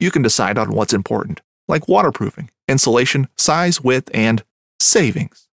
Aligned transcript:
you 0.00 0.10
can 0.10 0.22
decide 0.22 0.58
on 0.58 0.72
what's 0.72 0.92
important, 0.92 1.40
like 1.68 1.86
waterproofing, 1.86 2.50
insulation, 2.66 3.28
size, 3.36 3.80
width, 3.80 4.10
and 4.12 4.42
savings. 4.80 5.46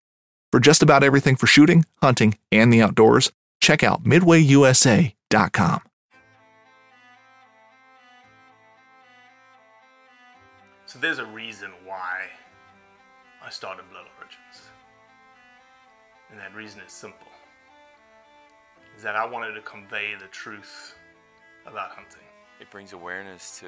For 0.52 0.60
just 0.60 0.82
about 0.82 1.04
everything 1.04 1.36
for 1.36 1.46
shooting, 1.46 1.86
hunting, 2.02 2.38
and 2.52 2.72
the 2.72 2.82
outdoors, 2.82 3.32
check 3.60 3.84
out 3.84 4.06
midwayusa.com. 4.06 5.82
So 10.86 11.00
there's 11.00 11.20
a 11.20 11.26
reason 11.26 11.72
why 11.86 12.28
I 13.44 13.50
started 13.50 13.84
Blood 13.92 14.06
Origins. 14.18 14.70
And 16.32 16.40
that 16.40 16.56
reason 16.56 16.80
is 16.80 16.94
simple. 16.94 17.28
Is 18.96 19.04
that 19.04 19.18
I 19.18 19.26
wanted 19.26 19.54
to 19.56 19.62
convey 19.62 20.16
the 20.16 20.28
truth 20.28 20.96
about 21.66 21.92
hunting. 21.92 22.24
It 22.62 22.72
brings 22.72 22.94
awareness 22.94 23.60
to 23.60 23.68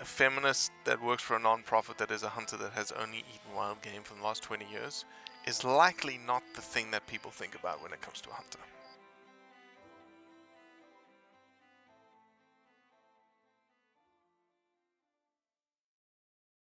a 0.00 0.04
feminist 0.04 0.72
that 0.84 1.02
works 1.02 1.22
for 1.22 1.36
a 1.36 1.40
non-profit 1.40 1.98
that 1.98 2.10
is 2.10 2.22
a 2.22 2.28
hunter 2.28 2.56
that 2.56 2.72
has 2.72 2.92
only 2.92 3.18
eaten 3.18 3.54
wild 3.54 3.80
game 3.82 4.02
for 4.02 4.14
the 4.14 4.22
last 4.22 4.42
20 4.42 4.66
years 4.70 5.04
is 5.46 5.64
likely 5.64 6.18
not 6.26 6.42
the 6.54 6.60
thing 6.60 6.90
that 6.90 7.06
people 7.06 7.30
think 7.30 7.54
about 7.54 7.82
when 7.82 7.92
it 7.92 8.00
comes 8.00 8.20
to 8.20 8.30
a 8.30 8.34
hunter. 8.34 8.58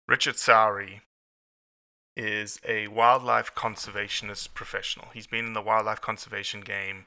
Richard 0.07 0.37
Sowry 0.37 1.01
is 2.17 2.59
a 2.67 2.87
wildlife 2.87 3.55
conservationist 3.55 4.53
professional. 4.53 5.07
He's 5.13 5.27
been 5.27 5.45
in 5.45 5.53
the 5.53 5.61
wildlife 5.61 6.01
conservation 6.01 6.61
game 6.61 7.05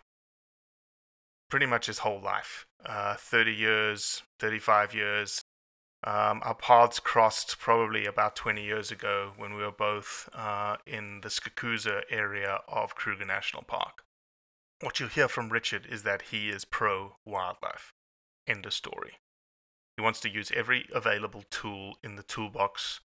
pretty 1.50 1.66
much 1.66 1.86
his 1.86 1.98
whole 1.98 2.20
life 2.20 2.66
uh, 2.86 3.14
30 3.16 3.52
years, 3.52 4.22
35 4.38 4.94
years. 4.94 5.42
Um, 6.06 6.42
our 6.44 6.54
paths 6.54 7.00
crossed 7.00 7.58
probably 7.58 8.04
about 8.04 8.36
20 8.36 8.62
years 8.62 8.90
ago 8.90 9.32
when 9.38 9.54
we 9.54 9.62
were 9.62 9.72
both 9.72 10.28
uh, 10.34 10.76
in 10.86 11.22
the 11.22 11.30
Skukuza 11.30 12.02
area 12.10 12.60
of 12.68 12.94
Kruger 12.94 13.24
National 13.24 13.62
Park. 13.62 14.04
What 14.82 15.00
you'll 15.00 15.08
hear 15.08 15.28
from 15.28 15.48
Richard 15.48 15.86
is 15.86 16.02
that 16.02 16.22
he 16.30 16.50
is 16.50 16.66
pro 16.66 17.16
wildlife. 17.24 17.94
End 18.46 18.66
of 18.66 18.74
story. 18.74 19.14
He 19.96 20.02
wants 20.02 20.20
to 20.20 20.30
use 20.30 20.52
every 20.54 20.86
available 20.92 21.44
tool 21.48 21.96
in 22.02 22.16
the 22.16 22.22
toolbox 22.22 23.00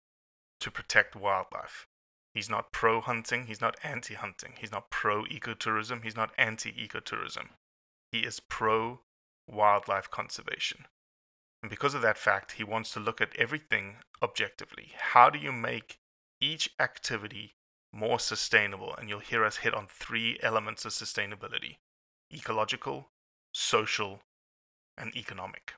to 0.61 0.71
protect 0.71 1.15
wildlife. 1.15 1.85
He's 2.33 2.49
not 2.49 2.71
pro 2.71 2.99
hunting, 3.01 3.45
he's 3.45 3.61
not 3.61 3.77
anti 3.83 4.15
hunting, 4.15 4.53
he's 4.57 4.71
not 4.71 4.89
pro 4.89 5.25
ecotourism, 5.25 6.03
he's 6.03 6.15
not 6.15 6.31
anti 6.35 6.71
ecotourism. 6.71 7.49
He 8.11 8.19
is 8.19 8.39
pro 8.39 9.01
wildlife 9.47 10.09
conservation. 10.09 10.87
And 11.67 11.69
because 11.69 11.95
of 11.95 12.01
that 12.01 12.17
fact, 12.17 12.53
he 12.53 12.63
wants 12.63 12.93
to 12.93 13.01
look 13.01 13.19
at 13.19 13.35
everything 13.35 13.97
objectively. 14.23 14.93
How 14.97 15.29
do 15.29 15.37
you 15.37 15.51
make 15.51 15.99
each 16.39 16.69
activity 16.79 17.55
more 17.91 18.21
sustainable? 18.21 18.95
And 18.95 19.09
you'll 19.09 19.19
hear 19.19 19.43
us 19.43 19.57
hit 19.57 19.73
on 19.73 19.87
three 19.89 20.39
elements 20.41 20.85
of 20.85 20.93
sustainability 20.93 21.75
ecological, 22.33 23.09
social, 23.51 24.21
and 24.97 25.13
economic. 25.13 25.73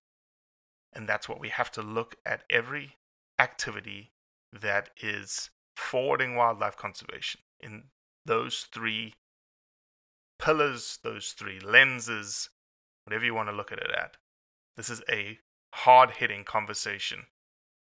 And 0.93 1.09
that's 1.09 1.27
what 1.27 1.39
we 1.39 1.49
have 1.49 1.71
to 1.71 1.81
look 1.81 2.17
at 2.23 2.43
every 2.51 2.97
activity 3.39 4.11
that 4.53 4.91
is 5.01 5.49
forwarding 5.75 6.35
wildlife 6.35 6.77
conservation 6.77 7.41
in 7.59 7.85
those 8.27 8.67
three 8.71 9.15
pillars, 10.37 10.99
those 11.01 11.31
three 11.31 11.59
lenses, 11.59 12.51
whatever 13.05 13.25
you 13.25 13.33
want 13.33 13.49
to 13.49 13.55
look 13.55 13.71
at 13.71 13.79
it 13.79 13.89
at. 13.89 14.17
This 14.77 14.91
is 14.91 15.01
a 15.09 15.39
hard 15.71 16.11
hitting 16.11 16.43
conversation 16.43 17.25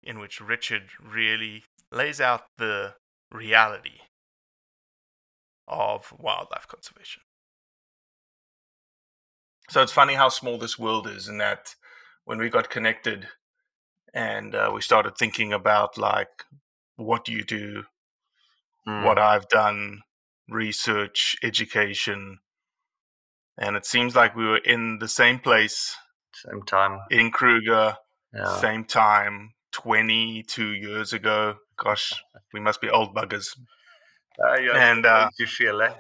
in 0.03 0.19
which 0.19 0.41
Richard 0.41 0.91
really 1.03 1.65
lays 1.91 2.21
out 2.21 2.43
the 2.57 2.95
reality 3.31 4.01
of 5.67 6.13
wildlife 6.19 6.67
conservation. 6.67 7.23
So 9.71 9.83
it's 9.83 9.93
funny 9.93 10.15
how 10.15 10.31
small 10.31 10.59
this 10.59 10.79
world 10.79 11.07
is, 11.07 11.29
and 11.29 11.41
that 11.41 11.75
when 12.25 12.39
we 12.39 12.49
got 12.49 12.71
connected 12.71 13.29
and 14.15 14.55
uh, 14.55 14.71
we 14.75 14.81
started 14.81 15.17
thinking 15.17 15.53
about 15.53 15.99
like, 15.99 16.45
what 16.97 17.25
do 17.25 17.33
you 17.33 17.45
do? 17.45 17.85
What 19.05 19.19
I've 19.19 19.49
done, 19.51 20.01
research, 20.49 21.37
education, 21.43 22.39
and 23.59 23.77
it 23.77 23.85
seems 23.85 24.17
like 24.17 24.35
we 24.35 24.47
were 24.47 24.57
in 24.57 24.99
the 24.99 25.09
same 25.09 25.39
place 25.39 25.95
Same 26.45 26.63
time. 26.63 27.01
in 27.11 27.31
Kruger, 27.31 27.97
Yeah. 28.33 28.61
same 28.61 28.85
time, 28.85 29.55
22 29.73 30.71
years 30.75 31.13
ago. 31.13 31.57
Gosh, 31.77 32.13
we 32.53 32.61
must 32.61 32.81
be 32.81 32.91
old 32.91 33.15
buggers. 33.15 33.57
Uh, 34.43 34.59
yeah, 34.61 34.91
And, 34.91 35.07
uh, 35.07 35.31
you 35.39 35.47
feel 35.47 35.81
it? 35.81 35.95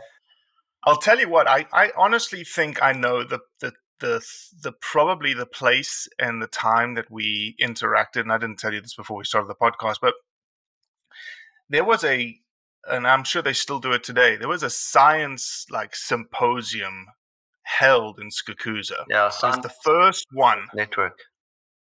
I'll 0.85 0.97
tell 0.99 1.19
you 1.19 1.29
what, 1.29 1.49
I, 1.49 1.67
I 1.73 1.91
honestly 1.97 2.45
think 2.45 2.83
I 2.83 2.93
know 2.93 3.25
the, 3.25 3.41
the 3.61 3.73
the 4.01 4.25
the 4.63 4.73
probably 4.81 5.35
the 5.35 5.45
place 5.47 6.09
and 6.21 6.41
the 6.41 6.47
time 6.47 6.95
that 6.95 7.11
we 7.11 7.57
interacted, 7.61 8.21
and 8.21 8.33
I 8.33 8.39
didn't 8.39 8.59
tell 8.61 8.73
you 8.73 8.81
this 8.81 8.95
before 8.95 9.17
we 9.19 9.25
started 9.25 9.49
the 9.49 9.57
podcast, 9.57 9.97
but 10.01 10.15
there 11.69 11.85
was 11.85 12.05
a 12.05 12.39
and 12.89 13.07
I'm 13.09 13.25
sure 13.25 13.43
they 13.43 13.53
still 13.53 13.81
do 13.81 13.93
it 13.93 14.05
today, 14.05 14.37
there 14.37 14.49
was 14.49 14.63
a 14.63 14.71
science 14.71 15.67
like 15.71 15.95
symposium 15.97 17.07
held 17.69 18.19
in 18.19 18.29
Skukuza. 18.31 19.05
Yeah, 19.09 19.27
It 19.27 19.43
was 19.43 19.59
the 19.63 19.75
first 19.85 20.27
one. 20.33 20.67
Network. 20.75 21.19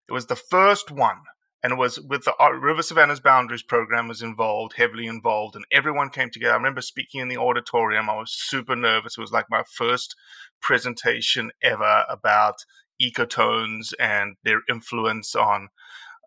It 0.07 0.13
was 0.13 0.27
the 0.27 0.35
first 0.35 0.91
one. 0.91 1.17
and 1.63 1.73
it 1.73 1.77
was 1.77 1.99
with 1.99 2.23
the 2.25 2.33
uh, 2.39 2.51
River 2.51 2.83
Savannah's 2.83 3.19
Boundaries 3.19 3.63
program 3.63 4.07
was 4.07 4.21
involved, 4.21 4.73
heavily 4.77 5.07
involved, 5.07 5.55
and 5.55 5.65
everyone 5.71 6.09
came 6.11 6.29
together. 6.29 6.53
I 6.53 6.57
remember 6.57 6.81
speaking 6.81 7.21
in 7.21 7.27
the 7.27 7.37
auditorium. 7.37 8.07
I 8.09 8.15
was 8.15 8.31
super 8.31 8.75
nervous. 8.75 9.17
It 9.17 9.21
was 9.21 9.31
like 9.31 9.47
my 9.49 9.63
first 9.73 10.15
presentation 10.61 11.49
ever 11.63 12.03
about 12.07 12.55
ecotones 13.01 13.93
and 13.99 14.35
their 14.43 14.61
influence 14.69 15.33
on 15.35 15.69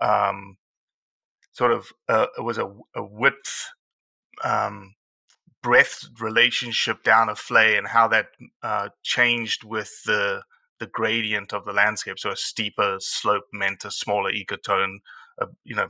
um, 0.00 0.56
sort 1.52 1.72
of 1.72 1.86
uh, 2.08 2.26
it 2.36 2.42
was 2.42 2.58
a, 2.58 2.66
a 2.96 3.04
width 3.04 3.70
um, 4.44 4.94
breadth 5.62 6.08
relationship 6.20 7.02
down 7.02 7.28
a 7.28 7.34
vlei 7.34 7.76
and 7.76 7.88
how 7.88 8.08
that 8.08 8.26
uh, 8.62 8.88
changed 9.02 9.64
with 9.64 9.90
the 10.06 10.43
the 10.78 10.87
gradient 10.87 11.52
of 11.52 11.64
the 11.64 11.72
landscape. 11.72 12.19
So 12.19 12.31
a 12.31 12.37
steeper 12.37 12.99
slope 13.00 13.46
meant 13.52 13.84
a 13.84 13.90
smaller 13.90 14.31
ecotone, 14.31 14.99
a, 15.40 15.46
you 15.64 15.75
know, 15.75 15.88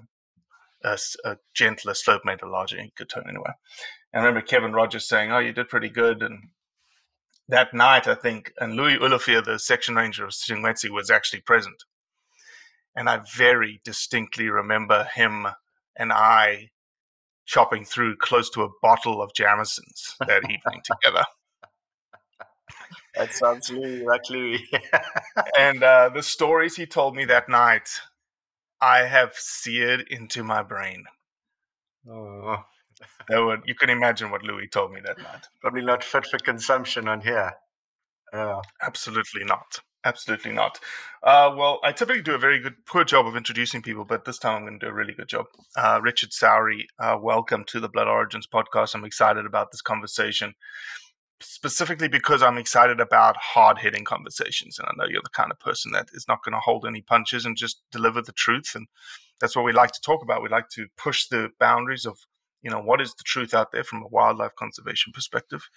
a, 0.82 0.98
a 1.24 1.36
gentler 1.54 1.92
slope 1.92 2.22
meant 2.24 2.40
a 2.40 2.48
larger 2.48 2.78
ecotone 2.78 3.28
anyway. 3.28 3.52
And 4.12 4.22
I 4.22 4.26
remember 4.26 4.40
Kevin 4.40 4.72
Rogers 4.72 5.06
saying, 5.06 5.30
"Oh, 5.30 5.40
you 5.40 5.52
did 5.52 5.68
pretty 5.68 5.90
good." 5.90 6.22
And 6.22 6.50
that 7.48 7.74
night, 7.74 8.06
I 8.06 8.14
think, 8.14 8.52
and 8.58 8.74
Louis 8.74 8.98
Olivier, 8.98 9.42
the 9.42 9.58
section 9.58 9.94
ranger 9.94 10.24
of 10.24 10.30
Shingwedzi, 10.30 10.90
was 10.90 11.10
actually 11.10 11.40
present. 11.40 11.84
And 12.96 13.08
I 13.08 13.20
very 13.36 13.80
distinctly 13.84 14.48
remember 14.48 15.04
him 15.04 15.46
and 15.96 16.12
I 16.12 16.70
chopping 17.48 17.82
through 17.82 18.14
close 18.16 18.50
to 18.50 18.62
a 18.62 18.68
bottle 18.82 19.22
of 19.22 19.32
Jameson's 19.32 20.14
that 20.20 20.44
evening 20.44 20.82
together. 20.84 21.24
That 23.14 23.32
sounds 23.32 23.68
Louis, 23.70 24.04
like 24.04 24.30
Louis. 24.30 24.64
and 25.58 25.82
uh, 25.82 26.10
the 26.14 26.22
stories 26.22 26.76
he 26.76 26.86
told 26.86 27.16
me 27.16 27.24
that 27.24 27.48
night, 27.48 27.88
I 28.80 28.98
have 28.98 29.34
seared 29.34 30.06
into 30.08 30.44
my 30.44 30.62
brain. 30.62 31.04
oh, 32.08 32.58
That 33.28 33.44
would, 33.44 33.62
you 33.64 33.74
can 33.74 33.90
imagine 33.90 34.30
what 34.30 34.44
Louis 34.44 34.68
told 34.68 34.92
me 34.92 35.00
that 35.04 35.18
night. 35.18 35.46
probably 35.60 35.82
not 35.82 36.04
fit 36.04 36.26
for 36.26 36.38
consumption 36.38 37.08
on 37.08 37.20
here. 37.20 37.52
Yeah. 38.32 38.60
Absolutely 38.82 39.42
not. 39.44 39.80
Absolutely 40.04 40.52
not. 40.52 40.78
Uh, 41.22 41.52
well, 41.56 41.80
I 41.82 41.90
typically 41.90 42.22
do 42.22 42.34
a 42.34 42.38
very 42.38 42.60
good, 42.60 42.86
poor 42.86 43.04
job 43.04 43.26
of 43.26 43.36
introducing 43.36 43.82
people, 43.82 44.04
but 44.04 44.24
this 44.24 44.38
time 44.38 44.54
I'm 44.54 44.62
going 44.62 44.78
to 44.78 44.86
do 44.86 44.90
a 44.90 44.94
really 44.94 45.12
good 45.12 45.28
job. 45.28 45.46
Uh, 45.76 45.98
Richard 46.00 46.32
Sowry, 46.32 46.86
uh, 47.00 47.18
welcome 47.20 47.64
to 47.64 47.80
the 47.80 47.88
Blood 47.88 48.06
Origins 48.06 48.46
podcast. 48.46 48.94
I'm 48.94 49.04
excited 49.04 49.44
about 49.44 49.72
this 49.72 49.82
conversation, 49.82 50.54
specifically 51.40 52.06
because 52.06 52.42
I'm 52.42 52.58
excited 52.58 53.00
about 53.00 53.36
hard 53.38 53.78
hitting 53.78 54.04
conversations. 54.04 54.78
And 54.78 54.86
I 54.88 54.92
know 54.96 55.10
you're 55.10 55.20
the 55.22 55.30
kind 55.30 55.50
of 55.50 55.58
person 55.58 55.90
that 55.92 56.08
is 56.12 56.26
not 56.28 56.44
going 56.44 56.54
to 56.54 56.60
hold 56.60 56.86
any 56.86 57.02
punches 57.02 57.44
and 57.44 57.56
just 57.56 57.82
deliver 57.90 58.22
the 58.22 58.32
truth. 58.32 58.72
And 58.76 58.86
that's 59.40 59.56
what 59.56 59.64
we 59.64 59.72
like 59.72 59.90
to 59.92 60.00
talk 60.00 60.22
about. 60.22 60.42
We 60.42 60.48
like 60.48 60.68
to 60.70 60.86
push 60.96 61.26
the 61.26 61.50
boundaries 61.58 62.06
of, 62.06 62.18
you 62.62 62.70
know, 62.70 62.80
what 62.80 63.00
is 63.00 63.14
the 63.14 63.24
truth 63.24 63.52
out 63.52 63.72
there 63.72 63.84
from 63.84 64.04
a 64.04 64.08
wildlife 64.08 64.54
conservation 64.56 65.12
perspective. 65.12 65.68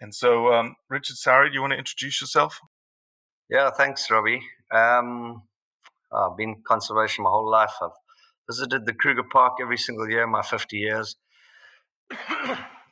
And 0.00 0.14
so, 0.14 0.54
um, 0.54 0.76
Richard 0.88 1.16
Sowry, 1.16 1.50
do 1.50 1.54
you 1.54 1.60
want 1.60 1.74
to 1.74 1.78
introduce 1.78 2.22
yourself? 2.22 2.58
Yeah, 3.52 3.68
thanks, 3.70 4.10
Robbie. 4.10 4.40
Um, 4.70 5.42
I've 6.10 6.38
been 6.38 6.62
conservation 6.66 7.24
my 7.24 7.28
whole 7.28 7.50
life. 7.50 7.74
I've 7.82 7.90
visited 8.48 8.86
the 8.86 8.94
Kruger 8.94 9.24
Park 9.30 9.58
every 9.60 9.76
single 9.76 10.08
year 10.08 10.26
my 10.26 10.40
50 10.40 10.78
years. 10.78 11.16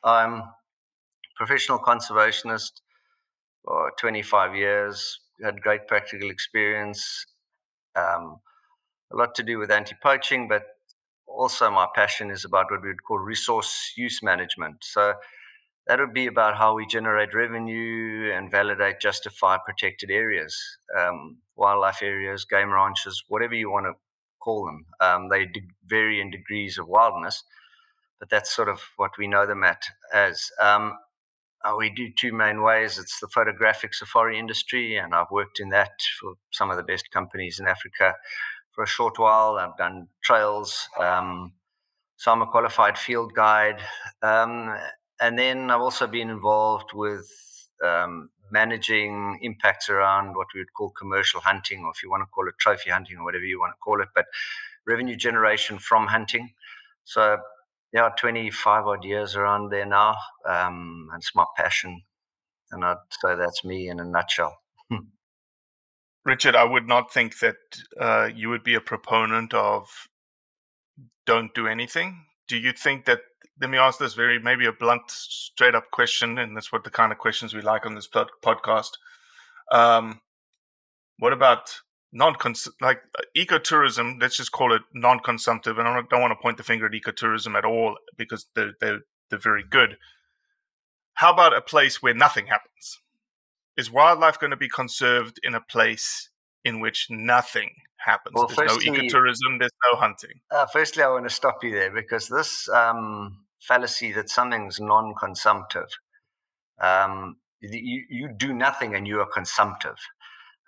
I'm 0.05 0.43
professional 1.35 1.79
conservationist 1.79 2.73
for 3.65 3.91
25 3.99 4.55
years, 4.55 5.21
had 5.43 5.63
great 5.63 5.89
practical 5.89 6.29
experience, 6.29 7.25
um, 7.97 8.39
a 9.15 9.17
lot 9.17 9.35
to 9.37 9.43
do 9.43 9.59
with 9.59 9.71
anti 9.71 9.97
poaching, 10.03 10.47
but 10.47 10.65
also 11.27 11.71
my 11.71 11.87
passion 11.95 12.31
is 12.31 12.45
about 12.45 12.71
what 12.71 12.83
we 12.83 12.89
would 12.89 13.03
call 13.03 13.19
resource 13.19 13.95
use 13.97 14.23
management. 14.23 14.77
So 14.83 15.15
that 15.91 15.99
would 15.99 16.15
be 16.15 16.29
about 16.29 16.57
how 16.57 16.73
we 16.73 16.87
generate 16.87 17.35
revenue 17.35 18.33
and 18.33 18.49
validate, 18.49 19.01
justify 19.01 19.57
protected 19.67 20.09
areas, 20.09 20.57
um, 20.97 21.39
wildlife 21.57 22.01
areas, 22.01 22.45
game 22.45 22.71
ranches, 22.71 23.25
whatever 23.27 23.57
you 23.57 23.69
want 23.69 23.87
to 23.87 23.95
call 24.39 24.65
them. 24.65 24.87
Um, 25.01 25.29
they 25.31 25.49
vary 25.85 26.21
in 26.21 26.31
degrees 26.31 26.79
of 26.79 26.87
wildness, 26.87 27.43
but 28.21 28.31
that's 28.31 28.55
sort 28.55 28.69
of 28.69 28.81
what 28.99 29.11
we 29.19 29.27
know 29.27 29.49
them 29.49 29.65
at 29.65 29.83
as. 30.15 30.49
Um, 30.61 30.97
uh, 31.65 31.75
we 31.77 31.91
do 31.91 32.07
two 32.17 32.33
main 32.33 32.63
ways. 32.63 32.97
It's 32.97 33.19
the 33.19 33.27
photographic 33.27 33.93
safari 33.93 34.39
industry, 34.39 34.97
and 34.97 35.13
I've 35.13 35.33
worked 35.33 35.59
in 35.59 35.71
that 35.71 35.91
for 36.21 36.35
some 36.53 36.71
of 36.71 36.77
the 36.77 36.85
best 36.85 37.11
companies 37.11 37.59
in 37.59 37.67
Africa 37.67 38.15
for 38.71 38.85
a 38.85 38.87
short 38.87 39.19
while. 39.19 39.57
I've 39.57 39.77
done 39.77 40.07
trails. 40.23 40.89
Um, 41.01 41.55
so 42.17 42.31
I'm 42.31 42.43
a 42.43 42.47
qualified 42.47 42.97
field 42.97 43.35
guide. 43.35 43.83
Um, 44.23 44.77
and 45.21 45.39
then 45.39 45.71
I've 45.71 45.81
also 45.81 46.07
been 46.07 46.31
involved 46.31 46.93
with 46.95 47.29
um, 47.85 48.31
managing 48.51 49.39
impacts 49.43 49.89
around 49.89 50.35
what 50.35 50.49
we 50.55 50.61
would 50.61 50.73
call 50.73 50.91
commercial 50.91 51.41
hunting, 51.41 51.85
or 51.85 51.91
if 51.95 52.03
you 52.03 52.11
want 52.11 52.23
to 52.23 52.27
call 52.27 52.49
it 52.49 52.55
trophy 52.59 52.91
hunting, 52.91 53.19
or 53.19 53.25
whatever 53.25 53.45
you 53.45 53.59
want 53.59 53.73
to 53.73 53.79
call 53.79 54.01
it, 54.01 54.09
but 54.15 54.27
revenue 54.87 55.17
generation 55.17 55.79
from 55.79 56.07
hunting. 56.07 56.51
So, 57.05 57.39
yeah, 57.93 58.11
25 58.19 58.87
odd 58.87 59.05
years 59.05 59.37
around 59.37 59.71
there 59.71 59.87
now. 59.87 60.17
Um, 60.49 61.09
and 61.13 61.21
it's 61.21 61.35
my 61.35 61.45
passion. 61.57 62.03
And 62.71 62.85
I'd 62.85 62.97
say 63.23 63.35
that's 63.35 63.65
me 63.65 63.89
in 63.89 64.01
a 64.01 64.05
nutshell. 64.05 64.57
Richard, 66.25 66.55
I 66.55 66.65
would 66.65 66.87
not 66.87 67.13
think 67.13 67.39
that 67.41 67.57
uh, 67.99 68.31
you 68.35 68.49
would 68.49 68.63
be 68.63 68.75
a 68.75 68.81
proponent 68.81 69.55
of 69.55 69.89
don't 71.27 71.55
do 71.55 71.67
anything. 71.67 72.25
Do 72.49 72.57
you 72.57 72.73
think 72.73 73.07
that? 73.07 73.21
Let 73.61 73.71
me 73.71 73.79
ask 73.79 73.99
this 73.99 74.15
very 74.15 74.39
maybe 74.39 74.67
a 74.67 74.73
blunt, 74.73 75.11
straight 75.11 75.75
up 75.75 75.91
question, 75.91 76.39
and 76.39 76.57
that's 76.57 76.73
what 76.73 76.85
the 76.85 76.91
kind 76.91 77.13
of 77.13 77.19
questions 77.19 77.55
we 77.55 77.61
like 77.61 77.85
on 77.85 77.95
this 77.95 78.07
pod- 78.07 78.31
podcast. 78.43 78.93
Um, 79.71 80.21
what 81.19 81.33
about 81.33 81.81
non 82.13 82.35
like 82.81 83.03
uh, 83.19 83.23
ecotourism? 83.37 84.21
Let's 84.21 84.37
just 84.37 84.53
call 84.53 84.73
it 84.73 84.83
non-consumptive, 84.95 85.79
and 85.79 85.87
I 85.87 85.95
don't, 85.95 86.11
don't 86.11 86.21
want 86.21 86.33
to 86.33 86.43
point 86.43 86.57
the 86.57 86.63
finger 86.63 86.87
at 86.87 86.93
ecotourism 86.93 87.57
at 87.57 87.65
all 87.65 87.97
because 88.17 88.47
they're 88.55 88.73
they're 88.81 89.01
they're 89.29 89.39
very 89.39 89.65
good. 89.69 89.97
How 91.15 91.33
about 91.33 91.57
a 91.57 91.61
place 91.61 92.03
where 92.03 92.15
nothing 92.15 92.47
happens? 92.47 92.99
Is 93.77 93.91
wildlife 93.91 94.41
going 94.41 94.51
to 94.51 94.57
be 94.57 94.69
conserved 94.69 95.39
in 95.43 95.55
a 95.55 95.61
place 95.61 96.31
in 96.65 96.81
which 96.81 97.07
nothing 97.11 97.71
happens? 97.99 98.35
Well, 98.35 98.49
there's 98.49 98.85
no 98.87 98.93
ecotourism. 98.93 99.59
There's 99.59 99.71
no 99.93 99.99
hunting. 99.99 100.41
Uh, 100.51 100.67
firstly, 100.73 101.03
I 101.03 101.09
want 101.09 101.25
to 101.25 101.35
stop 101.35 101.63
you 101.63 101.73
there 101.73 101.91
because 101.91 102.29
this 102.29 102.69
um, 102.71 103.45
fallacy 103.61 104.13
that 104.13 104.29
something's 104.29 104.81
non 104.81 105.15
consumptive, 105.15 105.89
um, 106.81 107.37
you, 107.61 108.05
you 108.09 108.29
do 108.29 108.53
nothing 108.53 108.95
and 108.95 109.07
you 109.07 109.21
are 109.21 109.27
consumptive. 109.27 109.97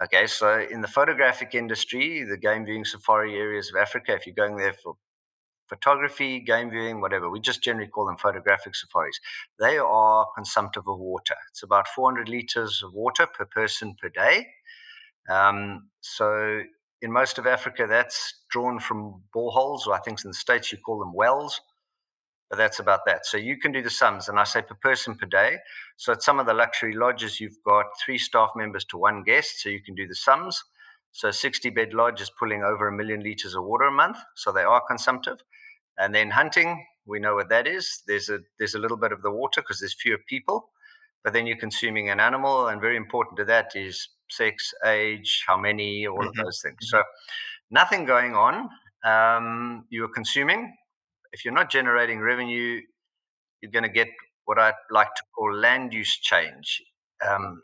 Okay, 0.02 0.26
so 0.26 0.60
in 0.60 0.80
the 0.80 0.88
photographic 0.88 1.54
industry, 1.54 2.24
the 2.24 2.36
game 2.36 2.64
viewing 2.64 2.84
safari 2.84 3.36
areas 3.36 3.70
of 3.70 3.76
Africa, 3.80 4.14
if 4.14 4.26
you're 4.26 4.34
going 4.34 4.56
there 4.56 4.72
for 4.72 4.94
photography, 5.68 6.40
game 6.40 6.70
viewing, 6.70 7.00
whatever, 7.00 7.30
we 7.30 7.40
just 7.40 7.62
generally 7.62 7.88
call 7.88 8.06
them 8.06 8.16
photographic 8.16 8.74
safaris. 8.74 9.18
They 9.58 9.78
are 9.78 10.26
consumptive 10.34 10.88
of 10.88 10.98
water. 10.98 11.36
It's 11.50 11.62
about 11.62 11.88
400 11.88 12.28
liters 12.28 12.82
of 12.84 12.92
water 12.92 13.26
per 13.26 13.46
person 13.46 13.94
per 14.00 14.08
day. 14.08 14.48
Um, 15.30 15.88
so 16.00 16.62
in 17.00 17.12
most 17.12 17.38
of 17.38 17.46
Africa, 17.46 17.86
that's 17.88 18.42
drawn 18.50 18.80
from 18.80 19.22
boreholes, 19.34 19.86
or 19.86 19.94
I 19.94 20.00
think 20.00 20.24
in 20.24 20.30
the 20.30 20.34
States 20.34 20.72
you 20.72 20.78
call 20.78 20.98
them 20.98 21.14
wells. 21.14 21.60
But 22.52 22.58
that's 22.58 22.80
about 22.80 23.00
that. 23.06 23.24
So 23.24 23.38
you 23.38 23.56
can 23.56 23.72
do 23.72 23.80
the 23.80 23.88
sums, 23.88 24.28
and 24.28 24.38
I 24.38 24.44
say 24.44 24.60
per 24.60 24.74
person 24.74 25.16
per 25.16 25.24
day. 25.24 25.56
So 25.96 26.12
at 26.12 26.22
some 26.22 26.38
of 26.38 26.44
the 26.44 26.52
luxury 26.52 26.92
lodges, 26.92 27.40
you've 27.40 27.56
got 27.64 27.86
three 28.04 28.18
staff 28.18 28.50
members 28.54 28.84
to 28.90 28.98
one 28.98 29.22
guest, 29.22 29.62
so 29.62 29.70
you 29.70 29.82
can 29.82 29.94
do 29.94 30.06
the 30.06 30.14
sums. 30.14 30.62
So 31.12 31.28
a 31.28 31.32
60 31.32 31.70
bed 31.70 31.94
lodge 31.94 32.20
is 32.20 32.30
pulling 32.38 32.62
over 32.62 32.88
a 32.88 32.92
million 32.92 33.22
liters 33.22 33.54
of 33.54 33.64
water 33.64 33.86
a 33.86 33.90
month, 33.90 34.18
so 34.36 34.52
they 34.52 34.64
are 34.64 34.82
consumptive. 34.86 35.38
And 35.96 36.14
then 36.14 36.28
hunting, 36.28 36.84
we 37.06 37.20
know 37.20 37.36
what 37.36 37.48
that 37.48 37.66
is. 37.66 38.02
There's 38.06 38.28
a 38.28 38.40
there's 38.58 38.74
a 38.74 38.78
little 38.78 38.98
bit 38.98 39.12
of 39.12 39.22
the 39.22 39.30
water 39.30 39.62
because 39.62 39.80
there's 39.80 39.94
fewer 39.94 40.18
people, 40.28 40.68
but 41.24 41.32
then 41.32 41.46
you're 41.46 41.56
consuming 41.56 42.10
an 42.10 42.20
animal, 42.20 42.68
and 42.68 42.82
very 42.82 42.98
important 42.98 43.38
to 43.38 43.46
that 43.46 43.74
is 43.74 44.10
sex, 44.30 44.74
age, 44.84 45.44
how 45.46 45.56
many, 45.56 46.06
all 46.06 46.26
of 46.28 46.34
Mhm. 46.34 46.44
those 46.44 46.60
things. 46.60 46.76
So 46.82 47.02
nothing 47.70 48.04
going 48.04 48.34
on. 48.36 48.68
Um, 49.04 49.86
you 49.88 50.04
are 50.04 50.08
consuming. 50.20 50.76
If 51.32 51.44
you're 51.44 51.54
not 51.54 51.70
generating 51.70 52.20
revenue, 52.20 52.80
you're 53.60 53.72
going 53.72 53.84
to 53.84 53.88
get 53.88 54.08
what 54.44 54.58
I 54.58 54.72
like 54.90 55.14
to 55.14 55.22
call 55.34 55.54
land 55.54 55.92
use 55.92 56.16
change. 56.18 56.82
Um, 57.26 57.62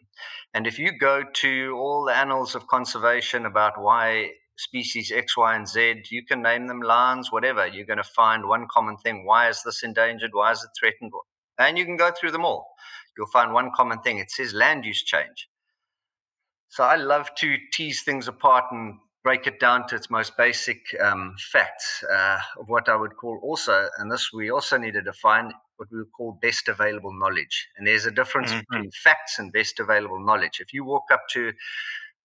and 0.55 0.67
if 0.67 0.79
you 0.79 0.97
go 0.97 1.23
to 1.23 1.77
all 1.77 2.05
the 2.05 2.17
annals 2.17 2.55
of 2.55 2.67
conservation 2.69 3.47
about 3.47 3.81
why 3.81 4.31
species 4.57 5.13
X, 5.13 5.37
Y, 5.37 5.55
and 5.57 5.69
Z, 5.69 6.03
you 6.11 6.25
can 6.25 6.43
name 6.43 6.67
them 6.67 6.81
lines, 6.81 7.31
whatever. 7.33 7.67
You're 7.67 7.87
going 7.87 7.99
to 7.99 8.05
find 8.05 8.47
one 8.47 8.67
common 8.71 8.97
thing. 8.97 9.25
Why 9.25 9.49
is 9.49 9.63
this 9.65 9.83
endangered? 9.83 10.31
Why 10.33 10.53
is 10.53 10.63
it 10.63 10.71
threatened? 10.79 11.13
And 11.59 11.79
you 11.79 11.85
can 11.85 11.97
go 11.97 12.11
through 12.11 12.33
them 12.33 12.45
all. 12.45 12.69
You'll 13.17 13.27
find 13.29 13.53
one 13.53 13.71
common 13.75 14.01
thing. 14.01 14.19
It 14.19 14.31
says 14.31 14.55
land 14.55 14.85
use 14.85 15.03
change. 15.03 15.49
So 16.69 16.85
I 16.85 16.97
love 16.97 17.35
to 17.37 17.57
tease 17.73 18.03
things 18.03 18.29
apart 18.29 18.65
and 18.71 18.99
break 19.23 19.47
it 19.47 19.61
down 19.61 19.87
to 19.89 19.97
its 19.97 20.11
most 20.11 20.37
basic 20.37 20.79
um, 21.01 21.35
facts 21.53 22.05
uh, 22.05 22.39
of 22.59 22.69
what 22.69 22.89
I 22.89 22.97
would 22.97 23.17
call 23.17 23.39
also, 23.43 23.89
and 23.99 24.11
this 24.11 24.33
we 24.33 24.51
also 24.51 24.79
need 24.79 24.95
to 24.95 25.03
define 25.03 25.53
what 25.77 25.89
we 25.93 25.99
would 25.99 26.13
call 26.13 26.39
best 26.43 26.69
available 26.69 27.13
knowledge. 27.13 27.69
And 27.77 27.87
there's 27.87 28.07
a 28.07 28.11
difference 28.11 28.53
Mhm. 28.53 28.61
between 28.61 28.91
facts 28.91 29.39
and 29.39 29.53
best 29.53 29.79
available 29.81 30.19
knowledge. 30.21 30.61
If 30.61 30.73
you 30.73 30.85
walk 30.85 31.05
up 31.13 31.23
to 31.31 31.53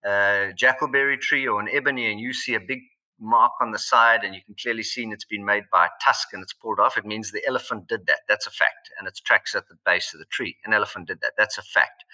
a 0.04 0.52
jackalberry 0.56 1.20
tree 1.20 1.46
or 1.46 1.60
an 1.60 1.68
ebony 1.72 2.10
and 2.10 2.20
you 2.20 2.32
see 2.32 2.54
a 2.54 2.60
big 2.60 2.80
mark 3.20 3.52
on 3.60 3.70
the 3.70 3.78
side 3.78 4.24
and 4.24 4.34
you 4.34 4.42
can 4.44 4.54
clearly 4.60 4.82
see 4.82 5.04
it's 5.06 5.24
been 5.24 5.44
made 5.44 5.64
by 5.70 5.86
a 5.86 5.90
tusk 6.04 6.28
and 6.32 6.42
it's 6.42 6.52
pulled 6.52 6.80
off, 6.80 6.98
it 6.98 7.04
means 7.06 7.30
the 7.30 7.46
elephant 7.46 7.86
did 7.88 8.06
that. 8.06 8.20
That's 8.28 8.46
a 8.46 8.50
fact. 8.50 8.90
And 8.98 9.06
its 9.08 9.20
tracks 9.20 9.54
at 9.54 9.68
the 9.68 9.76
base 9.84 10.12
of 10.12 10.18
the 10.18 10.26
tree. 10.26 10.58
An 10.64 10.74
elephant 10.74 11.08
did 11.08 11.20
that. 11.20 11.34
That's 11.38 11.56
a 11.58 11.62
fact. 11.62 12.04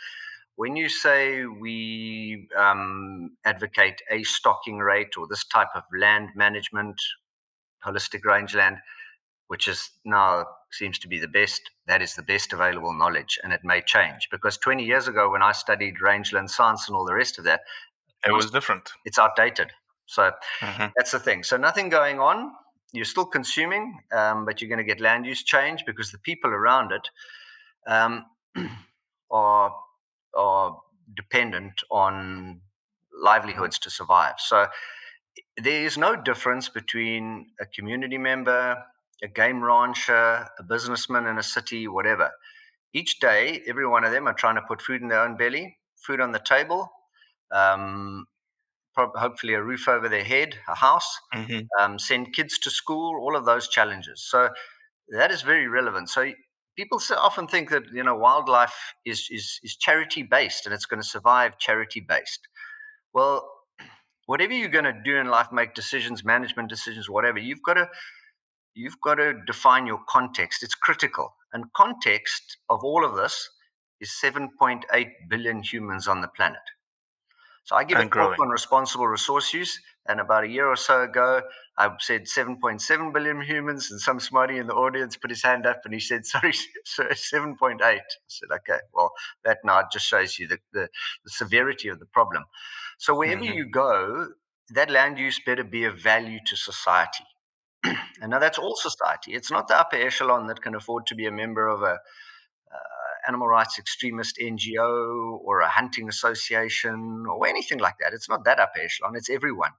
When 0.56 0.76
you 0.76 0.88
say 0.88 1.46
we 1.46 2.48
um, 2.56 3.36
advocate 3.44 4.02
a 4.10 4.22
stocking 4.24 4.78
rate 4.78 5.16
or 5.16 5.26
this 5.26 5.44
type 5.46 5.68
of 5.74 5.84
land 5.98 6.30
management, 6.34 7.00
holistic 7.84 8.24
rangeland, 8.24 8.78
which 9.48 9.68
is 9.68 9.90
now 10.04 10.46
seems 10.72 10.98
to 11.00 11.08
be 11.08 11.18
the 11.18 11.28
best, 11.28 11.62
that 11.86 12.02
is 12.02 12.14
the 12.14 12.22
best 12.22 12.52
available 12.52 12.92
knowledge. 12.92 13.38
And 13.42 13.52
it 13.52 13.60
may 13.64 13.80
change 13.82 14.28
because 14.30 14.56
20 14.58 14.84
years 14.84 15.08
ago, 15.08 15.30
when 15.30 15.42
I 15.42 15.52
studied 15.52 16.00
rangeland 16.00 16.50
science 16.50 16.86
and 16.88 16.96
all 16.96 17.04
the 17.06 17.14
rest 17.14 17.38
of 17.38 17.44
that, 17.44 17.62
It 18.24 18.32
was 18.32 18.50
different. 18.50 18.92
it's 19.04 19.18
outdated. 19.18 19.72
So 20.06 20.32
Mhm. 20.62 20.92
that's 20.96 21.10
the 21.12 21.20
thing. 21.20 21.42
So 21.42 21.56
nothing 21.56 21.88
going 21.88 22.20
on. 22.20 22.52
You're 22.92 23.04
still 23.04 23.26
consuming, 23.26 24.00
um, 24.12 24.44
but 24.44 24.60
you're 24.60 24.68
going 24.68 24.78
to 24.78 24.84
get 24.84 25.00
land 25.00 25.26
use 25.26 25.42
change 25.44 25.84
because 25.86 26.10
the 26.12 26.18
people 26.18 26.50
around 26.50 26.92
it 26.92 27.08
um, 27.86 28.26
are 29.30 29.74
are 30.34 30.80
dependent 31.16 31.82
on 31.90 32.60
livelihoods 33.12 33.78
to 33.80 33.90
survive. 33.90 34.34
So 34.38 34.68
there 35.56 35.84
is 35.84 35.98
no 35.98 36.16
difference 36.16 36.68
between 36.68 37.52
a 37.60 37.66
community 37.66 38.18
member, 38.18 38.82
a 39.22 39.28
game 39.28 39.62
rancher, 39.62 40.48
a 40.58 40.62
businessman 40.62 41.26
in 41.26 41.38
a 41.38 41.42
city, 41.42 41.88
whatever. 41.88 42.30
Each 42.92 43.20
day, 43.20 43.62
every 43.66 43.86
one 43.86 44.04
of 44.04 44.12
them 44.12 44.26
are 44.26 44.34
trying 44.34 44.56
to 44.56 44.62
put 44.62 44.82
food 44.82 45.02
in 45.02 45.08
their 45.08 45.20
own 45.20 45.36
belly, 45.36 45.78
food 45.96 46.20
on 46.20 46.32
the 46.32 46.40
table, 46.40 46.90
um, 47.52 48.26
hopefully 48.96 49.54
a 49.54 49.62
roof 49.62 49.88
over 49.88 50.08
their 50.08 50.24
head, 50.24 50.58
a 50.68 50.74
house, 50.74 51.18
Mhm. 51.32 51.70
um, 51.78 51.98
send 51.98 52.34
kids 52.34 52.58
to 52.60 52.70
school, 52.70 53.16
all 53.20 53.36
of 53.36 53.44
those 53.44 53.68
challenges. 53.68 54.22
So 54.28 54.50
that 55.08 55.30
is 55.30 55.42
very 55.42 55.68
relevant. 55.68 56.10
So 56.10 56.32
people 56.80 56.98
so 56.98 57.14
often 57.16 57.46
think 57.46 57.68
that 57.68 57.82
you 57.92 58.02
know 58.02 58.16
wildlife 58.16 58.94
is 59.04 59.28
is, 59.30 59.60
is 59.62 59.76
charity 59.76 60.22
based 60.22 60.64
and 60.64 60.74
it's 60.74 60.86
going 60.86 61.02
to 61.02 61.06
survive 61.06 61.58
charity 61.58 62.00
based. 62.00 62.48
Well, 63.12 63.46
whatever 64.26 64.54
you're 64.54 64.76
going 64.78 64.92
to 64.92 65.02
do 65.04 65.16
in 65.16 65.28
life, 65.28 65.48
make 65.52 65.74
decisions, 65.74 66.24
management 66.24 66.70
decisions, 66.70 67.10
whatever, 67.10 67.38
you've 67.38 67.62
got 67.62 67.74
to 67.74 67.86
you've 68.74 69.00
got 69.02 69.16
to 69.16 69.34
define 69.46 69.86
your 69.86 70.00
context. 70.08 70.62
It's 70.62 70.74
critical, 70.74 71.34
and 71.52 71.64
context 71.76 72.56
of 72.70 72.82
all 72.82 73.04
of 73.04 73.14
this 73.14 73.36
is 74.00 74.10
7.8 74.24 74.84
billion 75.28 75.62
humans 75.62 76.08
on 76.08 76.22
the 76.22 76.28
planet. 76.28 76.66
So 77.70 77.76
I 77.76 77.84
give 77.84 77.98
And 77.98 78.00
a 78.00 78.04
talk 78.10 78.32
on 78.40 78.48
responsible 78.48 79.06
resource 79.06 79.54
use, 79.54 79.80
and 80.08 80.18
about 80.18 80.42
a 80.42 80.48
year 80.48 80.66
or 80.66 80.74
so 80.74 81.02
ago, 81.04 81.40
I 81.78 81.94
said 82.00 82.24
7.7 82.26 83.12
billion 83.12 83.40
humans, 83.42 83.92
and 83.92 84.00
some 84.00 84.18
smarty 84.18 84.58
in 84.58 84.66
the 84.66 84.74
audience 84.74 85.16
put 85.16 85.30
his 85.30 85.44
hand 85.44 85.66
up 85.66 85.82
and 85.84 85.94
he 85.94 86.00
said, 86.00 86.26
"Sorry, 86.34 86.52
sir, 86.84 87.10
7.8." 87.14 87.80
I 87.80 88.00
said, 88.26 88.48
"Okay, 88.52 88.80
well, 88.92 89.12
that 89.44 89.58
now 89.62 89.84
just 89.92 90.04
shows 90.06 90.36
you 90.36 90.48
the, 90.48 90.58
the, 90.72 90.88
the 91.22 91.30
severity 91.30 91.86
of 91.86 92.00
the 92.00 92.06
problem." 92.06 92.44
So 92.98 93.14
wherever 93.14 93.44
Mhm. 93.44 93.44
you 93.44 93.70
go, 93.70 94.30
that 94.70 94.90
land 94.90 95.18
use 95.20 95.40
better 95.46 95.62
be 95.62 95.84
of 95.84 96.02
value 96.02 96.40
to 96.46 96.56
society. 96.56 97.24
and 97.84 98.30
now 98.30 98.40
that's 98.40 98.58
all 98.58 98.74
society. 98.74 99.34
It's 99.34 99.52
not 99.52 99.68
the 99.68 99.78
upper 99.78 99.96
echelon 99.96 100.48
that 100.48 100.60
can 100.60 100.74
afford 100.74 101.06
to 101.06 101.14
be 101.14 101.26
a 101.26 101.30
member 101.32 101.68
of 101.68 101.82
a 101.82 102.00
uh, 102.74 102.99
animal 103.30 103.48
rights 103.48 103.78
extremist 103.78 104.38
NGO 104.38 105.38
or 105.44 105.60
a 105.60 105.68
hunting 105.68 106.08
association 106.08 107.26
or 107.30 107.46
anything 107.46 107.78
like 107.78 107.94
that. 108.00 108.12
It's 108.12 108.28
not 108.28 108.44
that 108.44 108.58
upper 108.58 108.80
echelon, 108.80 109.14
it's 109.16 109.30
everyone. 109.30 109.70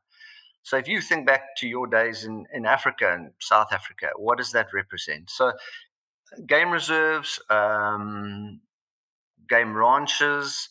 So 0.63 0.77
if 0.77 0.87
you 0.87 1.01
think 1.01 1.27
back 1.27 1.41
to 1.57 1.67
your 1.67 1.87
days 1.87 2.23
in, 2.23 2.45
in 2.53 2.65
Africa 2.65 3.13
and 3.13 3.31
South 3.39 3.73
Africa, 3.73 4.07
what 4.15 4.37
does 4.37 4.51
that 4.51 4.67
represent? 4.73 5.29
So 5.29 5.51
game 6.47 6.71
reserves, 6.71 7.39
um, 7.49 8.61
game 9.49 9.75
ranches. 9.75 10.69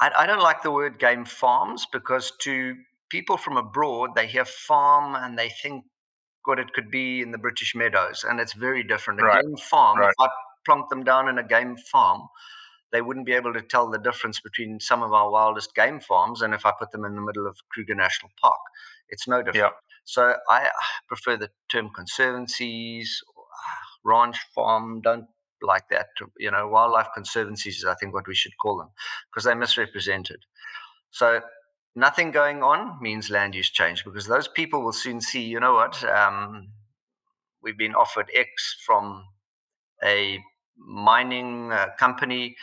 I, 0.00 0.10
I 0.18 0.26
don't 0.26 0.42
like 0.42 0.62
the 0.62 0.72
word 0.72 0.98
game 0.98 1.24
farms 1.24 1.86
because 1.92 2.32
to 2.40 2.74
people 3.10 3.36
from 3.36 3.56
abroad, 3.56 4.10
they 4.16 4.26
hear 4.26 4.46
farm 4.46 5.14
and 5.14 5.38
they 5.38 5.50
think 5.62 5.84
what 6.44 6.58
it 6.58 6.72
could 6.72 6.90
be 6.90 7.20
in 7.20 7.30
the 7.30 7.38
British 7.38 7.74
Meadows, 7.74 8.24
and 8.28 8.40
it's 8.40 8.52
very 8.54 8.82
different. 8.82 9.20
A 9.20 9.24
Right, 9.24 9.44
game 9.44 9.56
farm, 9.56 9.98
right. 9.98 10.10
if 10.10 10.14
I 10.18 10.28
plonk 10.64 10.88
them 10.88 11.04
down 11.04 11.28
in 11.28 11.38
a 11.38 11.46
game 11.46 11.76
farm, 11.76 12.22
they 12.92 13.02
wouldn't 13.02 13.26
be 13.26 13.32
able 13.32 13.52
to 13.54 13.62
tell 13.62 13.90
the 13.90 13.98
difference 13.98 14.40
between 14.40 14.78
some 14.78 15.02
of 15.02 15.12
our 15.12 15.30
wildest 15.30 15.74
game 15.74 16.00
farms 16.00 16.42
and 16.42 16.54
if 16.54 16.66
I 16.66 16.72
put 16.78 16.90
them 16.90 17.04
in 17.04 17.14
the 17.14 17.22
middle 17.22 17.46
of 17.46 17.56
Kruger 17.70 17.94
National 17.94 18.30
Park. 18.40 18.60
It's 19.08 19.26
no 19.26 19.38
different. 19.38 19.56
Yeah. 19.56 19.70
So 20.04 20.34
I 20.48 20.68
prefer 21.08 21.36
the 21.36 21.50
term 21.70 21.90
conservancies, 21.94 23.22
ranch 24.04 24.36
farm. 24.54 25.00
Don't 25.00 25.26
like 25.62 25.88
that. 25.90 26.08
You 26.38 26.50
know, 26.50 26.68
wildlife 26.68 27.08
conservancies 27.14 27.78
is 27.78 27.84
I 27.84 27.94
think 27.94 28.12
what 28.12 28.26
we 28.26 28.34
should 28.34 28.56
call 28.60 28.78
them 28.78 28.90
because 29.30 29.44
they're 29.44 29.54
misrepresented. 29.54 30.40
So 31.10 31.40
nothing 31.94 32.30
going 32.30 32.62
on 32.62 33.00
means 33.00 33.30
land 33.30 33.54
use 33.54 33.70
change 33.70 34.04
because 34.04 34.26
those 34.26 34.48
people 34.48 34.82
will 34.82 34.92
soon 34.92 35.20
see. 35.20 35.42
You 35.42 35.60
know 35.60 35.74
what? 35.74 36.02
Um, 36.04 36.68
we've 37.62 37.78
been 37.78 37.94
offered 37.94 38.30
X 38.34 38.76
from 38.84 39.24
a 40.02 40.40
mining 40.76 41.72
uh, 41.72 41.88
company. 41.98 42.56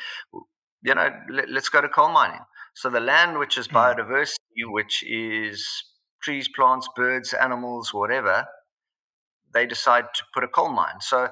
You 0.82 0.96
know, 0.96 1.10
let, 1.30 1.50
us 1.50 1.70
go 1.70 1.82
to 1.82 1.90
coal 1.90 2.10
mining. 2.10 2.42
So 2.74 2.90
the 2.90 3.00
land, 3.00 3.38
which 3.38 3.58
is 3.58 3.68
biodiversity, 3.68 4.64
which 4.64 5.04
is 5.04 5.68
trees, 6.22 6.48
plants, 6.48 6.88
birds, 6.96 7.34
animals, 7.34 7.94
whatever, 7.94 8.46
they 9.54 9.66
decide 9.66 10.06
to 10.14 10.24
put 10.34 10.44
a 10.44 10.48
coal 10.48 10.70
mine. 10.70 11.02
So, 11.02 11.30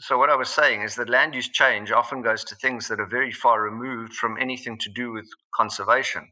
so 0.00 0.18
what 0.18 0.30
I 0.30 0.36
was 0.36 0.48
saying 0.48 0.82
is 0.82 0.94
that 0.96 1.08
land 1.08 1.34
use 1.34 1.48
change 1.48 1.90
often 1.90 2.22
goes 2.22 2.44
to 2.44 2.54
things 2.54 2.88
that 2.88 3.00
are 3.00 3.06
very 3.06 3.32
far 3.32 3.62
removed 3.62 4.14
from 4.14 4.38
anything 4.40 4.78
to 4.78 4.90
do 4.90 5.12
with 5.12 5.26
conservation. 5.54 6.28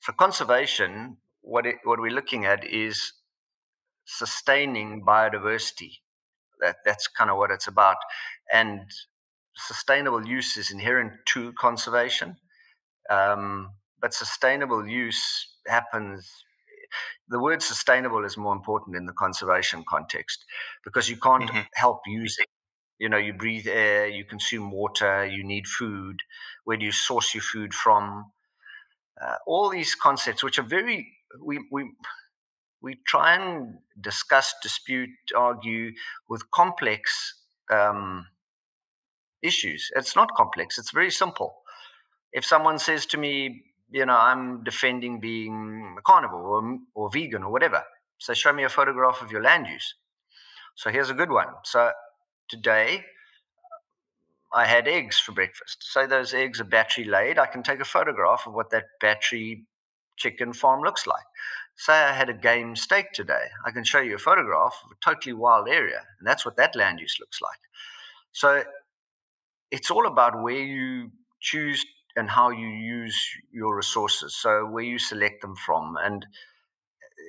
So 0.00 0.12
conservation, 0.12 1.16
what 1.40 1.66
it, 1.66 1.76
what 1.84 2.00
we're 2.00 2.12
looking 2.12 2.44
at 2.44 2.64
is 2.66 3.12
sustaining 4.04 5.02
biodiversity. 5.02 6.00
That 6.64 6.78
that's 6.86 7.08
kind 7.08 7.30
of 7.30 7.38
what 7.38 7.52
it's 7.52 7.68
about, 7.68 7.98
and 8.52 8.80
sustainable 9.56 10.26
use 10.26 10.56
is 10.58 10.72
inherent 10.72 11.12
to 11.34 11.52
conservation. 11.54 12.36
Um, 13.10 13.70
but 14.00 14.14
sustainable 14.14 14.86
use 14.88 15.22
happens 15.66 16.44
the 17.28 17.40
word 17.40 17.62
sustainable 17.62 18.24
is 18.24 18.36
more 18.36 18.54
important 18.54 18.96
in 18.96 19.06
the 19.06 19.12
conservation 19.12 19.84
context 19.88 20.44
because 20.84 21.08
you 21.08 21.16
can't 21.16 21.50
Mhm. 21.50 21.66
help 21.74 22.00
using. 22.06 22.46
You 22.98 23.08
know, 23.08 23.16
you 23.18 23.34
breathe 23.34 23.66
air, 23.66 24.06
you 24.08 24.24
consume 24.24 24.70
water, 24.70 25.26
you 25.26 25.44
need 25.44 25.66
food. 25.66 26.22
Where 26.64 26.76
do 26.76 26.84
you 26.86 26.92
source 26.92 27.34
your 27.34 27.42
food 27.42 27.74
from? 27.74 28.32
Uh, 29.20 29.36
all 29.46 29.70
these 29.70 29.94
concepts, 29.94 30.42
which 30.42 30.58
are 30.58 30.62
very, 30.64 31.16
we, 31.42 31.66
we, 31.72 31.90
we 32.84 32.98
try 33.06 33.34
and 33.34 33.78
discuss, 34.00 34.54
dispute, 34.62 35.08
argue 35.34 35.92
with 36.28 36.50
complex 36.50 37.34
um, 37.72 38.26
issues. 39.42 39.90
It's 39.96 40.14
not 40.14 40.34
complex, 40.36 40.78
it's 40.78 40.90
very 40.90 41.10
simple. 41.10 41.56
If 42.32 42.44
someone 42.44 42.78
says 42.78 43.06
to 43.06 43.16
me, 43.16 43.62
you 43.90 44.04
know, 44.04 44.16
I'm 44.16 44.62
defending 44.64 45.18
being 45.18 45.96
a 45.98 46.02
carnivore 46.02 46.42
or, 46.42 46.78
or 46.94 47.10
vegan 47.10 47.42
or 47.42 47.50
whatever. 47.50 47.82
So 48.18 48.34
show 48.34 48.52
me 48.52 48.64
a 48.64 48.68
photograph 48.68 49.22
of 49.22 49.30
your 49.30 49.42
land 49.42 49.66
use. 49.66 49.94
So 50.74 50.90
here's 50.90 51.10
a 51.10 51.14
good 51.14 51.30
one. 51.30 51.48
So 51.64 51.90
today 52.48 53.04
I 54.52 54.66
had 54.66 54.88
eggs 54.88 55.18
for 55.18 55.32
breakfast. 55.32 55.84
Say 55.92 56.06
those 56.06 56.34
eggs 56.34 56.60
are 56.60 56.64
battery 56.64 57.04
laid. 57.04 57.38
I 57.38 57.46
can 57.46 57.62
take 57.62 57.80
a 57.80 57.84
photograph 57.84 58.46
of 58.46 58.52
what 58.52 58.70
that 58.70 58.84
battery 59.00 59.64
chicken 60.16 60.52
farm 60.52 60.80
looks 60.82 61.06
like. 61.06 61.24
Say 61.76 61.92
I 61.92 62.12
had 62.12 62.28
a 62.28 62.34
game 62.34 62.76
steak 62.76 63.12
today. 63.12 63.46
I 63.66 63.70
can 63.70 63.84
show 63.84 64.00
you 64.00 64.14
a 64.14 64.18
photograph 64.18 64.74
of 64.84 64.92
a 64.92 65.04
totally 65.04 65.32
wild 65.32 65.68
area. 65.68 66.02
And 66.18 66.26
that's 66.26 66.44
what 66.44 66.56
that 66.56 66.76
land 66.76 67.00
use 67.00 67.16
looks 67.18 67.40
like. 67.40 67.58
So 68.32 68.62
it's 69.70 69.90
all 69.90 70.06
about 70.06 70.40
where 70.42 70.62
you 70.62 71.10
choose 71.40 71.84
and 72.16 72.30
how 72.30 72.50
you 72.50 72.68
use 72.68 73.18
your 73.52 73.76
resources. 73.76 74.36
So 74.36 74.66
where 74.66 74.84
you 74.84 74.98
select 74.98 75.42
them 75.42 75.56
from, 75.56 75.96
and 76.00 76.24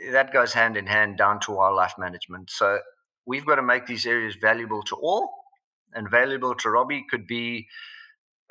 eh, 0.08 0.12
that 0.12 0.32
goes 0.32 0.54
hand 0.54 0.78
in 0.78 0.86
hand 0.86 1.18
down 1.18 1.40
to 1.42 1.52
wildlife 1.52 1.96
management. 1.98 2.52
So 2.52 2.80
we've 3.26 3.46
got 3.46 3.56
to 3.56 3.64
make 3.64 3.88
these 3.88 4.06
areas 4.06 4.36
valuable 4.40 4.84
to 4.84 4.96
all, 4.96 5.30
and 5.94 6.10
valuable 6.10 6.54
to 6.56 6.70
Robbie 6.70 7.06
could 7.10 7.26
be 7.26 7.68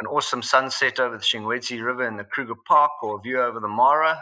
an 0.01 0.09
awesome 0.09 0.43
sunset 0.43 0.99
over 0.99 1.17
the 1.17 1.23
Shingwedzi 1.23 1.85
River 1.85 2.07
in 2.09 2.17
the 2.17 2.25
Kruger 2.25 2.57
Park, 2.67 2.91
or 3.03 3.19
a 3.19 3.21
view 3.21 3.41
over 3.41 3.61
the 3.61 3.69
Mara. 3.69 4.21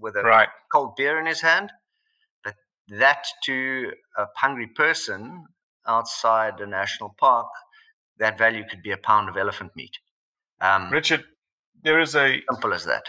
With 0.00 0.16
a 0.16 0.22
Right. 0.22 0.48
cold 0.72 0.96
beer 0.96 1.18
in 1.18 1.26
his 1.26 1.40
hand. 1.40 1.72
But 2.44 2.56
that 2.88 3.26
to 3.44 3.92
a 4.16 4.26
hungry 4.36 4.68
person 4.68 5.46
outside 5.86 6.60
a 6.60 6.66
national 6.66 7.14
park, 7.18 7.48
that 8.18 8.38
value 8.38 8.64
could 8.68 8.82
be 8.82 8.92
a 8.92 8.96
pound 8.98 9.28
of 9.28 9.36
elephant 9.36 9.74
meat. 9.76 9.98
Um, 10.60 10.90
Richard, 10.90 11.24
there 11.82 12.00
is 12.00 12.14
a 12.14 12.42
simple 12.50 12.74
as 12.74 12.84
that. 12.84 13.04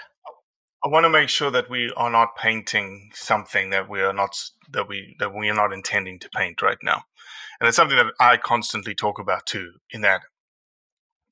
I 0.84 0.88
want 0.88 1.04
to 1.04 1.10
make 1.10 1.30
sure 1.30 1.52
that 1.52 1.70
we 1.70 1.92
are 1.96 2.10
not 2.10 2.36
painting 2.36 3.12
something 3.14 3.70
that 3.70 3.88
we 3.88 4.02
are 4.02 4.14
not 4.14 4.36
that 4.72 4.88
we 4.88 5.16
that 5.20 5.34
we 5.34 5.50
are 5.50 5.54
not 5.54 5.74
intending 5.74 6.18
to 6.20 6.30
paint 6.30 6.62
right 6.62 6.78
now, 6.82 7.04
and 7.60 7.68
it's 7.68 7.76
something 7.76 7.98
that 7.98 8.14
I 8.20 8.38
constantly 8.38 8.96
talk 8.96 9.20
about 9.20 9.46
too. 9.46 9.74
In 9.92 10.02
that, 10.02 10.22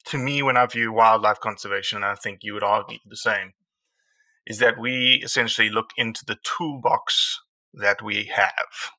to 0.05 0.17
me, 0.17 0.43
when 0.43 0.55
I 0.55 0.67
view 0.67 0.91
wildlife 0.91 1.39
conservation, 1.39 2.03
I 2.03 2.13
think 2.13 2.39
you 2.43 2.53
would 2.53 2.63
argue 2.63 2.99
the 3.05 3.17
same, 3.17 3.53
is 4.49 4.59
that 4.59 4.77
we 4.77 5.21
essentially 5.23 5.69
look 5.69 5.91
into 5.95 6.25
the 6.25 6.37
toolbox 6.43 7.39
that 7.73 8.01
we 8.01 8.25
have, 8.25 8.91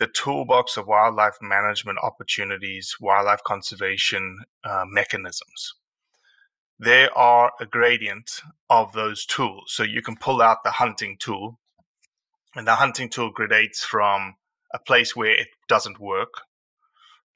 the 0.00 0.08
toolbox 0.08 0.76
of 0.76 0.88
wildlife 0.88 1.36
management 1.40 1.98
opportunities, 2.02 2.96
wildlife 3.00 3.44
conservation 3.44 4.40
uh, 4.64 4.84
mechanisms 4.86 5.74
there 6.78 7.16
are 7.16 7.52
a 7.60 7.66
gradient 7.66 8.40
of 8.68 8.92
those 8.92 9.24
tools. 9.24 9.72
So 9.72 9.82
you 9.82 10.02
can 10.02 10.16
pull 10.16 10.42
out 10.42 10.64
the 10.64 10.72
hunting 10.72 11.16
tool, 11.18 11.58
and 12.54 12.66
the 12.66 12.76
hunting 12.76 13.08
tool 13.08 13.32
gradates 13.32 13.78
from 13.78 14.36
a 14.72 14.78
place 14.78 15.14
where 15.14 15.32
it 15.32 15.48
doesn't 15.68 16.00
work 16.00 16.34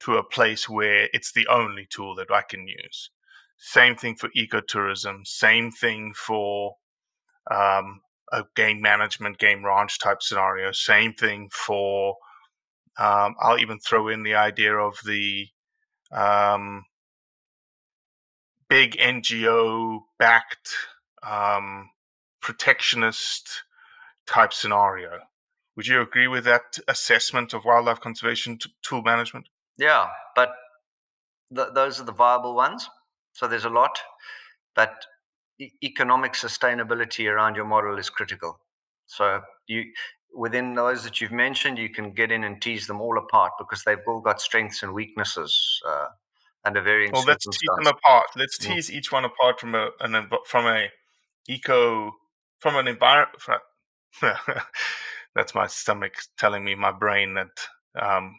to 0.01 0.15
a 0.15 0.23
place 0.23 0.69
where 0.69 1.09
it's 1.13 1.33
the 1.33 1.47
only 1.47 1.85
tool 1.89 2.15
that 2.15 2.31
I 2.31 2.41
can 2.41 2.67
use. 2.67 3.09
Same 3.57 3.95
thing 3.95 4.15
for 4.15 4.29
ecotourism, 4.29 5.27
same 5.27 5.71
thing 5.71 6.13
for 6.15 6.77
um, 7.49 8.01
a 8.31 8.43
game 8.55 8.81
management, 8.81 9.37
game 9.39 9.65
ranch 9.65 9.99
type 9.99 10.21
scenario, 10.21 10.71
same 10.71 11.13
thing 11.13 11.49
for, 11.51 12.15
um, 12.97 13.35
I'll 13.41 13.59
even 13.59 13.79
throw 13.79 14.07
in 14.07 14.23
the 14.23 14.35
idea 14.35 14.75
of 14.75 14.97
the 15.05 15.47
um, 16.11 16.83
big 18.69 18.97
NGO 18.97 19.99
backed 20.17 20.75
um, 21.23 21.89
protectionist 22.41 23.63
type 24.27 24.53
scenario. 24.53 25.19
Would 25.75 25.87
you 25.87 26.01
agree 26.01 26.27
with 26.27 26.43
that 26.45 26.77
assessment 26.87 27.53
of 27.53 27.65
wildlife 27.65 27.99
conservation 27.99 28.57
t- 28.57 28.73
tool 28.83 29.01
management? 29.01 29.47
Yeah, 29.77 30.07
but 30.35 30.51
th- 31.55 31.69
those 31.73 31.99
are 31.99 32.03
the 32.03 32.11
viable 32.11 32.55
ones. 32.55 32.89
So 33.33 33.47
there's 33.47 33.65
a 33.65 33.69
lot, 33.69 33.99
but 34.75 34.93
e- 35.59 35.71
economic 35.83 36.33
sustainability 36.33 37.31
around 37.31 37.55
your 37.55 37.65
model 37.65 37.97
is 37.97 38.09
critical. 38.09 38.59
So 39.05 39.41
you 39.67 39.85
within 40.33 40.75
those 40.75 41.03
that 41.03 41.21
you've 41.21 41.31
mentioned, 41.31 41.77
you 41.77 41.89
can 41.89 42.11
get 42.11 42.31
in 42.31 42.43
and 42.43 42.61
tease 42.61 42.87
them 42.87 43.01
all 43.01 43.17
apart 43.17 43.53
because 43.57 43.83
they've 43.83 43.97
all 44.07 44.21
got 44.21 44.41
strengths 44.41 44.83
and 44.83 44.93
weaknesses 44.93 45.81
uh, 45.87 46.07
under 46.65 46.81
varying 46.81 47.11
Well, 47.11 47.25
let's 47.27 47.45
tease 47.45 47.69
them 47.77 47.87
apart. 47.87 48.27
Let's 48.35 48.57
Mm. 48.59 48.67
tease 48.67 48.91
each 48.91 49.11
one 49.11 49.25
apart 49.25 49.59
from 49.59 49.75
a 49.75 49.89
an, 50.01 50.29
from 50.45 50.65
a 50.67 50.89
eco 51.47 52.11
from 52.59 52.75
an 52.75 52.87
environment. 52.87 53.35
That's 55.35 55.53
my 55.53 55.67
stomach 55.67 56.13
telling 56.37 56.63
me, 56.63 56.75
my 56.75 56.91
brain 56.91 57.35
that. 57.35 57.47
Um, 57.99 58.35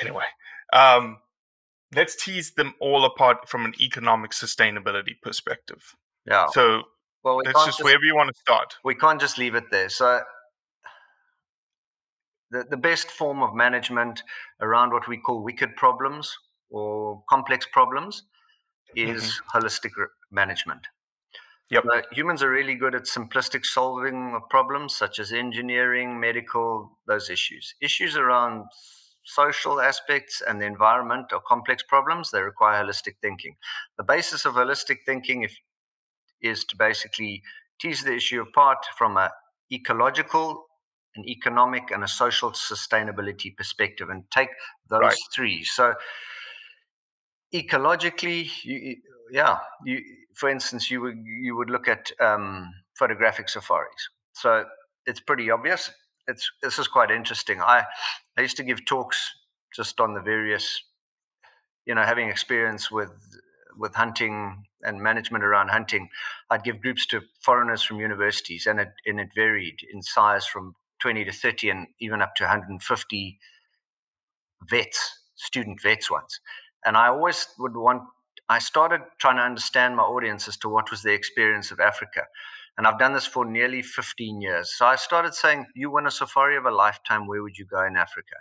anyway, 0.00 0.24
um, 0.72 1.18
let's 1.94 2.22
tease 2.22 2.52
them 2.52 2.74
all 2.80 3.04
apart 3.04 3.48
from 3.48 3.64
an 3.64 3.74
economic 3.80 4.30
sustainability 4.32 5.20
perspective. 5.22 5.96
Yeah. 6.26 6.46
So 6.52 6.82
well, 7.24 7.36
we 7.36 7.44
let's 7.46 7.58
just 7.58 7.78
just- 7.78 7.84
wherever 7.84 8.04
you 8.04 8.14
want 8.14 8.28
to 8.34 8.40
start. 8.40 8.76
we 8.84 8.94
can't 8.94 9.20
just 9.20 9.38
leave 9.38 9.54
it 9.54 9.64
there. 9.70 9.88
So 9.88 10.20
the, 12.50 12.64
the 12.68 12.76
best 12.76 13.10
form 13.10 13.42
of 13.42 13.54
management 13.54 14.22
around 14.60 14.92
what 14.92 15.08
we 15.08 15.16
call 15.16 15.42
wicked 15.42 15.76
problems 15.76 16.36
or 16.70 17.22
complex 17.28 17.66
problems 17.72 18.24
is 18.96 19.22
mm-hmm. 19.22 19.58
holistic 19.58 19.90
management. 20.30 20.86
Yep. 21.70 21.84
So 21.84 22.02
humans 22.10 22.42
are 22.42 22.50
really 22.50 22.74
good 22.74 22.96
at 22.96 23.04
simplistic 23.04 23.64
solving 23.64 24.34
of 24.34 24.48
problems 24.50 24.96
such 24.96 25.20
as 25.20 25.32
engineering, 25.32 26.18
medical, 26.18 26.98
those 27.06 27.30
issues. 27.30 27.74
Issues 27.80 28.16
around 28.16 28.64
social 29.34 29.80
aspects 29.80 30.42
and 30.46 30.60
the 30.60 30.66
environment 30.66 31.32
are 31.32 31.40
complex 31.46 31.82
problems. 31.82 32.30
They 32.30 32.42
require 32.42 32.84
holistic 32.84 33.14
thinking. 33.22 33.56
The 33.98 34.04
basis 34.04 34.44
of 34.44 34.54
holistic 34.54 34.98
thinking 35.06 35.42
if, 35.42 35.56
is 36.42 36.64
to 36.66 36.76
basically 36.76 37.42
tease 37.80 38.02
the 38.04 38.14
issue 38.14 38.42
apart 38.42 38.78
from 38.96 39.16
a 39.16 39.30
ecological, 39.72 40.66
an 41.16 41.24
economic, 41.28 41.90
and 41.90 42.04
a 42.04 42.08
social 42.08 42.50
sustainability 42.52 43.56
perspective, 43.56 44.10
and 44.10 44.24
take 44.30 44.50
those 44.88 45.00
Right. 45.00 45.16
three. 45.34 45.64
So, 45.64 45.94
ecologically, 47.54 48.50
you- 48.64 48.96
yeah, 49.30 49.58
you, 49.84 50.02
for 50.34 50.48
instance, 50.48 50.90
you 50.90 51.00
would 51.00 51.18
you 51.24 51.56
would 51.56 51.70
look 51.70 51.88
at 51.88 52.10
um, 52.20 52.72
photographic 52.98 53.48
safaris. 53.48 54.08
So 54.32 54.64
it's 55.06 55.20
pretty 55.20 55.50
obvious. 55.50 55.90
It's 56.30 56.50
this 56.62 56.78
is 56.78 56.88
quite 56.88 57.10
interesting. 57.10 57.60
I 57.60 57.84
I 58.38 58.40
used 58.42 58.56
to 58.58 58.64
give 58.64 58.84
talks 58.86 59.18
just 59.74 60.00
on 60.00 60.14
the 60.14 60.20
various, 60.20 60.82
you 61.86 61.94
know, 61.94 62.02
having 62.02 62.28
experience 62.28 62.90
with 62.90 63.12
with 63.76 63.94
hunting 63.94 64.64
and 64.82 65.02
management 65.02 65.44
around 65.44 65.68
hunting. 65.68 66.08
I'd 66.50 66.64
give 66.64 66.80
groups 66.80 67.06
to 67.06 67.20
foreigners 67.40 67.82
from 67.82 68.00
universities, 68.00 68.66
and 68.66 68.80
it 68.80 68.92
and 69.06 69.20
it 69.20 69.28
varied 69.34 69.78
in 69.92 70.02
size 70.02 70.46
from 70.46 70.74
20 71.00 71.24
to 71.24 71.32
30, 71.32 71.70
and 71.70 71.86
even 72.00 72.22
up 72.22 72.34
to 72.36 72.44
150 72.44 73.38
vets, 74.68 75.20
student 75.36 75.80
vets 75.82 76.10
ones. 76.10 76.40
And 76.84 76.96
I 76.96 77.08
always 77.08 77.46
would 77.58 77.76
want, 77.76 78.02
I 78.48 78.58
started 78.58 79.00
trying 79.18 79.36
to 79.36 79.42
understand 79.42 79.96
my 79.96 80.02
audience 80.02 80.48
as 80.48 80.56
to 80.58 80.68
what 80.68 80.90
was 80.90 81.02
their 81.02 81.14
experience 81.14 81.70
of 81.70 81.80
Africa. 81.80 82.22
And 82.80 82.86
I've 82.86 82.98
done 82.98 83.12
this 83.12 83.26
for 83.26 83.44
nearly 83.44 83.82
15 83.82 84.40
years. 84.40 84.72
So 84.74 84.86
I 84.86 84.96
started 84.96 85.34
saying, 85.34 85.66
You 85.74 85.90
win 85.90 86.06
a 86.06 86.10
safari 86.10 86.56
of 86.56 86.64
a 86.64 86.70
lifetime, 86.70 87.26
where 87.26 87.42
would 87.42 87.58
you 87.58 87.66
go 87.66 87.84
in 87.84 87.94
Africa? 87.94 88.36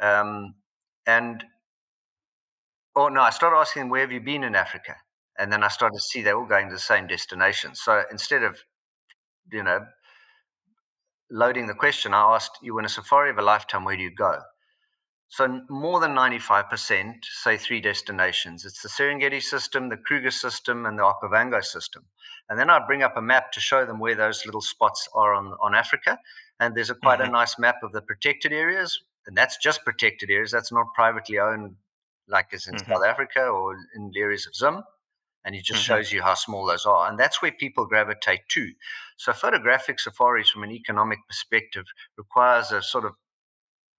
Um, 0.00 0.54
and, 1.08 1.42
oh 2.94 3.08
no, 3.08 3.20
I 3.20 3.30
started 3.30 3.56
asking 3.56 3.82
them, 3.82 3.88
Where 3.88 4.02
have 4.02 4.12
you 4.12 4.20
been 4.20 4.44
in 4.44 4.54
Africa? 4.54 4.94
And 5.40 5.52
then 5.52 5.64
I 5.64 5.68
started 5.68 5.96
to 5.96 6.00
see 6.00 6.22
they're 6.22 6.38
all 6.38 6.46
going 6.46 6.68
to 6.68 6.74
the 6.74 6.78
same 6.78 7.08
destination. 7.08 7.74
So 7.74 8.04
instead 8.12 8.44
of, 8.44 8.60
you 9.50 9.64
know, 9.64 9.84
loading 11.28 11.66
the 11.66 11.74
question, 11.74 12.14
I 12.14 12.36
asked, 12.36 12.60
You 12.62 12.76
win 12.76 12.84
a 12.84 12.88
safari 12.88 13.30
of 13.30 13.38
a 13.38 13.42
lifetime, 13.42 13.84
where 13.84 13.96
do 13.96 14.04
you 14.04 14.14
go? 14.14 14.38
So 15.30 15.60
more 15.68 16.00
than 16.00 16.14
95% 16.14 17.16
say 17.22 17.58
three 17.58 17.80
destinations. 17.80 18.64
It's 18.64 18.82
the 18.82 18.88
Serengeti 18.88 19.42
system, 19.42 19.90
the 19.90 19.98
Kruger 19.98 20.30
system, 20.30 20.86
and 20.86 20.98
the 20.98 21.02
Okavango 21.02 21.62
system. 21.62 22.06
And 22.48 22.58
then 22.58 22.70
I 22.70 22.84
bring 22.86 23.02
up 23.02 23.16
a 23.16 23.22
map 23.22 23.52
to 23.52 23.60
show 23.60 23.84
them 23.84 23.98
where 24.00 24.14
those 24.14 24.46
little 24.46 24.62
spots 24.62 25.06
are 25.14 25.34
on, 25.34 25.54
on 25.60 25.74
Africa. 25.74 26.18
And 26.60 26.74
there's 26.74 26.88
a 26.90 26.94
quite 26.94 27.20
a 27.20 27.26
nice 27.26 27.58
map 27.58 27.76
of 27.82 27.92
the 27.92 28.00
protected 28.00 28.52
areas. 28.52 28.98
And 29.26 29.36
that's 29.36 29.58
just 29.58 29.84
protected 29.84 30.30
areas. 30.30 30.50
That's 30.50 30.72
not 30.72 30.94
privately 30.94 31.38
owned 31.38 31.76
like 32.26 32.48
is 32.52 32.66
in 32.66 32.74
Mhm. 32.74 32.86
South 32.86 33.04
Africa 33.04 33.46
or 33.46 33.74
in 33.94 34.10
the 34.12 34.20
areas 34.20 34.46
of 34.46 34.54
Zim. 34.54 34.82
And 35.44 35.54
it 35.54 35.64
just 35.64 35.80
Mhm. 35.80 35.84
shows 35.84 36.10
you 36.12 36.22
how 36.22 36.34
small 36.34 36.66
those 36.66 36.86
are. 36.86 37.08
And 37.08 37.18
that's 37.18 37.42
where 37.42 37.52
people 37.52 37.86
gravitate 37.86 38.48
to. 38.48 38.72
So 39.18 39.32
photographic 39.34 40.00
safaris 40.00 40.50
from 40.50 40.62
an 40.62 40.72
economic 40.72 41.18
perspective 41.26 41.84
requires 42.16 42.72
a 42.72 42.82
sort 42.82 43.04
of 43.04 43.12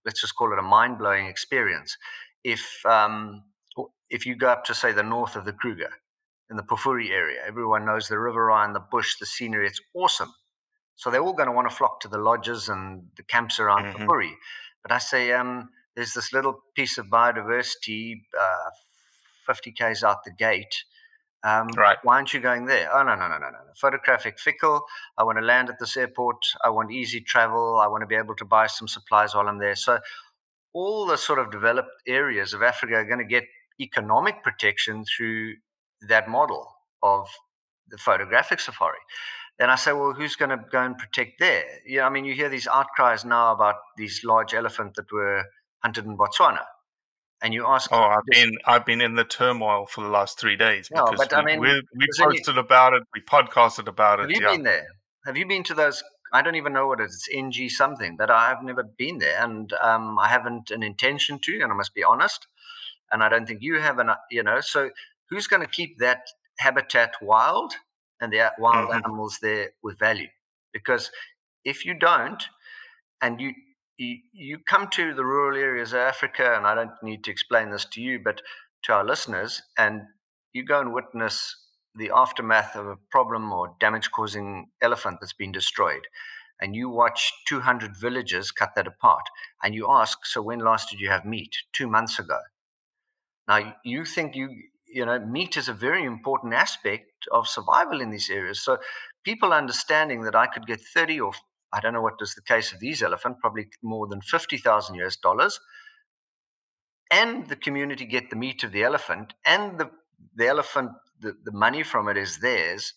let's 0.09 0.21
just 0.21 0.35
call 0.35 0.51
it 0.51 0.57
a 0.57 0.63
mind 0.63 0.97
blowing 0.97 1.27
experience. 1.27 1.95
If 2.43 2.83
um, 2.83 3.43
if 4.09 4.25
you 4.25 4.33
go 4.35 4.47
up 4.49 4.63
to 4.65 4.73
say 4.73 4.91
the 4.91 5.03
north 5.03 5.35
of 5.35 5.45
the 5.45 5.53
Kruger 5.53 5.91
in 6.49 6.57
the 6.57 6.63
Pafuri 6.63 7.11
area, 7.11 7.39
everyone 7.45 7.85
knows 7.85 8.07
the 8.07 8.17
river 8.17 8.49
and 8.49 8.73
the 8.75 8.79
bush, 8.79 9.19
the 9.19 9.27
scenery. 9.27 9.67
It's 9.67 9.79
awesome. 9.93 10.33
So 10.95 11.11
they're 11.11 11.21
all 11.21 11.33
going 11.41 11.45
to 11.47 11.53
want 11.53 11.69
to 11.69 11.75
flock 11.75 11.99
to 12.01 12.07
the 12.07 12.17
lodges 12.17 12.69
and 12.69 13.07
the 13.17 13.23
camps 13.23 13.59
around 13.59 13.83
Mhm. 13.83 13.93
Pafuri. 14.07 14.33
But 14.81 14.91
I 14.91 14.97
say 14.97 15.31
um, 15.31 15.69
there's 15.95 16.13
this 16.15 16.33
little 16.33 16.55
piece 16.75 16.97
of 16.97 17.05
biodiversity, 17.05 18.23
uh, 18.45 18.69
50 19.45 19.71
k's 19.73 20.03
out 20.03 20.23
the 20.23 20.31
gate. 20.31 20.75
Um, 21.43 21.69
Right. 21.77 21.97
Why 22.03 22.15
aren't 22.15 22.33
you 22.33 22.41
going 22.41 22.65
there? 22.65 22.89
Oh 22.93 23.03
no 23.03 23.15
no 23.15 23.27
no 23.27 23.37
no 23.37 23.49
no! 23.49 23.59
Photographic 23.79 24.39
fickle. 24.39 24.81
I 25.17 25.23
want 25.23 25.37
to 25.37 25.45
land 25.45 25.69
at 25.69 25.79
this 25.79 25.95
airport. 25.95 26.37
I 26.65 26.69
want 26.69 26.91
easy 26.91 27.21
travel. 27.21 27.79
I 27.81 27.87
want 27.87 28.01
to 28.01 28.07
be 28.07 28.15
able 28.15 28.35
to 28.35 28.45
buy 28.45 28.67
some 28.67 28.87
supplies 28.89 29.33
while 29.35 29.47
I'm 29.47 29.59
there. 29.59 29.75
So 29.75 29.99
all 30.73 31.05
the 31.05 31.17
sort 31.17 31.39
of 31.39 31.51
developed 31.51 31.91
areas 32.07 32.53
of 32.53 32.63
Africa 32.63 32.95
are 32.95 33.05
going 33.05 33.19
to 33.19 33.25
get 33.25 33.45
economic 33.81 34.43
protection 34.43 35.05
through 35.05 35.55
that 36.07 36.27
model 36.29 36.67
of 37.03 37.27
the 37.89 37.97
photographic 37.97 38.59
safari. 38.59 38.99
Then 39.57 39.69
I 39.69 39.75
say, 39.75 39.91
well, 39.93 40.13
who's 40.13 40.35
going 40.35 40.51
to 40.51 40.63
go 40.71 40.81
and 40.81 40.97
protect 40.97 41.39
there? 41.39 41.65
Yeah, 41.85 42.05
I 42.05 42.09
mean, 42.09 42.25
you 42.25 42.33
hear 42.33 42.49
these 42.49 42.67
outcries 42.67 43.25
now 43.25 43.51
about 43.53 43.75
these 43.97 44.23
large 44.23 44.53
elephant 44.53 44.95
that 44.95 45.11
were 45.11 45.43
hunted 45.83 46.05
in 46.05 46.17
Botswana, 46.17 46.63
and 47.41 47.53
you 47.53 47.65
ask, 47.65 47.89
Oh, 47.91 47.97
I've 48.01 48.25
been 48.29 48.51
I've 48.65 48.85
been 48.85 49.01
in 49.01 49.15
the 49.15 49.23
turmoil 49.23 49.85
for 49.85 50.01
the 50.01 50.09
last 50.09 50.39
three 50.39 50.55
days 50.55 50.89
No, 50.91 51.05
because 51.05 51.27
but 51.27 51.33
I 51.33 51.39
we, 51.39 51.45
mean, 51.45 51.59
we, 51.59 51.67
we 51.67 51.81
because 51.99 52.17
then 52.17 52.31
you- 52.31 52.37
posted 52.39 52.57
about 52.57 52.93
it, 52.93 53.03
we 53.13 53.21
podcasted 53.21 53.87
about 53.87 54.19
have 54.19 54.29
it. 54.29 54.35
you 54.35 54.41
Yeah, 54.41 54.51
been 54.53 54.63
there? 54.63 54.87
have 55.25 55.37
you 55.37 55.45
been 55.47 55.63
to 55.63 55.73
those? 55.73 56.03
I 56.31 56.41
don't 56.43 56.55
even 56.55 56.73
know 56.73 56.85
what 56.87 56.99
it 56.99 57.05
is. 57.05 57.27
It's 57.27 57.35
NG 57.35 57.69
something, 57.69 58.15
but 58.15 58.29
I've 58.29 58.61
never 58.63 58.83
been 58.83 59.17
there, 59.17 59.43
and 59.43 59.73
um, 59.81 60.19
I 60.19 60.27
haven't 60.27 60.69
an 60.69 60.83
intention 60.83 61.39
to. 61.39 61.61
And 61.61 61.71
I 61.71 61.75
must 61.75 61.95
be 61.95 62.03
honest, 62.03 62.45
and 63.11 63.23
I 63.23 63.29
don't 63.29 63.47
think 63.47 63.61
you 63.63 63.79
have 63.79 63.97
an. 63.99 64.11
You 64.29 64.43
know, 64.43 64.59
so 64.61 64.91
who's 65.29 65.47
going 65.47 65.61
to 65.63 65.67
keep 65.67 65.97
that 65.99 66.27
habitat 66.59 67.13
wild 67.21 67.73
and 68.21 68.31
the 68.31 68.51
wild 68.59 68.89
mm-hmm. 68.89 68.97
animals 68.97 69.39
there 69.41 69.71
with 69.81 69.97
value? 69.97 70.27
Because 70.71 71.09
if 71.65 71.83
you 71.83 71.95
don't, 71.95 72.43
and 73.21 73.41
you, 73.41 73.53
you 73.99 74.59
come 74.67 74.87
to 74.93 75.13
the 75.13 75.25
rural 75.25 75.57
areas 75.57 75.93
of 75.93 75.99
Africa, 75.99 76.55
and 76.55 76.65
I 76.65 76.75
don't 76.75 76.91
need 77.03 77.23
to 77.25 77.31
explain 77.31 77.69
this 77.69 77.85
to 77.85 78.01
you, 78.01 78.19
but 78.23 78.41
to 78.83 78.93
our 78.93 79.03
listeners, 79.03 79.61
and 79.77 80.01
you 80.53 80.63
go 80.63 80.79
and 80.79 80.93
witness 80.93 81.55
the 81.95 82.11
aftermath 82.15 82.75
of 82.75 82.87
a 82.87 82.95
problem 83.11 83.51
or 83.51 83.75
damage 83.79 84.11
causing 84.11 84.69
elephant 84.81 85.17
that's 85.19 85.33
been 85.33 85.51
destroyed 85.51 86.07
and 86.61 86.75
you 86.75 86.89
watch 86.89 87.31
200 87.47 87.95
villages 87.95 88.51
cut 88.51 88.75
that 88.75 88.87
apart 88.87 89.23
and 89.63 89.73
you 89.73 89.87
ask 89.89 90.25
so 90.25 90.41
when 90.41 90.59
last 90.59 90.89
did 90.89 90.99
you 90.99 91.09
have 91.09 91.25
meat? 91.25 91.55
2 91.73 91.87
months 91.87 92.19
ago. 92.19 92.39
Now 93.47 93.75
you 93.83 94.05
think 94.05 94.35
you 94.35 94.49
you 94.87 95.05
know 95.05 95.19
meat 95.19 95.57
is 95.57 95.69
a 95.69 95.73
very 95.73 96.03
important 96.03 96.53
aspect 96.53 97.27
of 97.31 97.47
survival 97.47 98.01
in 98.01 98.09
these 98.09 98.29
areas 98.29 98.61
so 98.61 98.77
people 99.23 99.53
understanding 99.53 100.23
that 100.23 100.35
I 100.35 100.47
could 100.47 100.65
get 100.65 100.81
30 100.81 101.19
or 101.19 101.33
I 101.71 101.79
don't 101.79 101.93
know 101.93 102.01
what 102.01 102.21
is 102.21 102.35
the 102.35 102.41
case 102.41 102.73
of 102.73 102.79
these 102.79 103.03
elephant 103.03 103.37
probably 103.39 103.67
more 103.83 104.07
than 104.07 104.21
50,000 104.21 104.95
US 104.95 105.15
dollars 105.17 105.59
and 107.11 107.47
the 107.47 107.55
community 107.55 108.05
get 108.05 108.29
the 108.29 108.35
meat 108.35 108.63
of 108.63 108.71
the 108.71 108.83
elephant 108.83 109.33
and 109.45 109.79
the 109.79 109.89
the 110.35 110.47
elephant 110.47 110.91
the, 111.21 111.35
the 111.43 111.51
money 111.51 111.83
from 111.83 112.07
it 112.07 112.17
is 112.17 112.39
theirs, 112.39 112.93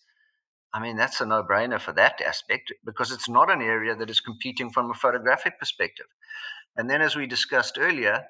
I 0.73 0.81
mean, 0.81 0.97
that's 0.97 1.21
a 1.21 1.25
no 1.25 1.43
brainer 1.43 1.79
for 1.79 1.93
that 1.93 2.21
aspect 2.21 2.73
because 2.85 3.11
it's 3.11 3.29
not 3.29 3.51
an 3.51 3.61
area 3.61 3.95
that 3.95 4.09
is 4.09 4.19
competing 4.19 4.71
from 4.71 4.89
a 4.89 4.93
photographic 4.93 5.59
perspective. 5.59 6.07
And 6.75 6.89
then, 6.89 7.01
as 7.01 7.15
we 7.15 7.27
discussed 7.27 7.77
earlier, 7.79 8.23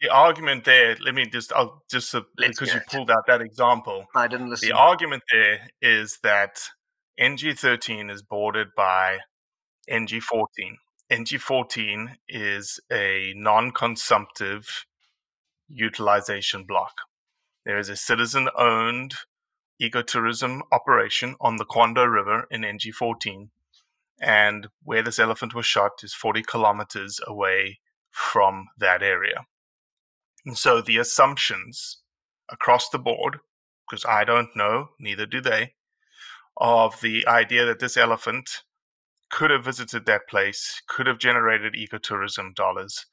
the 0.00 0.08
argument 0.08 0.64
there, 0.64 0.96
let 1.04 1.14
me 1.14 1.26
just, 1.26 1.52
I'll 1.52 1.82
just, 1.90 2.14
uh, 2.14 2.22
because 2.36 2.72
you 2.72 2.80
pulled 2.90 3.10
out 3.10 3.26
that 3.26 3.42
example. 3.42 4.06
I 4.16 4.26
didn't 4.26 4.48
listen. 4.48 4.68
The 4.68 4.74
argument 4.74 5.22
there 5.30 5.68
is 5.82 6.18
that 6.22 6.58
NG13 7.20 8.10
is 8.10 8.22
bordered 8.22 8.68
by 8.76 9.18
NG14. 9.90 10.76
NG14 11.10 12.16
is 12.28 12.80
a 12.90 13.34
non 13.36 13.70
consumptive 13.70 14.86
utilization 15.68 16.64
block. 16.64 16.92
There 17.64 17.78
is 17.78 17.88
a 17.88 17.96
citizen 17.96 18.48
owned 18.56 19.14
ecotourism 19.80 20.60
operation 20.70 21.34
on 21.40 21.56
the 21.56 21.64
Kwando 21.64 22.10
River 22.10 22.46
in 22.50 22.62
NG14. 22.62 23.48
And 24.20 24.68
where 24.84 25.02
this 25.02 25.18
elephant 25.18 25.54
was 25.54 25.66
shot 25.66 26.02
is 26.02 26.14
40 26.14 26.42
kilometers 26.42 27.20
away 27.26 27.80
from 28.10 28.68
that 28.78 29.02
area. 29.02 29.46
And 30.46 30.56
so 30.56 30.80
the 30.80 30.98
assumptions 30.98 31.98
across 32.50 32.88
the 32.88 32.98
board, 32.98 33.38
because 33.88 34.04
I 34.04 34.24
don't 34.24 34.54
know, 34.54 34.90
neither 35.00 35.26
do 35.26 35.40
they, 35.40 35.74
of 36.56 37.00
the 37.00 37.26
idea 37.26 37.64
that 37.64 37.80
this 37.80 37.96
elephant 37.96 38.62
could 39.32 39.50
have 39.50 39.64
visited 39.64 40.06
that 40.06 40.28
place, 40.28 40.80
could 40.86 41.08
have 41.08 41.18
generated 41.18 41.74
ecotourism 41.74 42.54
dollars, 42.54 43.06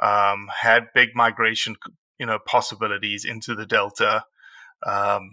um, 0.00 0.48
had 0.60 0.86
big 0.94 1.08
migration, 1.16 1.74
you 2.18 2.26
know, 2.26 2.38
possibilities 2.46 3.24
into 3.24 3.56
the 3.56 3.66
delta, 3.66 4.24
um, 4.86 5.30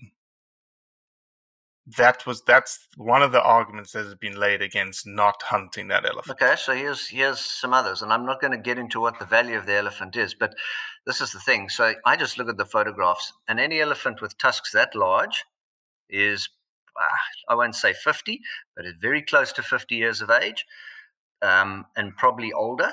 that 1.98 2.26
was 2.26 2.42
that's 2.44 2.88
one 2.98 3.24
of 3.24 3.32
the 3.32 3.42
arguments 3.42 3.94
that 3.94 4.06
has 4.06 4.16
been 4.16 4.40
laid 4.40 4.62
against 4.62 5.08
not 5.08 5.42
hunting 5.42 5.88
that 5.88 6.06
elephant. 6.06 6.40
Okay, 6.42 6.56
so 6.56 6.74
here's 6.74 7.08
here's 7.08 7.40
some 7.40 7.74
others, 7.74 8.02
and 8.02 8.14
I'm 8.14 8.26
not 8.26 8.42
going 8.42 8.52
to 8.52 8.58
get 8.58 8.78
into 8.78 9.00
what 9.00 9.18
the 9.18 9.26
value 9.26 9.58
of 9.58 9.66
the 9.66 9.76
elephant 9.76 10.16
is, 10.16 10.34
but 10.34 10.54
this 11.06 11.22
is 11.22 11.32
the 11.32 11.40
thing. 11.40 11.70
So 11.70 11.94
I 12.06 12.16
just 12.16 12.38
look 12.38 12.50
at 12.50 12.58
the 12.58 12.66
photographs, 12.66 13.34
and 13.48 13.60
any 13.60 13.82
elephant 13.82 14.22
with 14.22 14.38
tusks 14.38 14.72
that 14.74 14.96
large 14.96 15.46
is 16.10 16.50
I 17.48 17.56
won't 17.56 17.76
say 17.76 17.94
50, 17.94 18.40
but 18.76 18.86
it's 18.86 18.98
very 19.02 19.22
close 19.22 19.52
to 19.54 19.64
50 19.64 19.96
years 19.96 20.22
of 20.22 20.30
age, 20.30 20.66
um, 21.42 21.86
and 21.96 22.16
probably 22.16 22.52
older. 22.54 22.92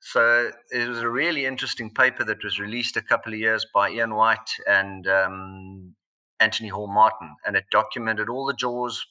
So 0.00 0.50
it 0.70 0.88
was 0.88 1.00
a 1.00 1.08
really 1.08 1.46
interesting 1.46 1.90
paper 1.90 2.22
that 2.24 2.44
was 2.44 2.60
released 2.60 2.96
a 2.96 3.02
couple 3.02 3.32
of 3.32 3.38
years 3.38 3.66
by 3.74 3.90
Ian 3.90 4.14
Whyte 4.14 4.50
and 4.68 5.06
um, 5.08 5.94
Anthony 6.40 6.68
Hall 6.68 6.86
Martin, 6.86 7.34
and 7.46 7.56
it 7.56 7.64
documented 7.70 8.28
all 8.28 8.46
the 8.46 8.54
jaws 8.54 9.04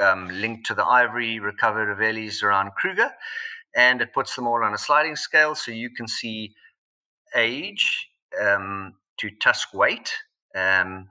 um, 0.00 0.28
linked 0.28 0.66
to 0.66 0.74
the 0.74 0.84
ivory 0.84 1.38
recovered 1.38 1.90
of 1.90 2.00
Ellies 2.00 2.42
around 2.42 2.72
Kruger, 2.76 3.10
and 3.74 4.00
it 4.00 4.12
puts 4.12 4.34
them 4.34 4.46
all 4.46 4.64
on 4.64 4.74
a 4.74 4.78
sliding 4.78 5.16
scale 5.16 5.54
so 5.54 5.70
you 5.70 5.90
can 5.90 6.08
see 6.08 6.54
age 7.34 8.08
um, 8.42 8.94
to 9.18 9.30
tusk 9.42 9.74
weight. 9.74 10.12
Um, 10.54 11.08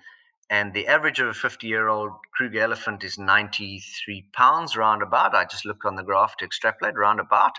and 0.49 0.73
the 0.73 0.87
average 0.87 1.19
of 1.19 1.27
a 1.27 1.33
50 1.33 1.67
year 1.67 1.87
old 1.87 2.11
Kruger 2.33 2.61
elephant 2.61 3.03
is 3.03 3.17
93 3.17 4.29
pounds, 4.33 4.77
roundabout. 4.77 5.33
I 5.33 5.45
just 5.45 5.65
looked 5.65 5.85
on 5.85 5.95
the 5.95 6.03
graph 6.03 6.37
to 6.37 6.45
extrapolate, 6.45 6.95
roundabout. 6.95 7.53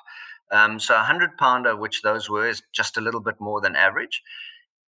Um, 0.52 0.78
so 0.78 0.94
a 0.94 0.98
100 0.98 1.36
pounder, 1.36 1.76
which 1.76 2.02
those 2.02 2.30
were, 2.30 2.48
is 2.48 2.62
just 2.72 2.96
a 2.96 3.00
little 3.00 3.20
bit 3.20 3.40
more 3.40 3.60
than 3.60 3.74
average 3.74 4.22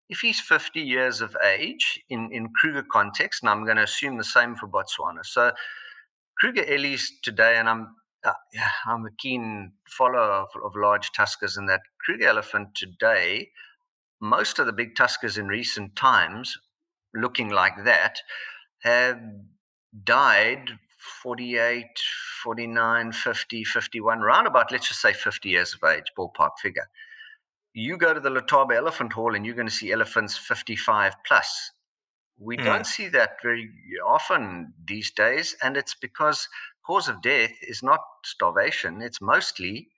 if 0.09 0.19
he's 0.19 0.39
50 0.39 0.81
years 0.81 1.21
of 1.21 1.37
age 1.45 2.01
in, 2.09 2.29
in 2.31 2.49
Kruger 2.59 2.83
context, 2.91 3.43
and 3.43 3.49
I'm 3.49 3.63
going 3.63 3.77
to 3.77 3.83
assume 3.83 4.17
the 4.17 4.23
same 4.23 4.55
for 4.55 4.67
Botswana. 4.67 5.23
So 5.23 5.51
Kruger 6.39 6.65
Ellies 6.67 7.13
today, 7.23 7.57
and 7.57 7.69
I'm 7.69 7.95
uh, 8.25 8.33
I'm 8.85 9.05
a 9.05 9.11
keen 9.17 9.71
follower 9.87 10.19
of, 10.19 10.49
of 10.65 10.73
large 10.75 11.11
tuskers, 11.11 11.57
and 11.57 11.69
that 11.69 11.81
Kruger 12.03 12.27
elephant 12.27 12.69
today, 12.75 13.49
most 14.19 14.59
of 14.59 14.65
the 14.65 14.73
big 14.73 14.95
tuskers 14.95 15.37
in 15.37 15.47
recent 15.47 15.95
times, 15.95 16.57
looking 17.13 17.49
like 17.49 17.83
that, 17.85 18.19
have 18.79 19.19
died 20.03 20.69
48, 21.23 21.85
49, 22.43 23.11
50, 23.11 23.63
51, 23.63 24.19
round 24.19 24.47
about, 24.47 24.71
let's 24.71 24.87
just 24.87 25.01
say 25.01 25.13
50 25.13 25.49
years 25.49 25.73
of 25.73 25.89
age, 25.89 26.05
ballpark 26.17 26.51
figure 26.61 26.87
you 27.73 27.97
go 27.97 28.13
to 28.13 28.19
the 28.19 28.29
Letaba 28.29 28.75
Elephant 28.75 29.13
Hall 29.13 29.35
and 29.35 29.45
you're 29.45 29.55
going 29.55 29.67
to 29.67 29.73
see 29.73 29.91
elephants 29.91 30.37
55 30.37 31.13
plus. 31.25 31.71
We 32.39 32.57
mm. 32.57 32.63
don't 32.63 32.85
see 32.85 33.07
that 33.09 33.37
very 33.43 33.69
often 34.05 34.73
these 34.87 35.11
days, 35.11 35.55
and 35.61 35.75
it's 35.75 35.95
because 35.95 36.47
cause 36.85 37.09
of 37.09 37.21
death 37.21 37.51
is 37.61 37.83
not 37.83 37.99
starvation; 38.23 39.01
it's 39.01 39.21
mostly 39.21 39.89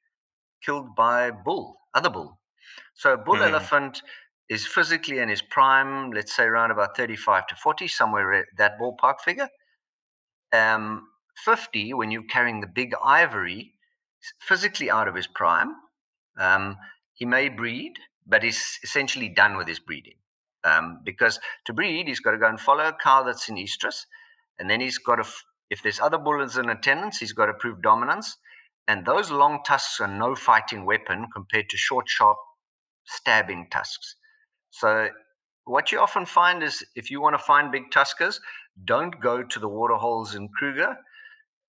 killed 0.65 0.95
by 0.95 1.31
bull, 1.31 1.77
other 1.93 2.09
bull. 2.09 2.39
So 2.95 3.13
a 3.13 3.17
bull 3.17 3.35
mm. 3.35 3.47
elephant 3.47 4.01
is 4.51 4.67
physically 4.67 5.19
in 5.19 5.29
his 5.29 5.41
prime, 5.41 6.11
let's 6.11 6.35
say 6.35 6.43
around 6.43 6.71
about 6.71 6.97
35 6.97 7.47
to 7.47 7.55
40, 7.55 7.87
somewhere 7.87 8.33
at 8.33 8.45
that 8.57 8.77
ballpark 8.77 9.21
figure. 9.21 9.47
Um, 10.51 11.07
50, 11.45 11.93
when 11.93 12.11
you're 12.11 12.23
carrying 12.23 12.59
the 12.59 12.67
big 12.67 12.93
ivory, 13.01 13.73
physically 14.41 14.91
out 14.91 15.07
of 15.07 15.15
his 15.15 15.25
prime. 15.25 15.73
Um, 16.37 16.75
he 17.13 17.23
may 17.23 17.47
breed, 17.47 17.93
but 18.27 18.43
he's 18.43 18.77
essentially 18.83 19.29
done 19.29 19.55
with 19.55 19.69
his 19.69 19.79
breeding. 19.79 20.15
Um, 20.65 20.99
because 21.05 21.39
to 21.65 21.73
breed, 21.73 22.09
he's 22.09 22.19
got 22.19 22.31
to 22.31 22.37
go 22.37 22.49
and 22.49 22.59
follow 22.59 22.83
a 22.83 22.97
cow 23.01 23.23
that's 23.23 23.47
in 23.47 23.55
estrus, 23.55 24.05
and 24.59 24.69
then 24.69 24.81
he's 24.81 24.97
got 24.97 25.15
to, 25.15 25.27
if 25.69 25.81
there's 25.81 26.01
other 26.01 26.17
bulls 26.17 26.57
in 26.57 26.69
attendance, 26.69 27.19
he's 27.19 27.33
got 27.33 27.45
to 27.45 27.53
prove 27.53 27.81
dominance. 27.81 28.37
And 28.89 29.05
those 29.05 29.31
long 29.31 29.61
tusks 29.65 30.01
are 30.01 30.09
no 30.09 30.35
fighting 30.35 30.83
weapon 30.83 31.27
compared 31.33 31.69
to 31.69 31.77
short, 31.77 32.09
sharp, 32.09 32.37
stabbing 33.05 33.67
tusks. 33.71 34.17
So, 34.71 35.09
what 35.65 35.91
you 35.91 35.99
often 35.99 36.25
find 36.25 36.63
is 36.63 36.83
if 36.95 37.11
you 37.11 37.21
want 37.21 37.37
to 37.37 37.43
find 37.43 37.71
big 37.71 37.91
tuskers, 37.91 38.39
don't 38.85 39.19
go 39.21 39.43
to 39.43 39.59
the 39.59 39.67
water 39.67 39.95
holes 39.95 40.33
in 40.35 40.49
Kruger 40.49 40.97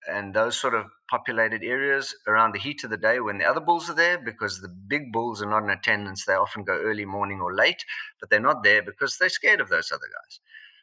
and 0.07 0.33
those 0.33 0.57
sort 0.57 0.73
of 0.73 0.85
populated 1.09 1.63
areas 1.63 2.15
around 2.27 2.53
the 2.53 2.59
heat 2.59 2.83
of 2.83 2.89
the 2.89 2.97
day 2.97 3.19
when 3.19 3.37
the 3.37 3.45
other 3.45 3.59
bulls 3.59 3.89
are 3.89 3.95
there 3.95 4.17
because 4.17 4.59
the 4.59 4.67
big 4.67 5.11
bulls 5.11 5.41
are 5.41 5.49
not 5.49 5.63
in 5.63 5.69
attendance. 5.69 6.25
They 6.25 6.33
often 6.33 6.63
go 6.63 6.73
early 6.73 7.05
morning 7.05 7.39
or 7.39 7.53
late, 7.53 7.85
but 8.19 8.29
they're 8.29 8.39
not 8.39 8.63
there 8.63 8.81
because 8.81 9.17
they're 9.17 9.29
scared 9.29 9.61
of 9.61 9.69
those 9.69 9.91
other 9.91 10.01
guys. 10.01 10.39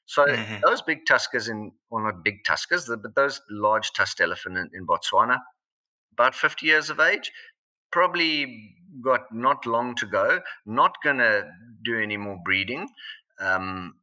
So 0.07 0.27
mm-hmm. 0.27 0.57
those 0.65 0.83
big 0.83 1.05
tuskers 1.09 1.49
in, 1.49 1.73
well, 1.91 2.05
not 2.05 2.25
big 2.25 2.45
tuskers, 2.45 2.89
but 3.03 3.15
those 3.15 3.41
large 3.51 3.93
tusked 3.93 4.21
elephant 4.21 4.57
in, 4.57 4.71
in 4.75 4.87
Botswana, 4.87 5.39
about 6.13 6.35
50 6.35 6.67
years 6.67 6.91
of 6.91 7.01
age, 7.01 7.31
probably 7.93 8.75
got 9.01 9.33
not 9.33 9.67
long 9.67 9.95
to 9.97 10.07
go, 10.07 10.41
not 10.67 10.95
going 11.03 11.19
to 11.19 11.51
do 11.83 11.99
any 12.01 12.17
more 12.17 12.39
breeding. 12.45 12.89
Um, 13.39 13.95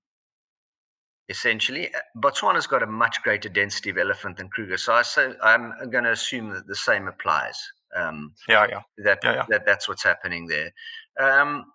essentially. 1.29 1.93
Uh, 1.93 1.99
Botswana's 2.17 2.67
got 2.67 2.83
a 2.83 2.87
much 2.87 3.21
greater 3.23 3.49
density 3.49 3.89
of 3.89 3.97
elephant 3.97 4.37
than 4.37 4.49
Kruger, 4.49 4.77
so 4.77 4.93
I 4.93 5.01
say, 5.01 5.33
I'm 5.43 5.73
going 5.89 6.03
to 6.03 6.11
assume 6.11 6.49
that 6.51 6.67
the 6.67 6.75
same 6.75 7.07
applies. 7.07 7.59
Um, 7.95 8.33
yeah, 8.47 8.67
yeah. 8.69 8.81
That, 8.97 9.19
yeah, 9.23 9.33
yeah. 9.33 9.45
that 9.49 9.65
that's 9.65 9.87
what's 9.87 10.03
happening 10.03 10.47
there. 10.47 10.71
Um, 11.19 11.65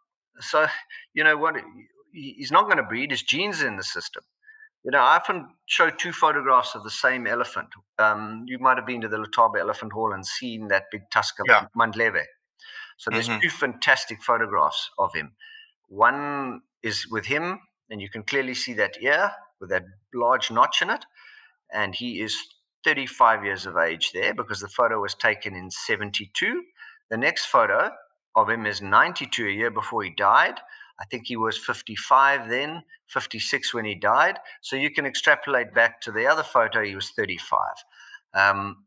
so 0.40 0.66
you 1.14 1.24
know 1.24 1.36
what? 1.36 1.56
He's 2.12 2.52
not 2.52 2.64
going 2.64 2.76
to 2.76 2.82
breed. 2.82 3.10
His 3.10 3.22
genes 3.22 3.62
in 3.62 3.76
the 3.76 3.82
system. 3.82 4.22
You 4.84 4.90
know, 4.90 4.98
I 4.98 5.16
often 5.16 5.48
show 5.66 5.90
two 5.90 6.12
photographs 6.12 6.74
of 6.74 6.82
the 6.82 6.90
same 6.90 7.26
elephant. 7.26 7.68
Um, 7.98 8.44
you 8.46 8.58
might 8.58 8.76
have 8.76 8.86
been 8.86 9.00
to 9.02 9.08
the 9.08 9.16
Letaba 9.16 9.60
Elephant 9.60 9.92
Hall 9.92 10.12
and 10.12 10.26
seen 10.26 10.68
that 10.68 10.84
big 10.90 11.02
tusk 11.12 11.38
of 11.38 11.46
Yeah. 11.48 11.66
Mandleve. 11.76 12.24
So 13.02 13.10
there's 13.10 13.28
Mhm. 13.28 13.40
two 13.40 13.50
fantastic 13.50 14.22
photographs 14.22 14.88
of 14.96 15.12
him. 15.12 15.34
One 15.88 16.62
is 16.84 17.08
with 17.08 17.26
him, 17.26 17.60
and 17.90 18.00
you 18.00 18.08
can 18.08 18.22
clearly 18.22 18.54
see 18.54 18.74
that 18.74 19.02
ear 19.02 19.34
with 19.58 19.70
that 19.70 19.86
large 20.14 20.52
notch 20.52 20.82
in 20.82 20.90
it. 20.90 21.04
And 21.72 21.96
he 21.96 22.20
is 22.20 22.36
35 22.84 23.44
years 23.44 23.66
of 23.66 23.76
age 23.76 24.12
there 24.12 24.32
because 24.32 24.60
the 24.60 24.68
photo 24.68 25.00
was 25.00 25.14
taken 25.16 25.56
in 25.56 25.68
72. 25.68 26.64
The 27.10 27.16
next 27.16 27.46
photo 27.46 27.90
of 28.36 28.48
him 28.48 28.66
is 28.66 28.80
92, 28.80 29.48
a 29.48 29.50
year 29.50 29.72
before 29.72 30.04
he 30.04 30.10
died. 30.10 30.60
I 31.00 31.04
think 31.06 31.26
he 31.26 31.36
was 31.36 31.58
55 31.58 32.48
then, 32.48 32.84
56 33.08 33.74
when 33.74 33.84
he 33.84 33.96
died. 33.96 34.38
So 34.60 34.76
you 34.76 34.92
can 34.92 35.06
extrapolate 35.06 35.74
back 35.74 36.00
to 36.02 36.12
the 36.12 36.28
other 36.28 36.44
photo, 36.44 36.84
he 36.84 36.94
was 36.94 37.10
35. 37.10 37.74
Um, 38.32 38.86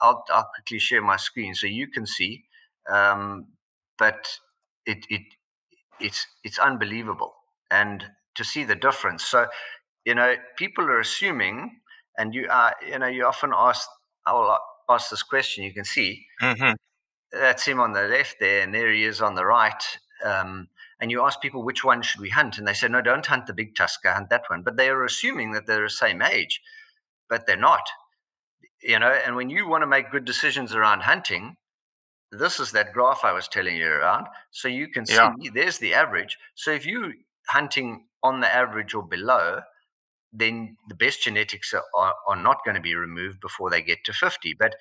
I'll, 0.00 0.24
I'll 0.30 0.50
quickly 0.52 0.80
share 0.80 1.00
my 1.00 1.16
screen 1.16 1.54
so 1.54 1.68
you 1.68 1.86
can 1.86 2.06
see. 2.06 2.44
Um, 2.88 3.46
but 4.02 4.20
it, 4.84 5.06
it 5.16 5.22
it's 6.00 6.26
it's 6.42 6.58
unbelievable, 6.58 7.32
and 7.70 8.04
to 8.34 8.42
see 8.44 8.64
the 8.64 8.74
difference. 8.74 9.24
So, 9.24 9.46
you 10.04 10.14
know, 10.16 10.34
people 10.56 10.84
are 10.86 10.98
assuming, 10.98 11.56
and 12.18 12.34
you 12.34 12.48
are, 12.50 12.74
you 12.84 12.98
know, 12.98 13.06
you 13.06 13.24
often 13.24 13.52
ask, 13.54 13.88
I 14.26 14.32
will 14.32 14.58
ask 14.88 15.10
this 15.10 15.22
question. 15.22 15.62
You 15.62 15.72
can 15.72 15.84
see 15.84 16.26
Mm-hmm. 16.40 16.72
that's 17.30 17.64
him 17.64 17.78
on 17.78 17.92
the 17.92 18.02
left 18.02 18.36
there, 18.40 18.62
and 18.62 18.74
there 18.74 18.92
he 18.92 19.04
is 19.04 19.22
on 19.22 19.36
the 19.36 19.46
right. 19.46 19.84
Um, 20.24 20.68
and 21.00 21.10
you 21.12 21.22
ask 21.22 21.40
people 21.40 21.62
which 21.62 21.84
one 21.84 22.02
should 22.02 22.20
we 22.20 22.30
hunt, 22.30 22.58
and 22.58 22.66
they 22.66 22.74
say, 22.74 22.88
no, 22.88 23.00
don't 23.02 23.26
hunt 23.26 23.46
the 23.46 23.54
big 23.54 23.76
tusker, 23.76 24.12
hunt 24.12 24.30
that 24.30 24.44
one. 24.48 24.62
But 24.64 24.76
they 24.76 24.88
are 24.88 25.04
assuming 25.04 25.52
that 25.52 25.66
they're 25.66 25.88
the 25.88 25.90
same 25.90 26.22
age, 26.22 26.60
but 27.28 27.46
they're 27.46 27.68
not. 27.70 27.86
You 28.82 28.98
know, 28.98 29.12
and 29.26 29.36
when 29.36 29.50
you 29.50 29.68
want 29.68 29.82
to 29.82 29.86
make 29.86 30.10
good 30.10 30.24
decisions 30.24 30.74
around 30.74 31.02
hunting, 31.02 31.56
this 32.32 32.58
is 32.58 32.72
that 32.72 32.92
graph 32.92 33.24
I 33.24 33.32
was 33.32 33.46
telling 33.46 33.76
you 33.76 33.86
around. 33.86 34.26
So 34.50 34.66
you 34.68 34.88
can 34.88 35.06
see 35.06 35.14
Yeah. 35.14 35.32
there's 35.54 35.78
the 35.78 35.94
average. 35.94 36.38
So 36.54 36.70
if 36.72 36.86
you're 36.86 37.12
hunting 37.48 38.06
on 38.22 38.40
the 38.40 38.52
average 38.52 38.94
or 38.94 39.02
below, 39.06 39.60
then 40.32 40.76
the 40.88 40.94
best 40.94 41.22
genetics 41.22 41.74
are, 41.74 41.84
are, 41.94 42.14
are 42.26 42.36
not 42.36 42.64
going 42.64 42.74
to 42.74 42.80
be 42.80 42.94
removed 42.94 43.38
before 43.40 43.68
they 43.68 43.82
get 43.82 44.02
to 44.04 44.12
50. 44.14 44.54
But 44.54 44.74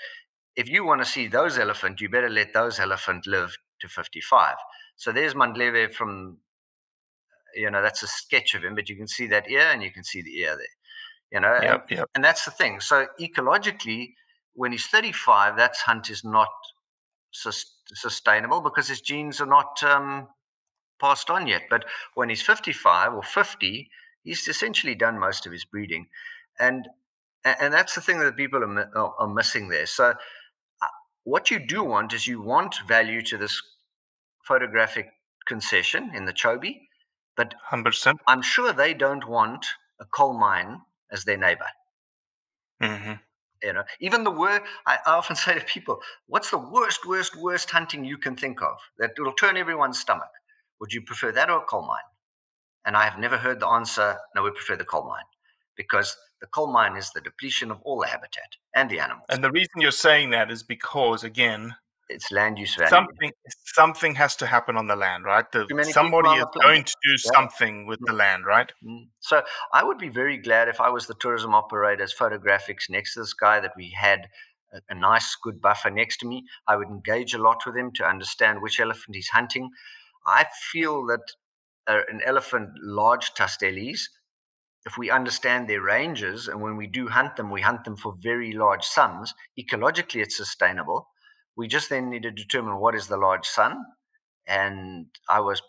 if 0.56 0.70
you 0.70 0.86
want 0.86 1.02
to 1.02 1.06
see 1.06 1.28
those 1.28 1.58
elephant, 1.58 2.00
you 2.00 2.08
better 2.10 2.30
let 2.30 2.54
those 2.54 2.80
elephant 2.80 3.28
live 3.28 3.56
to 3.82 3.90
55. 3.90 4.56
So 4.96 5.12
there's 5.12 5.34
Mandleve 5.34 5.94
from, 5.94 6.38
you 7.56 7.70
know, 7.70 7.82
that's 7.82 8.04
a 8.04 8.08
sketch 8.08 8.56
of 8.56 8.64
him, 8.64 8.76
but 8.76 8.88
you 8.88 8.96
can 8.96 9.08
see 9.08 9.28
that 9.28 9.50
ear 9.50 9.70
and 9.74 9.84
you 9.84 9.92
can 9.92 10.04
see 10.06 10.22
the 10.22 10.38
ear 10.40 10.56
there. 10.56 10.68
You 11.34 11.40
know, 11.42 11.54
and- 11.56 11.64
Yep, 11.66 11.92
yep. 11.92 12.10
and 12.16 12.24
that's 12.24 12.46
the 12.46 12.52
thing. 12.52 12.80
So 12.80 13.08
ecologically, 13.20 14.14
when 14.54 14.72
he's 14.72 14.86
35, 14.88 15.58
that 15.58 15.76
hunt 15.86 16.10
is 16.10 16.24
not 16.24 16.50
sus- 17.32 17.76
sustainable 17.94 18.62
because 18.62 18.88
his 18.88 19.02
genes 19.02 19.42
are 19.42 19.48
not 19.48 19.82
um, 19.84 20.28
passed 21.00 21.30
on 21.30 21.48
yet. 21.48 21.64
But 21.70 21.86
when 22.14 22.30
he's 22.30 22.42
55 22.42 23.14
or 23.14 23.24
50, 23.24 23.90
he's 24.24 24.48
essentially 24.48 24.96
done 24.96 25.20
most 25.20 25.46
of 25.46 25.52
his 25.52 25.66
breeding, 25.66 26.08
and 26.60 26.88
and 27.44 27.74
that's 27.74 27.96
the 27.96 28.02
thing 28.02 28.20
that 28.20 28.38
people 28.38 28.64
are, 28.64 29.20
are, 29.20 29.28
missing 29.28 29.70
there. 29.70 29.88
So 29.88 30.14
uh, 30.82 30.88
what 31.24 31.50
you 31.50 31.58
do 31.58 31.84
want 31.84 32.14
is 32.14 32.28
you 32.28 32.40
want 32.40 32.76
value 32.88 33.24
to 33.24 33.38
this 33.38 33.60
photographic 34.44 35.08
concession 35.48 36.12
in 36.14 36.26
the 36.26 36.34
Chobe, 36.34 36.82
but 37.36 37.56
100%. 37.72 38.18
I'm 38.28 38.44
sure 38.44 38.74
they 38.74 38.94
don't 38.94 39.28
want 39.28 39.66
a 40.00 40.06
coal 40.06 40.34
mine 40.34 40.82
as 41.12 41.26
their 41.26 41.38
neighbor. 41.38 41.66
Mm-hmm. 42.82 43.14
You 43.64 43.74
know, 43.74 43.84
even 44.00 44.24
the 44.24 44.32
word 44.32 44.62
I 44.86 44.98
I 45.06 45.12
often 45.12 45.36
say 45.46 45.60
to 45.60 45.66
people, 45.66 46.02
"What's 46.28 46.50
the 46.52 46.58
worst, 46.58 47.06
worst, 47.06 47.36
worst 47.36 47.70
hunting 47.70 48.04
you 48.06 48.18
can 48.18 48.36
think 48.36 48.62
of 48.62 48.78
that 48.98 49.12
will 49.18 49.34
turn 49.34 49.58
everyone's 49.58 50.00
stomach? 50.00 50.32
Would 50.80 50.94
you 50.94 51.02
prefer 51.04 51.32
that 51.34 51.50
or 51.50 51.62
a 51.62 51.66
coal 51.66 51.86
mine?" 51.86 52.10
And 52.86 52.98
I 52.98 53.04
have 53.06 53.20
never 53.20 53.38
heard 53.38 53.60
the 53.60 53.68
answer, 53.68 54.18
"No, 54.36 54.44
we 54.44 54.52
prefer 54.52 54.76
the 54.76 54.86
coal 54.86 55.08
mine," 55.08 55.26
because 55.76 56.18
the 56.42 56.48
coal 56.48 56.72
mine 56.72 56.98
is 56.98 57.12
the 57.12 57.22
depletion 57.22 57.72
of 57.72 57.80
all 57.84 58.00
the 58.02 58.08
habitat 58.08 58.58
and 58.76 58.90
the 58.90 59.00
animals. 59.00 59.28
And 59.30 59.44
the 59.44 59.52
reason 59.52 59.80
you're 59.80 59.92
saying 59.92 60.32
that 60.32 60.50
is 60.52 60.64
because, 60.64 61.24
again, 61.24 61.76
it's 62.12 62.32
land 62.32 62.60
use 62.60 62.76
value. 62.76 62.90
something 62.90 63.32
something 63.66 64.16
has 64.16 64.36
to 64.38 64.46
happen 64.46 64.78
on 64.78 64.88
the 64.88 64.96
land, 64.96 65.26
right? 65.26 65.52
The, 65.52 65.66
Too 65.66 65.76
many 65.76 65.88
people 65.88 66.04
somebody 66.04 66.30
is 66.40 66.46
going 66.62 66.84
to 66.84 66.96
do 67.08 67.12
Yeah. 67.12 67.32
something 67.36 67.86
with 67.88 68.00
the 68.06 68.14
land, 68.14 68.46
right? 68.46 68.72
Mm. 68.84 69.08
So 69.20 69.44
I 69.74 69.84
would 69.84 69.98
be 69.98 70.10
very 70.10 70.38
glad 70.38 70.68
if 70.68 70.80
I 70.82 70.90
was 70.90 71.08
the 71.08 71.16
tourism 71.16 71.54
operator's 71.54 72.14
photographics 72.14 72.90
next 72.90 73.14
to 73.14 73.22
this 73.22 73.34
guy 73.34 73.60
that 73.60 73.74
we 73.78 73.90
had 74.00 74.28
a, 74.74 74.80
a 74.90 74.96
nice, 74.96 75.36
good 75.36 75.62
buffer 75.62 75.90
next 75.90 76.18
to 76.18 76.28
me. 76.28 76.46
I 76.68 76.76
would 76.76 76.88
engage 76.88 77.34
a 77.34 77.42
lot 77.42 77.66
with 77.66 77.76
him 77.76 77.92
to 77.96 78.06
understand 78.06 78.62
which 78.62 78.80
elephant 78.80 79.16
he's 79.16 79.30
hunting. 79.30 79.70
I 80.26 80.46
feel 80.72 81.06
that 81.08 81.26
uh, 81.88 82.02
an 82.10 82.22
elephant, 82.26 82.70
large 82.82 83.34
Tastelis, 83.34 84.02
if 84.86 84.98
we 84.98 85.12
understand 85.12 85.68
their 85.68 85.82
ranges 85.82 86.48
and 86.48 86.62
when 86.62 86.76
we 86.78 86.88
do 86.88 87.08
hunt 87.08 87.36
them, 87.36 87.52
we 87.52 87.62
hunt 87.62 87.84
them 87.84 87.98
for 87.98 88.16
very 88.20 88.52
large 88.52 88.84
sums, 88.84 89.34
ecologically 89.60 90.22
it's 90.22 90.38
sustainable. 90.38 91.08
We 91.58 91.68
just 91.68 91.90
then 91.90 92.10
need 92.10 92.24
to 92.24 92.32
determine 92.32 92.78
what 92.80 92.96
is 92.96 93.08
the 93.08 93.18
large 93.18 93.46
sum. 93.46 93.86
And 94.48 95.08
I 95.30 95.40
was 95.42 95.62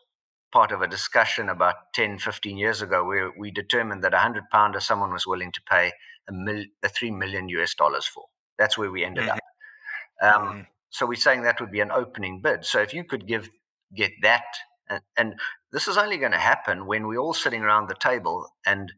part 0.52 0.72
of 0.72 0.82
a 0.82 0.88
discussion 0.88 1.48
about 1.48 1.92
10, 1.94 2.18
15 2.18 2.58
years 2.58 2.82
ago 2.82 3.04
where 3.04 3.32
we 3.38 3.50
determined 3.50 4.04
that 4.04 4.14
a 4.14 4.16
100 4.18 4.44
pounder 4.50 4.80
someone 4.80 5.12
was 5.12 5.26
willing 5.26 5.52
to 5.52 5.62
pay 5.68 5.92
a, 6.28 6.32
mil, 6.32 6.64
a 6.82 6.88
3 6.88 7.10
million 7.10 7.48
US 7.50 7.74
dollars 7.74 8.06
for. 8.06 8.24
That's 8.58 8.76
where 8.78 8.90
we 8.90 9.04
ended 9.04 9.24
Mhm. 9.24 9.28
up. 9.28 9.38
Um, 10.22 10.48
Mhm. 10.48 10.66
So 10.90 11.06
we're 11.06 11.16
saying 11.16 11.42
that 11.42 11.60
would 11.60 11.70
be 11.72 11.80
an 11.80 11.90
opening 11.90 12.42
bid. 12.42 12.66
So 12.66 12.80
if 12.82 12.92
you 12.94 13.04
could 13.04 13.26
give 13.26 13.50
get 13.94 14.12
that, 14.22 14.44
and, 14.88 15.02
and 15.16 15.40
this 15.72 15.88
is 15.88 15.96
only 15.96 16.18
going 16.18 16.32
to 16.32 16.38
happen 16.38 16.86
when 16.86 17.06
we're 17.06 17.18
all 17.18 17.34
sitting 17.34 17.62
around 17.62 17.88
the 17.88 17.94
table 17.94 18.46
and 18.66 18.92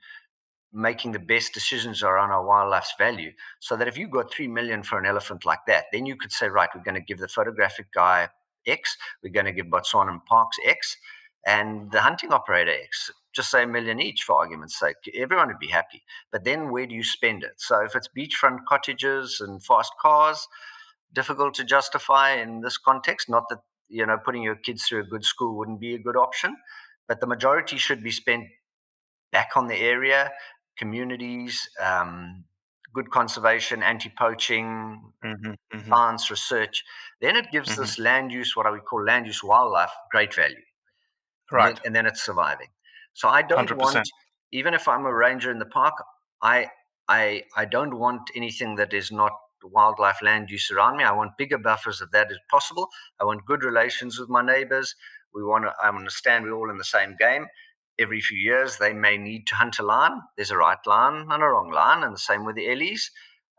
making 0.75 1.13
the 1.13 1.19
best 1.19 1.55
decisions 1.55 2.03
around 2.03 2.31
our 2.31 2.45
wildlife's 2.45 2.95
value. 2.99 3.33
So 3.61 3.77
that 3.77 3.89
if 3.89 3.97
you 3.97 4.09
got 4.09 4.33
three 4.33 4.49
million 4.49 4.83
for 4.83 4.99
an 4.99 5.07
elephant 5.07 5.45
like 5.45 5.61
that, 5.69 5.85
then 5.93 6.05
you 6.05 6.17
could 6.17 6.33
say, 6.33 6.49
right, 6.49 6.69
we're 6.75 6.83
going 6.83 6.97
to 6.97 7.01
give 7.01 7.19
the 7.19 7.29
photographic 7.29 7.87
guy 7.95 8.29
X, 8.67 8.97
we're 9.23 9.33
going 9.33 9.47
to 9.47 9.53
give 9.53 9.67
Botswana 9.67 10.11
and 10.11 10.25
Parks 10.25 10.57
X, 10.67 10.97
and 11.47 11.91
the 11.93 12.01
hunting 12.01 12.33
operator 12.33 12.73
X. 12.73 13.11
Just 13.33 13.51
say 13.51 13.65
a 13.65 13.67
million 13.67 14.01
each 14.01 14.23
for 14.23 14.37
argument's 14.37 14.79
sake. 14.79 14.97
Everyone 15.15 15.49
would 15.49 15.59
be 15.59 15.69
happy. 15.69 16.03
But 16.31 16.45
then 16.45 16.71
where 16.71 16.87
do 16.87 16.95
you 16.95 17.03
spend 17.03 17.43
it? 17.43 17.55
So 17.57 17.85
if 17.85 17.95
it's 17.95 18.09
beachfront 18.17 18.61
cottages 18.69 19.41
and 19.41 19.63
fast 19.63 19.93
cars, 20.01 20.47
difficult 21.15 21.55
to 21.55 21.65
justify 21.65 22.33
in 22.33 22.61
this 22.61 22.77
context. 22.77 23.29
Not 23.29 23.49
that 23.49 23.61
you 23.89 24.05
know 24.05 24.19
putting 24.19 24.43
your 24.43 24.57
kids 24.57 24.85
through 24.85 25.01
a 25.01 25.07
good 25.07 25.25
school 25.25 25.57
wouldn't 25.57 25.81
be 25.81 25.95
a 25.95 25.99
good 25.99 26.17
option, 26.17 26.57
but 27.09 27.21
the 27.21 27.27
majority 27.27 27.79
should 27.79 28.03
be 28.03 28.11
spent 28.11 28.45
back 29.33 29.51
on 29.57 29.67
the 29.67 29.77
area, 29.77 30.31
communities, 30.77 31.69
um, 31.81 32.45
good 32.95 33.11
conservation, 33.11 33.83
anti-poaching, 33.83 35.13
Mm-hmm. 35.23 35.55
Mm-hmm. 35.73 35.95
science 35.95 36.31
research. 36.31 36.85
Then 37.21 37.37
it 37.37 37.51
gives 37.53 37.75
Mhm. 37.75 37.77
this 37.77 37.99
land 37.99 38.33
use, 38.33 38.57
what 38.57 38.67
I 38.67 38.71
would 38.71 38.85
call 38.87 39.05
land 39.05 39.27
use 39.27 39.43
wildlife, 39.45 39.93
great 40.11 40.35
value. 40.35 40.63
And 41.57 41.63
Right. 41.63 41.79
then- 41.79 41.81
And 41.85 41.95
then 41.95 42.07
it's 42.07 42.23
surviving. 42.25 42.69
So 43.15 43.29
I 43.29 43.43
don't 43.43 43.73
100%. 43.73 43.75
want, 43.75 44.09
even 44.53 44.75
if 44.75 44.89
I'm 44.89 45.07
a 45.07 45.15
ranger 45.15 45.51
in 45.51 45.59
the 45.59 45.67
park, 45.67 45.95
I 46.43 46.71
I 47.09 47.45
I 47.57 47.65
don't 47.67 47.99
want 47.99 48.31
anything 48.35 48.77
that 48.77 48.93
is 48.95 49.13
not 49.13 49.33
wildlife 49.63 50.21
land 50.23 50.51
use 50.51 50.71
around 50.71 50.97
me. 50.97 51.05
I 51.05 51.13
want 51.13 51.37
bigger 51.39 51.59
buffers 51.59 52.01
if 52.01 52.11
that 52.13 52.31
is 52.31 52.39
possible. 52.51 52.89
I 53.21 53.25
want 53.25 53.47
good 53.47 53.63
relations 53.65 54.19
with 54.19 54.29
my 54.29 54.43
neighbors. 54.43 54.95
We 55.35 55.43
want 55.45 55.65
to 55.65 55.75
I 55.83 55.89
understand 55.89 56.45
we're 56.45 56.53
all 56.55 56.71
in 56.71 56.79
the 56.79 56.85
same 56.85 57.17
game. 57.17 57.47
Every 57.99 58.21
few 58.21 58.39
years 58.39 58.79
they 58.79 58.93
may 58.93 59.17
need 59.17 59.47
to 59.49 59.55
hunt 59.55 59.79
a 59.79 59.83
lion. 59.83 60.21
There's 60.37 60.51
a 60.51 60.57
right 60.57 60.79
lion 60.87 61.27
and 61.31 61.43
a 61.43 61.47
wrong 61.47 61.71
lion, 61.71 62.03
and 62.03 62.15
the 62.15 62.19
same 62.19 62.45
with 62.45 62.57
the 62.57 62.71
ellies. 62.71 63.11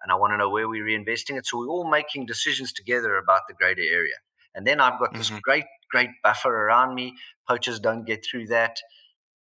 And 0.03 0.11
I 0.11 0.15
want 0.15 0.33
to 0.33 0.37
know 0.37 0.49
where 0.49 0.67
we're 0.67 0.85
reinvesting 0.85 1.37
it. 1.37 1.45
So 1.47 1.57
we're 1.57 1.67
all 1.67 1.89
making 1.89 2.25
decisions 2.25 2.73
together 2.73 3.17
about 3.17 3.41
the 3.47 3.53
greater 3.53 3.81
area. 3.81 4.15
And 4.53 4.67
then 4.67 4.79
I've 4.79 4.99
got 4.99 5.15
this 5.15 5.31
Mhm. 5.31 5.41
great, 5.41 5.65
great 5.89 6.09
buffer 6.23 6.53
around 6.53 6.95
me. 6.95 7.15
Poachers 7.47 7.79
don't 7.79 8.05
get 8.05 8.25
through 8.25 8.47
that. 8.47 8.77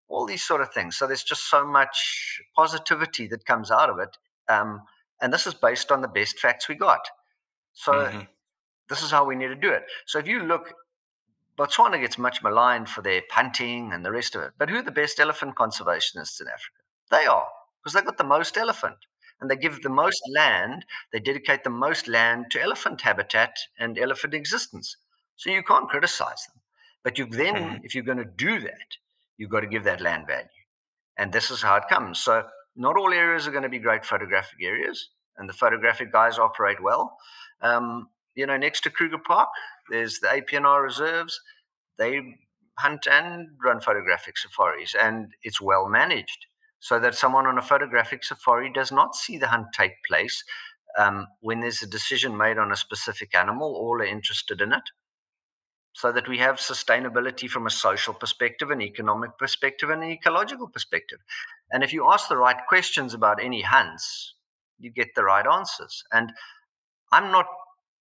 All 0.09 0.27
these 0.27 0.45
sort 0.45 0.61
of 0.61 0.73
things. 0.73 0.97
So 0.97 1.07
there's 1.07 1.25
just 1.25 1.51
so 1.51 1.67
much 1.67 2.41
positivity 2.55 3.27
that 3.29 3.47
comes 3.47 3.71
out 3.71 3.91
of 3.91 3.99
it. 3.99 4.17
Um, 4.49 4.83
and 5.21 5.33
this 5.33 5.47
is 5.47 5.55
based 5.55 5.91
on 5.91 6.03
the 6.03 6.09
best 6.09 6.39
facts 6.39 6.69
we 6.69 6.77
got. 6.77 7.09
So 7.73 8.09
Mhm. 8.09 8.29
this 8.89 9.03
is 9.03 9.11
how 9.11 9.25
we 9.25 9.37
need 9.37 9.49
to 9.49 9.55
do 9.55 9.71
it. 9.71 9.85
So 10.07 10.19
if 10.19 10.27
you 10.29 10.41
look, 10.41 10.73
Botswana 11.59 12.01
gets 12.01 12.19
much 12.19 12.43
maligned 12.43 12.89
for 12.89 13.03
their 13.03 13.23
punting 13.29 13.93
and 13.93 14.05
the 14.05 14.11
rest 14.11 14.35
of 14.35 14.43
it. 14.43 14.53
But 14.59 14.71
who 14.71 14.79
are 14.79 14.83
the 14.83 14.91
best 14.91 15.21
elephant 15.21 15.55
conservationists 15.57 16.41
in 16.41 16.49
Africa? 16.49 16.83
They 17.11 17.27
are, 17.27 17.47
because 17.81 17.95
they've 17.95 18.05
got 18.05 18.19
the 18.19 18.25
most 18.25 18.57
elephant. 18.57 18.97
And 19.41 19.51
they 19.51 19.57
give 19.57 19.83
the 19.83 19.91
most 19.91 20.23
land, 20.35 20.87
they 21.13 21.21
dedicate 21.21 21.65
the 21.65 21.71
most 21.71 22.09
land 22.09 22.47
to 22.51 22.63
elephant 22.63 23.03
habitat 23.03 23.57
and 23.79 23.99
elephant 23.99 24.33
existence. 24.33 24.97
So 25.37 25.51
you 25.51 25.63
can't 25.63 25.89
criticize 25.89 26.47
them. 26.47 26.63
But 27.03 27.19
you 27.19 27.27
then, 27.27 27.55
Mhm. 27.55 27.81
if 27.85 27.95
you're 27.95 28.05
going 28.05 28.19
to 28.19 28.25
do 28.25 28.61
that, 28.61 28.97
you've 29.37 29.51
got 29.51 29.61
to 29.61 29.67
give 29.67 29.85
that 29.85 30.01
land 30.01 30.27
value. 30.27 30.49
And 31.17 31.33
this 31.33 31.51
is 31.51 31.63
how 31.63 31.77
it 31.77 31.89
comes. 31.89 32.21
So 32.21 32.49
not 32.77 32.97
all 32.97 33.13
areas 33.13 33.47
are 33.47 33.51
going 33.51 33.63
to 33.65 33.69
be 33.69 33.79
great 33.79 34.05
photographic 34.05 34.59
areas, 34.63 35.11
and 35.37 35.49
the 35.49 35.53
photographic 35.53 36.13
guys 36.13 36.39
operate 36.39 36.81
well. 36.81 37.19
Um, 37.61 38.11
you 38.35 38.47
know, 38.47 38.57
next 38.57 38.81
to 38.83 38.91
Kruger 38.91 39.19
Park, 39.19 39.49
there's 39.91 40.21
the 40.21 40.29
APNR 40.29 40.83
reserves. 40.83 41.41
They 41.99 42.21
hunt 42.79 43.07
and 43.11 43.49
run 43.65 43.81
photographic 43.81 44.37
safaris, 44.39 44.95
and 44.95 45.33
it's 45.43 45.61
well 45.61 45.89
managed 45.89 46.47
so 46.85 46.99
that 46.99 47.15
someone 47.15 47.47
on 47.47 47.57
a 47.57 47.63
photographic 47.63 48.23
safari 48.23 48.71
does 48.71 48.93
not 48.93 49.15
see 49.15 49.39
the 49.39 49.47
hunt 49.47 49.69
take 49.73 50.05
place 50.07 50.45
um, 50.99 51.27
when 51.41 51.61
there's 51.61 51.83
a 51.83 51.87
decision 51.87 52.37
made 52.37 52.59
on 52.59 52.71
a 52.71 52.77
specific 52.77 53.35
animal, 53.35 53.75
all 53.75 54.03
are 54.03 54.05
interested 54.05 54.61
in 54.61 54.71
it. 54.71 54.83
So 55.95 56.13
that 56.13 56.29
we 56.29 56.39
have 56.39 56.57
sustainability 56.57 57.49
from 57.49 57.67
a 57.67 57.71
social 57.71 58.13
perspective, 58.13 58.71
an 58.71 58.83
economic 58.83 59.39
perspective, 59.39 59.89
and 59.89 60.03
an 60.03 60.11
ecological 60.11 60.69
perspective. 60.69 61.21
And 61.71 61.83
if 61.83 61.93
you 61.93 62.07
ask 62.13 62.29
the 62.29 62.37
right 62.37 62.59
questions 62.69 63.15
about 63.15 63.43
any 63.43 63.63
hunts, 63.63 64.35
you 64.79 64.91
get 64.91 65.15
the 65.17 65.25
right 65.25 65.47
answers. 65.47 66.05
And 66.13 66.33
I'm 67.13 67.33
not 67.33 67.47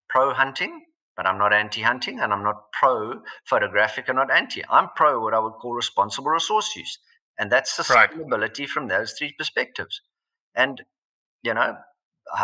pro 0.10 0.34
hunting, 0.34 0.86
but 1.22 1.30
I'm 1.30 1.38
not 1.38 1.54
anti 1.54 1.84
hunting, 1.84 2.20
and 2.20 2.34
I'm 2.34 2.44
not 2.44 2.72
pro 2.72 3.22
photographic 3.46 4.06
and 4.08 4.16
not 4.16 4.32
anti. 4.32 4.64
I'm 4.72 4.90
pro 4.96 5.22
what 5.22 5.36
I 5.36 5.40
would 5.40 5.54
call 5.62 5.76
responsible 5.76 6.32
resource 6.32 6.76
use. 6.76 6.98
And 7.38 7.52
that's 7.52 7.78
sustainability 7.78 8.62
right. 8.62 8.70
from 8.70 8.88
those 8.88 9.14
three 9.14 9.32
perspectives. 9.38 10.02
And, 10.56 10.82
you 11.44 11.54
know, 11.54 11.78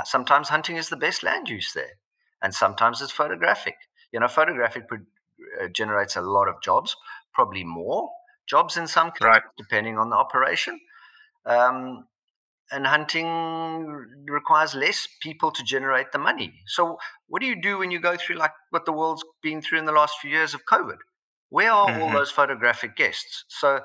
sometimes 0.04 0.50
hunting 0.50 0.76
is 0.76 0.90
the 0.90 0.96
best 0.96 1.24
land 1.24 1.50
use 1.50 1.74
there, 1.74 1.98
and 2.44 2.54
sometimes 2.54 3.02
it's 3.02 3.12
photographic. 3.12 3.78
You 4.12 4.20
know, 4.20 4.28
photographic 4.28 4.84
uh, 4.92 5.68
generates 5.74 6.16
a 6.16 6.22
lot 6.22 6.48
of 6.48 6.62
jobs, 6.62 6.96
probably 7.34 7.63
more 7.63 8.12
jobs 8.48 8.78
in 8.78 8.86
some 8.86 9.10
cases, 9.10 9.26
right. 9.26 9.42
depending 9.58 9.98
on 9.98 10.12
the 10.12 10.16
operation. 10.16 10.80
Um, 11.48 12.06
and 12.71 12.86
hunting 12.86 13.86
requires 14.27 14.75
less 14.75 15.08
people 15.21 15.51
to 15.51 15.63
generate 15.63 16.12
the 16.12 16.19
money. 16.19 16.53
So, 16.67 16.97
what 17.27 17.41
do 17.41 17.47
you 17.47 17.62
do 17.62 17.77
when 17.77 17.91
you 17.91 17.99
go 17.99 18.15
through 18.17 18.38
like 18.38 18.51
what 18.71 18.86
the 18.86 18.91
world's 18.91 19.23
been 19.41 19.62
through 19.62 19.80
in 19.80 19.86
the 19.86 19.91
last 19.91 20.15
few 20.19 20.30
years 20.30 20.53
of 20.53 20.65
COVID? 20.65 20.97
Where 21.49 21.71
are 21.71 21.88
mm-hmm. 21.88 22.01
all 22.01 22.12
those 22.12 22.32
photographic 22.32 22.95
guests? 22.95 23.45
So, 23.47 23.80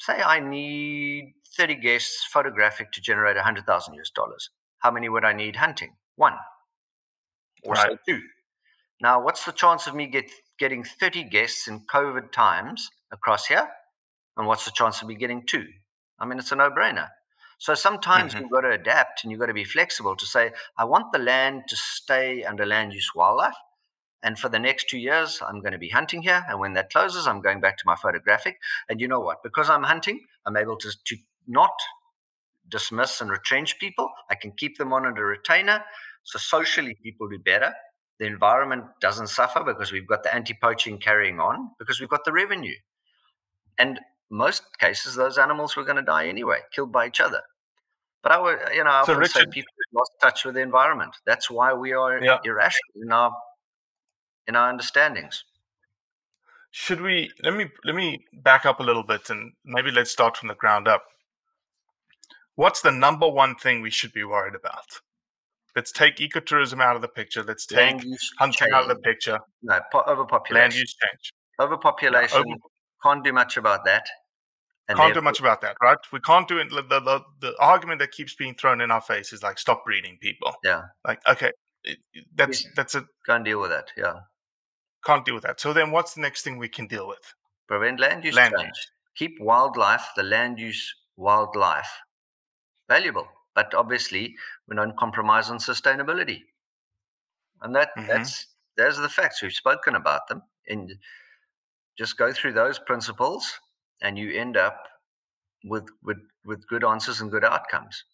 say 0.00 0.20
I 0.22 0.40
need 0.40 1.34
30 1.56 1.76
guests 1.76 2.24
photographic 2.32 2.92
to 2.92 3.00
generate 3.00 3.36
100,000 3.36 3.94
US 3.94 4.10
dollars. 4.10 4.50
How 4.78 4.90
many 4.90 5.08
would 5.08 5.24
I 5.24 5.32
need 5.32 5.56
hunting? 5.56 5.96
One 6.16 6.34
or 7.64 7.74
right. 7.74 7.90
so 7.90 7.98
two. 8.06 8.20
Now, 9.00 9.22
what's 9.22 9.44
the 9.44 9.52
chance 9.52 9.86
of 9.86 9.94
me 9.94 10.06
get, 10.06 10.30
getting 10.58 10.82
30 10.84 11.24
guests 11.24 11.68
in 11.68 11.80
COVID 11.92 12.32
times 12.32 12.90
across 13.12 13.46
here? 13.46 13.68
And 14.36 14.46
what's 14.46 14.64
the 14.64 14.72
chance 14.72 15.02
of 15.02 15.08
me 15.08 15.14
getting 15.14 15.44
two? 15.46 15.66
I 16.18 16.26
mean, 16.26 16.38
it's 16.38 16.52
a 16.52 16.56
no 16.56 16.70
brainer. 16.70 17.08
So 17.58 17.74
sometimes 17.74 18.32
mm-hmm. 18.32 18.42
you've 18.42 18.50
got 18.52 18.60
to 18.62 18.70
adapt 18.70 19.22
and 19.22 19.30
you've 19.30 19.40
got 19.40 19.46
to 19.46 19.54
be 19.54 19.64
flexible 19.64 20.16
to 20.16 20.26
say, 20.26 20.52
I 20.76 20.84
want 20.84 21.12
the 21.12 21.18
land 21.18 21.64
to 21.68 21.76
stay 21.76 22.44
under 22.44 22.64
land 22.64 22.92
use 22.92 23.10
wildlife. 23.14 23.56
And 24.22 24.38
for 24.38 24.48
the 24.48 24.58
next 24.58 24.88
two 24.88 24.98
years, 24.98 25.40
I'm 25.46 25.60
going 25.60 25.72
to 25.72 25.78
be 25.78 25.88
hunting 25.88 26.22
here. 26.22 26.44
And 26.48 26.58
when 26.58 26.72
that 26.74 26.90
closes, 26.90 27.26
I'm 27.26 27.40
going 27.40 27.60
back 27.60 27.76
to 27.78 27.84
my 27.86 27.94
photographic. 27.96 28.58
And 28.88 29.00
you 29.00 29.06
know 29.06 29.20
what? 29.20 29.42
Because 29.42 29.70
I'm 29.70 29.84
hunting, 29.84 30.20
I'm 30.46 30.56
able 30.56 30.76
to, 30.76 30.90
to 31.04 31.16
not 31.46 31.70
dismiss 32.68 33.20
and 33.20 33.30
retrench 33.30 33.78
people. 33.78 34.08
I 34.30 34.34
can 34.34 34.52
keep 34.52 34.76
them 34.76 34.92
on 34.92 35.06
under 35.06 35.24
retainer. 35.24 35.84
So 36.24 36.38
socially, 36.38 36.96
people 37.02 37.28
do 37.28 37.38
better. 37.38 37.72
The 38.18 38.26
environment 38.26 38.84
doesn't 39.00 39.28
suffer 39.28 39.62
because 39.64 39.92
we've 39.92 40.06
got 40.06 40.24
the 40.24 40.34
anti-poaching 40.34 40.98
carrying 40.98 41.38
on 41.38 41.70
because 41.78 42.00
we've 42.00 42.08
got 42.08 42.24
the 42.24 42.32
revenue. 42.32 42.74
And 43.78 44.00
most 44.30 44.62
cases, 44.78 45.14
those 45.14 45.38
animals 45.38 45.76
were 45.76 45.84
going 45.84 45.96
to 45.96 46.02
die 46.02 46.28
anyway, 46.28 46.58
killed 46.72 46.92
by 46.92 47.06
each 47.06 47.20
other. 47.20 47.42
But 48.22 48.32
I 48.32 48.38
would, 48.38 48.58
uh, 48.58 48.70
you 48.74 48.84
know, 48.84 48.90
I 48.90 49.04
so 49.04 49.12
often 49.12 49.18
Richard, 49.18 49.32
say 49.32 49.46
people 49.50 49.72
lost 49.94 50.12
touch 50.20 50.44
with 50.44 50.54
the 50.54 50.60
environment. 50.60 51.14
That's 51.26 51.50
why 51.50 51.72
we 51.72 51.92
are 51.92 52.22
yeah. 52.22 52.38
irrational 52.44 53.02
in 53.02 53.12
our 53.12 53.32
in 54.46 54.56
our 54.56 54.68
understandings. 54.68 55.44
Should 56.70 57.00
we 57.00 57.30
let 57.42 57.54
me 57.54 57.66
let 57.84 57.94
me 57.94 58.18
back 58.42 58.66
up 58.66 58.80
a 58.80 58.82
little 58.82 59.04
bit 59.04 59.30
and 59.30 59.52
maybe 59.64 59.90
let's 59.90 60.10
start 60.10 60.36
from 60.36 60.48
the 60.48 60.54
ground 60.54 60.88
up 60.88 61.04
what's 62.58 62.80
the 62.80 62.90
number 62.90 63.28
one 63.28 63.54
thing 63.54 63.80
we 63.80 63.90
should 63.90 64.12
be 64.12 64.24
worried 64.24 64.54
about? 64.54 65.00
Let's 65.76 65.92
take 65.92 66.16
ecotourism 66.16 66.82
out 66.82 66.96
of 66.96 67.02
the 67.02 67.08
picture. 67.08 67.44
Let's 67.44 67.66
take 67.66 68.02
hunting 68.38 68.52
change. 68.52 68.72
out 68.74 68.82
of 68.82 68.88
the 68.88 68.96
picture. 68.96 69.38
No, 69.62 69.78
po- 69.92 70.02
overpopulation. 70.08 70.62
Land 70.62 70.74
use 70.74 70.94
change. 71.00 71.32
Overpopulation. 71.60 72.38
over- 72.38 72.56
can't 73.02 73.24
do 73.24 73.32
much 73.32 73.56
about 73.56 73.84
that. 73.84 74.06
Can't 74.96 75.12
do 75.12 75.20
much 75.20 75.38
about 75.38 75.60
that, 75.60 75.76
right? 75.82 75.98
We 76.12 76.20
can't 76.20 76.48
do 76.48 76.58
it. 76.58 76.70
The, 76.70 76.82
the, 76.82 77.20
the, 77.40 77.54
argument 77.60 78.00
that 78.00 78.10
keeps 78.10 78.34
being 78.34 78.54
thrown 78.54 78.80
in 78.80 78.90
our 78.90 79.02
face 79.02 79.34
is 79.34 79.42
like, 79.42 79.58
stop 79.58 79.84
breeding 79.84 80.16
people. 80.22 80.54
Yeah. 80.64 80.84
Like, 81.06 81.20
okay, 81.28 81.52
that's 82.34 82.64
yes. 82.64 82.72
that's 82.74 82.94
a 82.94 83.04
can't 83.26 83.44
deal 83.44 83.60
with 83.60 83.70
that. 83.70 83.88
Yeah. 83.98 84.14
Can't 85.04 85.26
deal 85.26 85.34
with 85.34 85.44
that. 85.44 85.60
So 85.60 85.74
then, 85.74 85.90
what's 85.90 86.14
the 86.14 86.22
next 86.22 86.42
thing 86.42 86.56
we 86.56 86.68
can 86.68 86.86
deal 86.86 87.06
with? 87.06 87.34
Prevent 87.66 88.00
land 88.00 88.24
use 88.24 88.34
land 88.34 88.54
change. 88.56 88.68
Use. 88.68 88.90
Keep 89.16 89.40
wildlife, 89.40 90.06
the 90.16 90.22
land 90.22 90.58
use 90.58 90.94
wildlife 91.16 91.90
valuable. 92.88 93.28
But 93.54 93.74
obviously, 93.74 94.34
we 94.68 94.76
don't 94.76 94.96
compromise 94.96 95.50
on 95.50 95.58
sustainability. 95.58 96.42
And 97.60 97.74
that 97.74 97.90
mm-hmm. 97.96 98.08
that's 98.08 98.46
those 98.76 98.98
are 98.98 99.02
the 99.02 99.08
facts. 99.08 99.42
We've 99.42 99.52
spoken 99.52 99.96
about 99.96 100.28
them. 100.28 100.42
And 100.68 100.94
just 101.98 102.16
go 102.16 102.32
through 102.32 102.52
those 102.52 102.78
principles 102.78 103.52
and 104.00 104.16
you 104.16 104.32
end 104.32 104.56
up 104.56 104.86
with 105.64 105.88
with 106.02 106.18
with 106.44 106.66
good 106.68 106.84
answers 106.84 107.20
and 107.20 107.30
good 107.30 107.44
outcomes. 107.44 108.04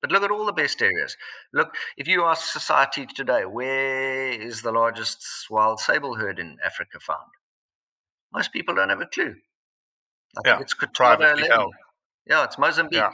But 0.00 0.12
look 0.12 0.22
at 0.22 0.30
all 0.30 0.46
the 0.46 0.52
best 0.52 0.80
areas. 0.80 1.16
Look, 1.52 1.74
if 1.96 2.06
you 2.06 2.24
ask 2.24 2.52
society 2.52 3.06
today, 3.06 3.44
where 3.44 4.30
is 4.30 4.62
the 4.62 4.70
largest 4.70 5.24
wild 5.50 5.80
sable 5.80 6.14
herd 6.14 6.38
in 6.38 6.56
Africa 6.64 7.00
found? 7.00 7.30
Most 8.32 8.52
people 8.52 8.74
don't 8.74 8.90
have 8.90 9.00
a 9.00 9.06
clue. 9.06 9.34
I 10.36 10.40
yeah, 10.44 10.52
think 10.52 10.62
it's 10.62 10.74
Coutada 10.74 11.36
Yeah, 12.26 12.44
it's 12.44 12.58
Mozambique. 12.58 12.98
Yeah. 12.98 13.10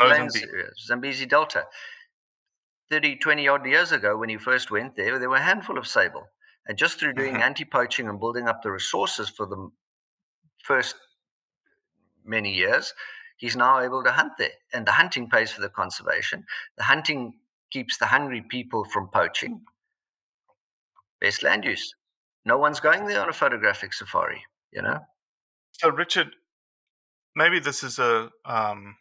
Lanes, 0.00 0.36
Zambezi 0.86 1.26
Delta. 1.26 1.64
30, 2.90 3.16
20 3.16 3.48
odd 3.48 3.66
years 3.66 3.92
ago, 3.92 4.16
when 4.16 4.28
he 4.28 4.38
first 4.38 4.70
went 4.70 4.96
there, 4.96 5.18
there 5.18 5.28
were 5.28 5.36
a 5.36 5.42
handful 5.42 5.76
of 5.76 5.86
sable. 5.86 6.26
And 6.68 6.76
just 6.76 6.98
through 7.00 7.14
doing 7.14 7.34
mm-hmm. 7.34 7.42
anti 7.42 7.64
poaching 7.64 8.08
and 8.08 8.20
building 8.20 8.46
up 8.46 8.62
the 8.62 8.70
resources 8.70 9.28
for 9.28 9.46
the 9.46 9.70
first 10.62 10.94
many 12.24 12.52
years, 12.52 12.92
he's 13.38 13.56
now 13.56 13.80
able 13.80 14.04
to 14.04 14.12
hunt 14.12 14.32
there. 14.38 14.50
And 14.72 14.86
the 14.86 14.92
hunting 14.92 15.28
pays 15.28 15.50
for 15.50 15.62
the 15.62 15.70
conservation. 15.70 16.44
The 16.76 16.84
hunting 16.84 17.34
keeps 17.70 17.98
the 17.98 18.06
hungry 18.06 18.42
people 18.42 18.84
from 18.84 19.08
poaching. 19.08 19.62
Best 21.20 21.42
land 21.42 21.64
use. 21.64 21.94
No 22.44 22.58
one's 22.58 22.80
going 22.80 23.06
there 23.06 23.20
on 23.20 23.28
a 23.28 23.32
photographic 23.32 23.92
safari, 23.92 24.42
you 24.72 24.82
know? 24.82 25.00
So, 25.72 25.90
Richard, 25.90 26.28
maybe 27.34 27.58
this 27.60 27.82
is 27.82 27.98
a 27.98 28.30
um, 28.44 28.96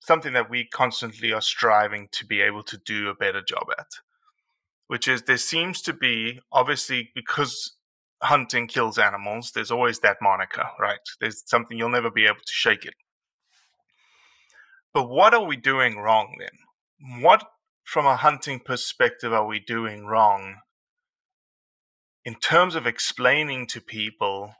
something 0.00 0.32
that 0.32 0.50
we 0.50 0.66
constantly 0.66 1.32
are 1.32 1.40
striving 1.40 2.08
to 2.12 2.26
be 2.26 2.40
able 2.40 2.62
to 2.62 2.78
do 2.78 3.08
a 3.08 3.14
better 3.14 3.42
job 3.42 3.64
at, 3.78 3.86
which 4.86 5.08
is 5.08 5.22
there 5.22 5.36
seems 5.36 5.80
to 5.82 5.92
be, 5.92 6.40
obviously, 6.52 7.10
because 7.14 7.74
hunting 8.22 8.66
kills 8.66 8.98
animals, 8.98 9.52
there's 9.54 9.70
always 9.70 9.98
that 10.00 10.18
moniker, 10.20 10.66
right? 10.80 10.98
There's 11.20 11.42
something 11.46 11.76
you'll 11.76 11.88
never 11.88 12.10
be 12.10 12.26
able 12.26 12.36
to 12.36 12.52
shake 12.52 12.84
it. 12.84 12.94
But 14.92 15.08
what 15.08 15.34
are 15.34 15.44
we 15.44 15.56
doing 15.56 15.98
wrong 15.98 16.36
then? 16.38 17.22
What, 17.22 17.44
from 17.84 18.06
a 18.06 18.16
hunting 18.16 18.60
perspective, 18.60 19.32
are 19.32 19.46
we 19.46 19.60
doing 19.60 20.06
wrong 20.06 20.56
in 22.24 22.34
terms 22.36 22.74
of 22.74 22.86
explaining 22.86 23.66
to 23.68 23.80
people 23.80 24.54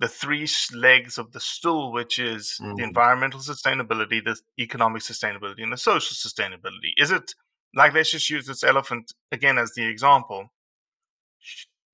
the 0.00 0.08
three 0.08 0.48
legs 0.74 1.18
of 1.18 1.32
the 1.32 1.40
stool, 1.40 1.92
which 1.92 2.18
is 2.18 2.56
mm. 2.60 2.74
the 2.76 2.82
environmental 2.82 3.38
sustainability, 3.38 4.24
the 4.24 4.36
economic 4.58 5.02
sustainability, 5.02 5.62
and 5.62 5.72
the 5.72 5.76
social 5.76 6.14
sustainability. 6.14 6.92
Is 6.96 7.10
it 7.10 7.34
like 7.74 7.94
let's 7.94 8.10
just 8.10 8.30
use 8.30 8.46
this 8.46 8.64
elephant 8.64 9.12
again 9.32 9.58
as 9.58 9.72
the 9.72 9.86
example? 9.86 10.52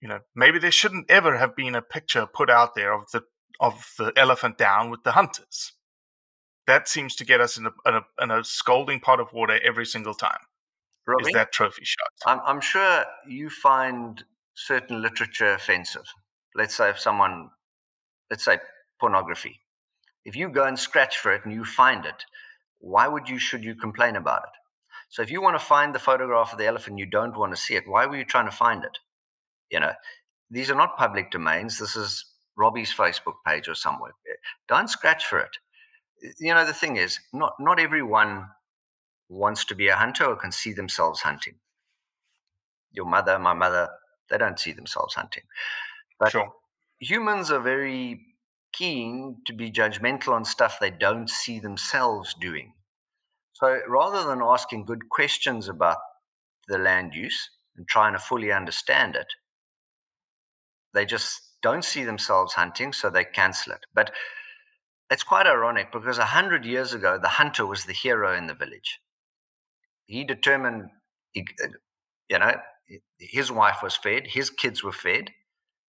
You 0.01 0.09
know, 0.09 0.21
maybe 0.35 0.59
there 0.59 0.71
shouldn't 0.71 1.11
ever 1.11 1.37
have 1.37 1.57
been 1.57 1.75
a 1.75 1.83
picture 1.83 2.27
put 2.27 2.51
out 2.51 2.75
there 2.75 2.93
of 2.93 3.11
the 3.13 3.23
of 3.61 3.93
the 3.99 4.13
elephant 4.17 4.59
down 4.59 4.91
with 4.91 5.03
the 5.03 5.13
hunters. 5.13 5.73
That 6.67 6.89
seems 6.89 7.15
to 7.17 7.25
get 7.25 7.41
us 7.41 7.57
in 7.57 7.67
a, 7.67 7.71
in 7.87 7.95
a, 7.95 8.03
in 8.21 8.31
a 8.31 8.45
scalding 8.45 9.01
pot 9.01 9.21
of 9.21 9.33
water 9.33 9.59
every 9.63 9.87
single 9.87 10.15
time. 10.15 10.41
Robbie, 11.07 11.29
is 11.29 11.33
that 11.33 11.53
trophy 11.53 11.85
shot? 11.85 12.09
I'm, 12.27 12.41
I'm 12.45 12.61
sure 12.61 13.05
you 13.27 13.49
find 13.49 14.23
certain 14.55 15.01
literature 15.01 15.53
offensive. 15.53 16.03
Let's 16.57 16.77
say 16.77 16.91
if 16.91 16.99
someone 16.99 17.51
let's 18.31 18.45
say 18.45 18.59
pornography. 19.01 19.61
If 20.25 20.35
you 20.37 20.49
go 20.49 20.65
and 20.65 20.79
scratch 20.79 21.19
for 21.19 21.33
it 21.33 21.45
and 21.45 21.55
you 21.55 21.65
find 21.65 22.05
it, 22.05 22.25
why 22.79 23.07
would 23.07 23.29
you 23.29 23.39
should 23.39 23.65
you 23.65 23.75
complain 23.75 24.17
about 24.17 24.43
it? 24.43 24.51
So 25.09 25.23
if 25.23 25.31
you 25.31 25.43
want 25.43 25.59
to 25.59 25.65
find 25.65 25.95
the 25.95 25.99
photograph 26.01 26.53
of 26.53 26.59
the 26.59 26.67
elephant 26.67 26.99
you 26.99 27.07
don't 27.07 27.37
want 27.39 27.53
to 27.53 27.61
see 27.61 27.75
it, 27.77 27.89
why 27.89 28.07
were 28.07 28.17
you 28.17 28.25
trying 28.25 28.47
to 28.51 28.57
find 28.57 28.85
it? 28.85 28.99
You 29.71 29.81
know, 29.81 29.93
these 30.51 30.71
are 30.71 30.77
not 30.77 30.99
public 30.99 31.31
domains. 31.31 31.79
This 31.79 31.97
is 31.97 32.25
Robbie's 32.57 32.95
Facebook 32.95 33.35
page 33.47 33.69
or 33.69 33.75
somewhere. 33.75 34.13
Don't 34.69 34.91
scratch 34.91 35.27
for 35.27 35.41
it. 35.41 35.59
you 36.41 36.55
know, 36.55 36.67
the 36.67 36.75
thing 36.75 36.97
is, 36.97 37.21
not 37.33 37.55
not 37.61 37.81
everyone 37.81 38.49
wants 39.29 39.65
to 39.67 39.75
be 39.77 39.89
a 39.89 39.97
hunter 39.97 40.25
or 40.27 40.37
can 40.37 40.53
see 40.53 40.73
themselves 40.73 41.21
hunting. 41.23 41.57
Your 42.93 43.07
mother, 43.07 43.39
my 43.39 43.55
mother, 43.55 43.89
they 44.31 44.39
don't 44.39 44.59
see 44.61 44.73
themselves 44.73 45.15
hunting. 45.15 45.45
But 46.21 46.33
Sure. 46.33 46.53
humans 47.01 47.51
are 47.53 47.61
very 47.61 48.27
keen 48.73 49.43
to 49.47 49.55
be 49.55 49.73
judgmental 49.73 50.35
on 50.35 50.45
stuff 50.47 50.81
they 50.81 50.91
don't 50.93 51.31
see 51.31 51.61
themselves 51.61 52.35
doing. 52.35 52.75
So 53.59 53.81
rather 53.89 54.29
than 54.29 54.43
asking 54.43 54.85
good 54.85 55.09
questions 55.09 55.67
about 55.69 55.97
the 56.69 56.77
land 56.77 57.15
use 57.15 57.51
and 57.77 57.89
trying 57.89 58.13
to 58.13 58.19
fully 58.19 58.53
understand 58.53 59.17
it, 59.17 59.29
they 60.93 61.07
just 61.07 61.41
don't 61.63 61.85
see 61.85 62.05
themselves 62.05 62.53
hunting, 62.53 62.93
so 62.93 63.09
they 63.09 63.25
cancel 63.25 63.73
it. 63.73 63.81
But 63.95 64.13
it's 65.09 65.23
quite 65.23 65.47
ironic 65.47 65.91
because 65.91 66.19
a 66.19 66.27
hundred 66.27 66.67
years 66.67 66.93
ago, 66.93 67.19
the 67.19 67.29
hunter 67.29 67.65
was 67.65 67.85
the 67.87 67.95
hero 67.95 68.37
in 68.37 68.47
the 68.47 68.55
village. 68.55 69.01
He 70.05 70.23
determined, 70.25 70.91
he, 71.33 71.47
you 72.29 72.39
know, 72.39 72.61
his 73.19 73.51
wife 73.51 73.79
was 73.83 73.97
fed, 73.97 74.27
his 74.27 74.51
kids 74.51 74.85
were 74.85 74.93
fed, 74.93 75.31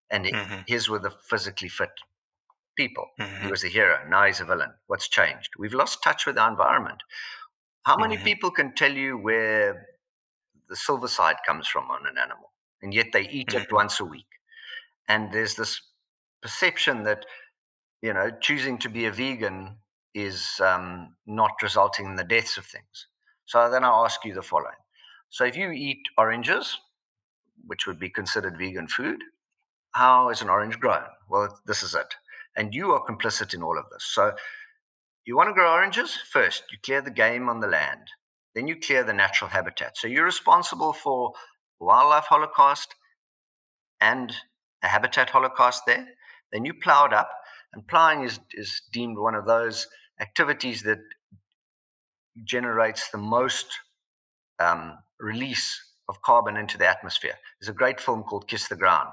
and 0.09 0.26
he- 0.26 0.32
Mhm. 0.32 0.63
his 0.68 0.88
were 0.88 0.99
the 0.99 1.11
physically 1.30 1.70
fit 1.70 1.91
people. 2.78 3.09
He 3.18 3.24
Mhm. 3.24 3.49
was 3.49 3.65
a 3.65 3.68
hero. 3.68 4.07
Now 4.07 4.24
he's 4.24 4.39
a 4.39 4.45
villain. 4.45 4.74
What's 4.86 5.09
changed? 5.09 5.51
We've 5.57 5.74
lost 5.74 6.01
touch 6.01 6.26
with 6.26 6.38
our 6.38 6.49
environment. 6.49 7.03
How 7.88 7.95
many 7.97 8.17
Mhm. 8.17 8.23
people 8.25 8.51
can 8.51 8.75
tell 8.75 8.91
you 8.91 9.17
where 9.17 9.88
the 10.67 10.75
silver 10.75 11.07
side 11.07 11.38
comes 11.45 11.69
from 11.69 11.89
on 11.89 12.05
an 12.05 12.17
animal, 12.17 12.51
and 12.81 12.93
yet 12.93 13.07
they 13.13 13.29
eat 13.29 13.53
it 13.53 13.63
Mhm. 13.63 13.71
once 13.71 14.01
a 14.01 14.05
week? 14.05 14.27
And 15.07 15.31
there's 15.31 15.55
this 15.55 15.81
perception 16.41 17.03
that 17.03 17.25
you 18.01 18.13
know 18.13 18.29
choosing 18.41 18.77
to 18.79 18.89
be 18.89 19.05
a 19.05 19.11
vegan 19.11 19.79
is 20.13 20.59
um, 20.59 21.15
not 21.25 21.53
resulting 21.63 22.05
in 22.07 22.15
the 22.17 22.25
deaths 22.25 22.57
of 22.57 22.65
things. 22.65 23.07
So 23.45 23.69
then 23.71 23.85
I 23.85 23.89
ask 24.05 24.25
you 24.25 24.33
the 24.33 24.43
following: 24.43 24.81
So 25.29 25.45
if 25.45 25.55
you 25.55 25.71
eat 25.71 26.01
oranges, 26.17 26.77
which 27.67 27.88
would 27.88 27.99
be 27.99 28.09
considered 28.09 28.57
vegan 28.57 28.89
food, 28.89 29.23
how 29.93 30.29
is 30.29 30.41
an 30.41 30.49
orange 30.49 30.79
grown? 30.79 31.05
Well, 31.29 31.61
this 31.65 31.83
is 31.83 31.95
it. 31.95 32.15
And 32.57 32.73
you 32.75 32.91
are 32.93 33.05
complicit 33.05 33.53
in 33.53 33.63
all 33.63 33.77
of 33.79 33.85
this. 33.91 34.05
So 34.05 34.35
you 35.28 35.36
want 35.36 35.49
to 35.49 35.53
grow 35.53 35.71
oranges? 35.71 36.17
First, 36.32 36.63
you 36.71 36.78
clear 36.84 37.01
the 37.01 37.11
game 37.11 37.49
on 37.49 37.59
the 37.59 37.67
land. 37.67 38.07
Then 38.55 38.67
you 38.67 38.75
clear 38.75 39.03
the 39.03 39.13
natural 39.13 39.49
habitat. 39.49 39.97
So 39.97 40.07
you're 40.07 40.25
responsible 40.25 40.93
for 40.93 41.34
wildlife 41.80 42.25
holocaust 42.25 42.95
and 44.01 44.34
a 44.84 44.88
habitat 44.88 45.30
holocaust 45.30 45.84
there. 45.86 46.07
Then 46.51 46.65
you 46.65 46.73
plow 46.73 47.05
it 47.05 47.13
up. 47.13 47.30
And 47.73 47.88
plowing 47.88 48.23
is, 48.23 48.39
is 48.53 48.82
deemed 48.91 49.17
one 49.17 49.36
of 49.36 49.45
those 49.45 49.88
activities 50.19 50.82
that 50.84 50.99
generates 52.45 53.09
the 53.09 53.17
most 53.17 53.67
um, 54.59 54.97
release 55.19 55.80
of 56.09 56.21
carbon 56.21 56.57
into 56.57 56.78
the 56.78 56.88
atmosphere. 56.88 57.36
There's 57.59 57.69
a 57.69 57.73
great 57.73 57.99
film 57.99 58.23
called 58.23 58.47
Kiss 58.47 58.67
the 58.67 58.75
Ground. 58.75 59.09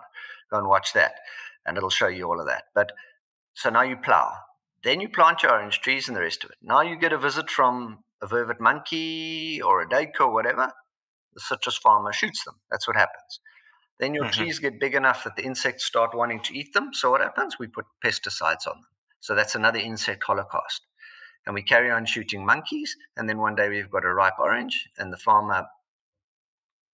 Go 0.51 0.59
and 0.59 0.69
watch 0.69 0.93
that, 0.93 1.15
and 1.67 1.77
it'll 1.77 1.91
show 1.91 2.07
you 2.09 2.29
all 2.29 2.41
of 2.41 2.47
that. 2.47 2.65
But 2.75 2.93
so 3.55 3.71
now 3.71 3.83
you 3.83 3.97
plow, 3.97 4.33
then 4.85 5.01
you 5.01 5.09
plant 5.09 5.43
your 5.43 5.53
orange 5.53 5.81
trees 5.81 6.09
and 6.09 6.17
the 6.17 6.21
rest 6.21 6.45
of 6.45 6.51
it. 6.51 6.59
Now 6.63 6.83
you 6.83 6.97
get 6.99 7.13
a 7.13 7.19
visit 7.19 7.51
from 7.51 8.05
a 8.23 8.27
vervet 8.27 8.61
monkey 8.61 9.61
or 9.63 9.83
a 9.83 9.89
daco 9.89 10.21
or 10.21 10.33
whatever. 10.33 10.73
The 11.35 11.41
citrus 11.41 11.77
farmer 11.79 12.13
shoots 12.13 12.45
them. 12.45 12.61
That's 12.71 12.87
what 12.87 12.97
happens. 12.97 13.41
Then 13.99 14.15
your 14.15 14.25
Mhm. 14.25 14.31
trees 14.31 14.59
get 14.59 14.81
big 14.81 14.95
enough 14.95 15.25
that 15.25 15.37
the 15.37 15.45
insects 15.45 15.85
start 15.85 16.15
wanting 16.15 16.41
to 16.43 16.57
eat 16.57 16.73
them. 16.75 16.93
So 16.93 17.11
what 17.11 17.21
happens? 17.21 17.59
We 17.59 17.67
put 17.69 17.87
pesticides 18.05 18.67
on 18.67 18.77
them. 18.77 18.89
So 19.21 19.35
that's 19.35 19.55
another 19.55 19.79
insect 19.79 20.25
holocaust. 20.25 20.83
And 21.47 21.55
we 21.55 21.63
carry 21.63 21.91
on 21.91 22.07
shooting 22.07 22.45
monkeys. 22.45 22.97
And 23.17 23.29
then 23.29 23.39
one 23.39 23.55
day 23.55 23.69
we've 23.69 23.91
got 23.91 24.05
a 24.05 24.13
ripe 24.15 24.39
orange, 24.39 24.89
and 24.99 25.13
the 25.13 25.17
farmer 25.17 25.67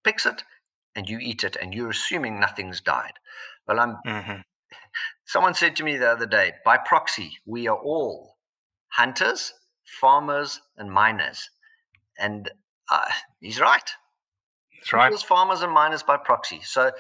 picks 0.05 0.27
it, 0.27 0.45
and 0.95 1.09
you 1.09 1.19
eat 1.19 1.45
it, 1.45 1.57
and 1.57 1.75
you're 1.75 1.91
assuming 1.91 2.41
nothing's 2.41 2.81
died. 2.81 3.15
Well, 3.67 3.81
I'm. 3.81 3.99
Mhm. 4.05 4.43
Someone 5.27 5.55
said 5.55 5.77
to 5.77 5.85
me 5.85 5.97
the 5.97 6.11
other 6.11 6.27
day, 6.27 6.53
by 6.65 6.77
proxy, 6.77 7.39
we 7.47 7.69
are 7.69 7.79
all 7.79 8.37
hunters, 8.89 9.53
farmers, 10.01 10.61
and 10.77 10.91
miners. 10.91 11.49
And 12.19 12.51
uh, 12.91 13.07
he's 13.41 13.61
right. 13.61 13.89
That's 14.81 14.93
right. 14.93 15.07
People's 15.07 15.23
farmers 15.23 15.63
and 15.63 15.73
miners 15.73 16.03
by 16.03 16.17
proxy. 16.17 16.61
So 16.63 16.91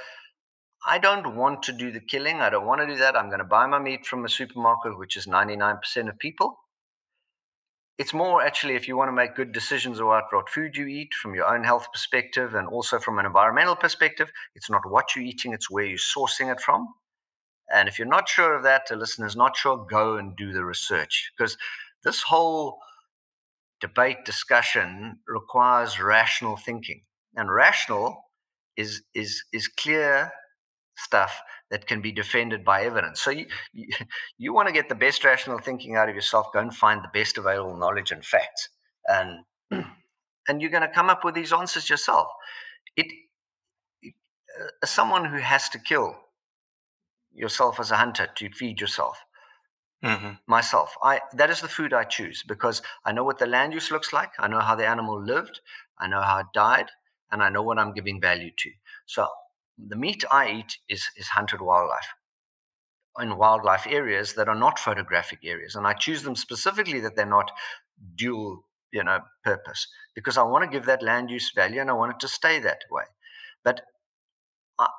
I 0.87 0.99
don't 0.99 1.37
want 1.37 1.63
to 1.65 1.73
do 1.73 1.91
the 1.91 2.01
killing. 2.01 2.41
I 2.41 2.51
don't 2.51 2.67
want 2.67 2.81
to 2.81 2.87
do 2.87 2.97
that. 2.97 3.17
I'm 3.17 3.29
going 3.29 3.41
to 3.41 3.45
buy 3.45 3.67
my 3.67 3.79
meat 3.79 4.07
from 4.07 4.25
a 4.25 4.29
supermarket, 4.29 4.99
which 4.99 5.17
is 5.17 5.27
99% 5.27 6.09
of 6.09 6.19
people. 6.19 6.59
It's 7.99 8.15
more 8.15 8.41
actually 8.41 8.77
if 8.77 8.89
you 8.89 8.97
want 8.97 9.09
to 9.09 9.13
make 9.13 9.35
good 9.35 9.53
decisions 9.53 10.01
about 10.01 10.25
what 10.31 10.49
food 10.49 10.75
you 10.75 10.87
eat 10.87 11.13
from 11.13 11.35
your 11.35 11.53
own 11.53 11.65
health 11.65 11.89
perspective 11.93 12.55
and 12.55 12.67
also 12.67 12.99
from 12.99 13.19
an 13.19 13.27
environmental 13.27 13.77
perspective. 13.77 14.31
It's 14.55 14.71
not 14.71 14.89
what 14.89 15.15
you're 15.15 15.25
eating, 15.25 15.53
it's 15.53 15.71
where 15.71 15.85
you're 15.85 15.99
sourcing 15.99 16.51
it 16.51 16.63
from. 16.63 16.89
And 17.73 17.89
if 17.89 17.99
you're 17.99 18.09
not 18.09 18.29
sure 18.29 18.55
of 18.55 18.63
that, 18.65 18.87
the 18.89 18.97
listener's 18.97 19.37
not 19.37 19.57
sure, 19.57 19.87
go 19.89 20.17
and 20.17 20.37
do 20.37 20.53
the 20.53 20.65
research 20.65 21.33
because 21.37 21.57
this 22.05 22.23
whole 22.23 22.79
debate 23.81 24.25
discussion 24.25 25.19
requires 25.29 26.01
rational 26.01 26.57
thinking. 26.57 27.03
And 27.37 27.51
rational 27.53 28.25
is 28.77 29.03
is 29.15 29.45
is 29.53 29.69
clear 29.69 30.33
stuff 30.97 31.41
that 31.71 31.87
can 31.87 32.01
be 32.01 32.13
defended 32.13 32.65
by 32.65 32.83
evidence. 32.83 33.21
So 33.21 33.31
you, 33.31 33.47
you, 33.73 33.87
you 34.39 34.53
want 34.53 34.69
to 34.69 34.75
get 34.75 34.89
the 34.89 34.95
best 34.95 35.25
rational 35.25 35.59
thinking 35.59 35.97
out 35.97 36.09
of 36.09 36.15
yourself, 36.15 36.49
go 36.53 36.59
and 36.59 36.75
find 36.75 37.03
the 37.03 37.19
best 37.19 37.39
available 37.39 37.77
knowledge 37.77 38.11
and 38.11 38.25
facts. 38.25 38.69
And 39.07 39.45
and 40.49 40.61
you're 40.61 40.71
going 40.71 40.83
to 40.83 40.89
come 40.89 41.11
up 41.11 41.25
with 41.25 41.35
these 41.35 41.53
answers 41.53 41.89
yourself. 41.89 42.27
It 42.97 43.07
uh, 44.05 44.87
someone 44.87 45.25
who 45.25 45.39
has 45.39 45.69
to 45.71 45.79
kill 45.79 46.17
yourself 47.33 47.81
as 47.81 47.91
a 47.91 47.97
hunter 47.97 48.27
to 48.37 48.51
feed 48.51 48.81
yourself. 48.81 49.25
Mhm. 50.03 50.39
myself 50.47 50.97
i 51.03 51.21
that 51.35 51.51
is 51.51 51.61
the 51.61 51.69
food 51.69 51.93
i 51.93 52.05
choose 52.05 52.43
because 52.43 52.81
i 53.05 53.13
know 53.13 53.23
what 53.25 53.39
the 53.39 53.47
land 53.47 53.75
use 53.75 53.91
looks 53.91 54.13
like 54.15 54.33
i 54.39 54.49
know 54.49 54.61
how 54.61 54.75
the 54.75 54.87
animal 54.87 55.21
lived 55.23 55.61
i 55.99 56.07
know 56.07 56.23
how 56.23 56.39
it 56.39 56.47
died 56.55 56.91
and 57.31 57.43
i 57.43 57.49
know 57.51 57.63
what 57.63 57.79
i'm 57.79 57.93
giving 57.93 58.21
value 58.21 58.51
to. 58.57 58.71
So 59.07 59.29
the 59.79 59.97
meat 59.97 60.25
i 60.31 60.49
eat 60.51 60.79
is 60.89 61.11
is 61.17 61.29
hunted 61.29 61.61
wildlife 61.61 62.09
in 63.19 63.37
wildlife 63.37 63.87
areas 63.87 64.35
that 64.35 64.49
are 64.49 64.55
not 64.55 64.79
photographic 64.79 65.41
areas 65.45 65.75
and 65.75 65.87
i 65.87 65.93
choose 65.93 66.23
them 66.23 66.37
specifically 66.37 67.01
that 67.01 67.17
they're 67.17 67.27
not 67.27 67.51
dual 68.17 68.65
you 68.93 69.03
know 69.05 69.19
purpose 69.45 69.87
because 70.15 70.39
i 70.39 70.43
want 70.43 70.65
to 70.65 70.71
give 70.71 70.87
that 70.87 71.03
land 71.03 71.31
use 71.31 71.53
value 71.55 71.81
and 71.81 71.91
i 71.91 71.95
want 71.95 72.13
it 72.13 72.21
to 72.21 72.29
stay 72.29 72.59
that 72.61 72.81
way. 72.91 73.05
But 73.65 73.83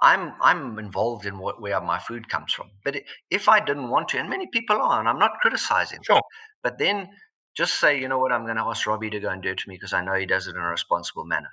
I'm 0.02 0.34
I'm 0.42 0.80
involved 0.80 1.26
in 1.26 1.38
what, 1.40 1.62
where 1.62 1.82
my 1.82 2.00
food 2.00 2.30
comes 2.30 2.54
from. 2.54 2.70
But 2.84 2.98
if 3.30 3.50
I 3.50 3.60
didn't 3.60 3.90
want 3.90 4.10
to, 4.10 4.20
and 4.20 4.30
many 4.30 4.48
people 4.48 4.78
are, 4.82 5.00
and 5.00 5.10
I'm 5.10 5.20
not 5.20 5.40
criticizing, 5.42 6.06
Sure. 6.06 6.22
but 6.64 6.78
then 6.78 7.10
just 7.56 7.80
say, 7.80 8.00
you 8.00 8.08
know 8.08 8.20
what, 8.20 8.32
I'm 8.32 8.46
going 8.46 8.58
to 8.58 8.64
ask 8.64 8.86
Robbie 8.88 9.10
to 9.10 9.20
go 9.20 9.30
and 9.30 9.42
do 9.42 9.50
it 9.50 9.58
to 9.60 9.70
me 9.70 9.76
because 9.76 9.94
I 9.94 10.04
know 10.04 10.14
he 10.14 10.26
does 10.26 10.48
it 10.48 10.56
in 10.56 10.62
a 10.62 10.68
responsible 10.68 11.26
manner, 11.26 11.52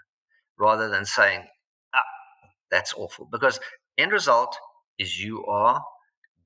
rather 0.59 0.89
than 0.89 1.05
saying, 1.05 1.47
ah, 1.95 2.03
that's 2.70 2.95
awful. 2.95 3.29
Because 3.31 3.61
end 3.97 4.12
result 4.12 4.57
is 4.99 5.20
you 5.22 5.45
are 5.47 5.83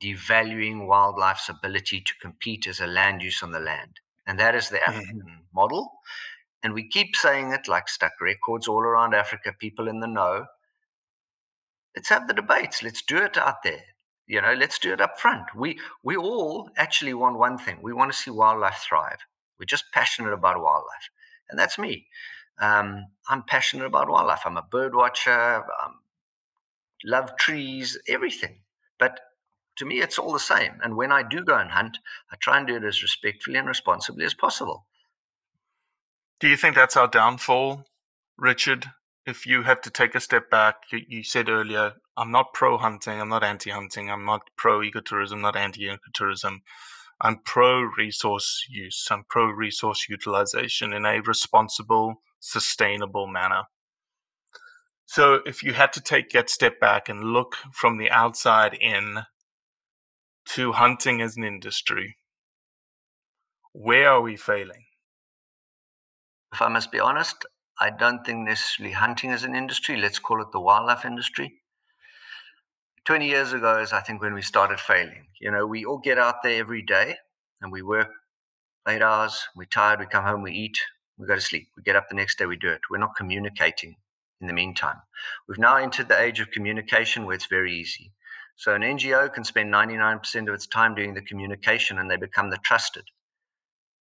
devaluing 0.02 0.86
wildlife's 0.86 1.48
ability 1.48 2.00
to 2.00 2.12
compete 2.20 2.66
as 2.66 2.80
a 2.80 2.86
land 2.86 3.22
use 3.22 3.42
on 3.42 3.52
the 3.52 3.60
land, 3.60 4.00
and 4.26 4.38
that 4.38 4.54
is 4.54 4.68
the 4.68 4.82
Mhm. 4.86 4.92
African 4.96 5.44
model. 5.54 5.90
And 6.62 6.74
we 6.74 6.88
keep 6.88 7.16
saying 7.16 7.52
it 7.52 7.68
like 7.68 7.88
stuck 7.88 8.12
records 8.20 8.68
all 8.68 8.82
around 8.82 9.14
Africa, 9.14 9.52
people 9.58 9.88
in 9.88 10.00
the 10.00 10.06
know 10.06 10.46
let's 11.96 12.08
have 12.08 12.28
the 12.28 12.34
debates. 12.34 12.82
Let's 12.82 13.02
do 13.02 13.18
it 13.18 13.36
out 13.36 13.62
there. 13.62 13.84
You 14.26 14.40
know 14.40 14.54
let's 14.54 14.78
do 14.78 14.92
it 14.92 15.00
up 15.00 15.18
front. 15.18 15.54
We 15.54 15.78
we 16.02 16.16
all 16.16 16.70
actually 16.76 17.14
want 17.14 17.38
one 17.38 17.58
thing. 17.58 17.78
We 17.82 17.92
want 17.92 18.12
to 18.12 18.18
see 18.18 18.30
wildlife 18.30 18.78
thrive. 18.78 19.18
We're 19.58 19.66
just 19.66 19.92
passionate 19.92 20.32
about 20.32 20.62
wildlife. 20.62 21.10
And 21.50 21.58
that's 21.58 21.78
me. 21.78 22.06
Um, 22.60 23.06
i'm 23.28 23.42
passionate 23.42 23.86
about 23.86 24.08
wildlife. 24.08 24.42
I'm 24.44 24.56
a 24.56 24.62
bird 24.62 24.94
watcher. 24.94 25.64
Um, 25.82 26.00
love 27.04 27.36
trees 27.36 27.98
everything. 28.08 28.60
But 28.98 29.18
to 29.76 29.84
me 29.84 30.00
it's 30.00 30.18
all 30.18 30.32
the 30.32 30.38
same. 30.38 30.78
And 30.82 30.96
when 30.96 31.12
i 31.12 31.22
do 31.22 31.44
go 31.44 31.56
and 31.56 31.70
hunt 31.70 31.98
i 32.30 32.36
try 32.36 32.58
and 32.58 32.66
do 32.66 32.76
it 32.76 32.84
as 32.84 33.02
respectfully 33.02 33.58
and 33.58 33.68
responsibly 33.68 34.24
as 34.24 34.34
possible. 34.34 34.86
Do 36.40 36.48
you 36.48 36.56
think 36.56 36.74
that's 36.74 36.96
our 36.96 37.06
downfall, 37.06 37.84
Richard? 38.36 38.90
If 39.26 39.46
you 39.46 39.62
had 39.62 39.82
to 39.84 39.90
take 39.90 40.14
a 40.14 40.20
step 40.20 40.50
back, 40.50 40.76
you, 40.92 41.00
you 41.08 41.22
said 41.22 41.48
earlier, 41.48 41.94
I'm 42.16 42.32
not 42.32 42.54
pro 42.54 42.78
hunting, 42.78 43.20
I'm 43.20 43.28
not 43.28 43.44
anti 43.44 43.70
hunting, 43.70 44.10
I'm 44.10 44.24
not 44.24 44.42
pro 44.56 44.80
ecotourism, 44.80 45.40
not 45.40 45.56
anti 45.56 45.88
ecotourism. 45.88 46.58
I'm 47.20 47.38
pro 47.44 47.82
resource 47.82 48.66
use, 48.68 49.06
I'm 49.10 49.24
pro 49.28 49.46
resource 49.46 50.06
utilization 50.08 50.92
in 50.92 51.06
a 51.06 51.20
responsible, 51.20 52.22
sustainable 52.40 53.26
manner. 53.26 53.64
So 55.06 55.40
if 55.46 55.62
you 55.62 55.72
had 55.74 55.92
to 55.94 56.00
take 56.00 56.30
that 56.30 56.50
step 56.50 56.80
back 56.80 57.08
and 57.08 57.22
look 57.32 57.56
from 57.72 57.98
the 57.98 58.10
outside 58.10 58.74
in 58.74 59.22
to 60.46 60.72
hunting 60.72 61.20
as 61.22 61.36
an 61.36 61.44
industry, 61.44 62.16
Where 63.72 64.10
are 64.10 64.20
we 64.20 64.36
failing? 64.36 64.84
If 66.52 66.60
I 66.62 66.68
must 66.68 66.92
be 66.92 67.00
honest, 67.00 67.46
I 67.80 67.90
don't 67.90 68.24
think 68.24 68.46
necessarily 68.46 68.94
hunting 68.94 69.30
as 69.30 69.44
an 69.44 69.54
industry, 69.54 69.96
let's 69.96 70.18
call 70.18 70.42
it 70.42 70.52
the 70.52 70.60
wildlife 70.60 71.04
industry. 71.04 71.60
20 73.04 73.26
years 73.26 73.52
ago 73.52 73.80
is, 73.80 73.92
I 73.92 74.00
think, 74.00 74.22
when 74.22 74.34
we 74.34 74.42
started 74.42 74.78
failing. 74.78 75.26
You 75.40 75.50
know, 75.50 75.66
we 75.66 75.84
all 75.84 75.98
get 75.98 76.18
out 76.18 76.42
there 76.42 76.60
every 76.60 76.82
day 76.82 77.16
and 77.60 77.72
we 77.72 77.82
work 77.82 78.08
eight 78.88 79.02
hours, 79.02 79.48
we're 79.56 79.64
tired, 79.64 80.00
we 80.00 80.06
come 80.06 80.24
home, 80.24 80.42
we 80.42 80.52
eat, 80.52 80.78
we 81.18 81.26
go 81.26 81.34
to 81.34 81.40
sleep. 81.40 81.68
We 81.76 81.82
get 81.82 81.96
up 81.96 82.08
the 82.08 82.14
next 82.14 82.38
day, 82.38 82.46
we 82.46 82.56
do 82.56 82.70
it. 82.70 82.80
We're 82.90 82.98
not 82.98 83.16
communicating 83.16 83.96
in 84.40 84.46
the 84.46 84.52
meantime. 84.52 84.96
We've 85.48 85.58
now 85.58 85.76
entered 85.76 86.08
the 86.08 86.20
age 86.20 86.40
of 86.40 86.50
communication 86.50 87.24
where 87.24 87.34
it's 87.34 87.46
very 87.46 87.74
easy. 87.74 88.12
So 88.56 88.74
an 88.74 88.82
NGO 88.82 89.32
can 89.32 89.44
spend 89.44 89.72
99% 89.72 90.48
of 90.48 90.54
its 90.54 90.66
time 90.66 90.94
doing 90.94 91.14
the 91.14 91.22
communication 91.22 91.98
and 91.98 92.10
they 92.10 92.16
become 92.16 92.50
the 92.50 92.58
trusted. 92.58 93.04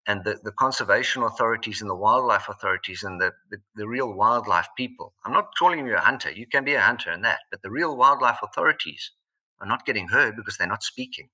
And 0.07 0.23
the, 0.23 0.39
the 0.43 0.51
conservation 0.51 1.21
authorities 1.21 1.81
and 1.81 1.89
the 1.89 1.95
wildlife 1.95 2.49
authorities 2.49 3.03
and 3.03 3.21
the, 3.21 3.33
the, 3.51 3.57
the 3.75 3.87
real 3.87 4.11
wildlife 4.13 4.67
people. 4.75 5.13
I'm 5.23 5.31
not 5.31 5.51
calling 5.57 5.85
you 5.85 5.95
a 5.95 5.99
hunter. 5.99 6.31
You 6.31 6.47
can 6.47 6.63
be 6.63 6.73
a 6.73 6.81
hunter 6.81 7.11
in 7.11 7.21
that. 7.21 7.39
But 7.51 7.61
the 7.61 7.69
real 7.69 7.95
wildlife 7.95 8.39
authorities 8.41 9.11
are 9.59 9.67
not 9.67 9.85
getting 9.85 10.07
heard 10.07 10.35
because 10.35 10.57
they're 10.57 10.67
not 10.67 10.83
speaking. 10.83 11.29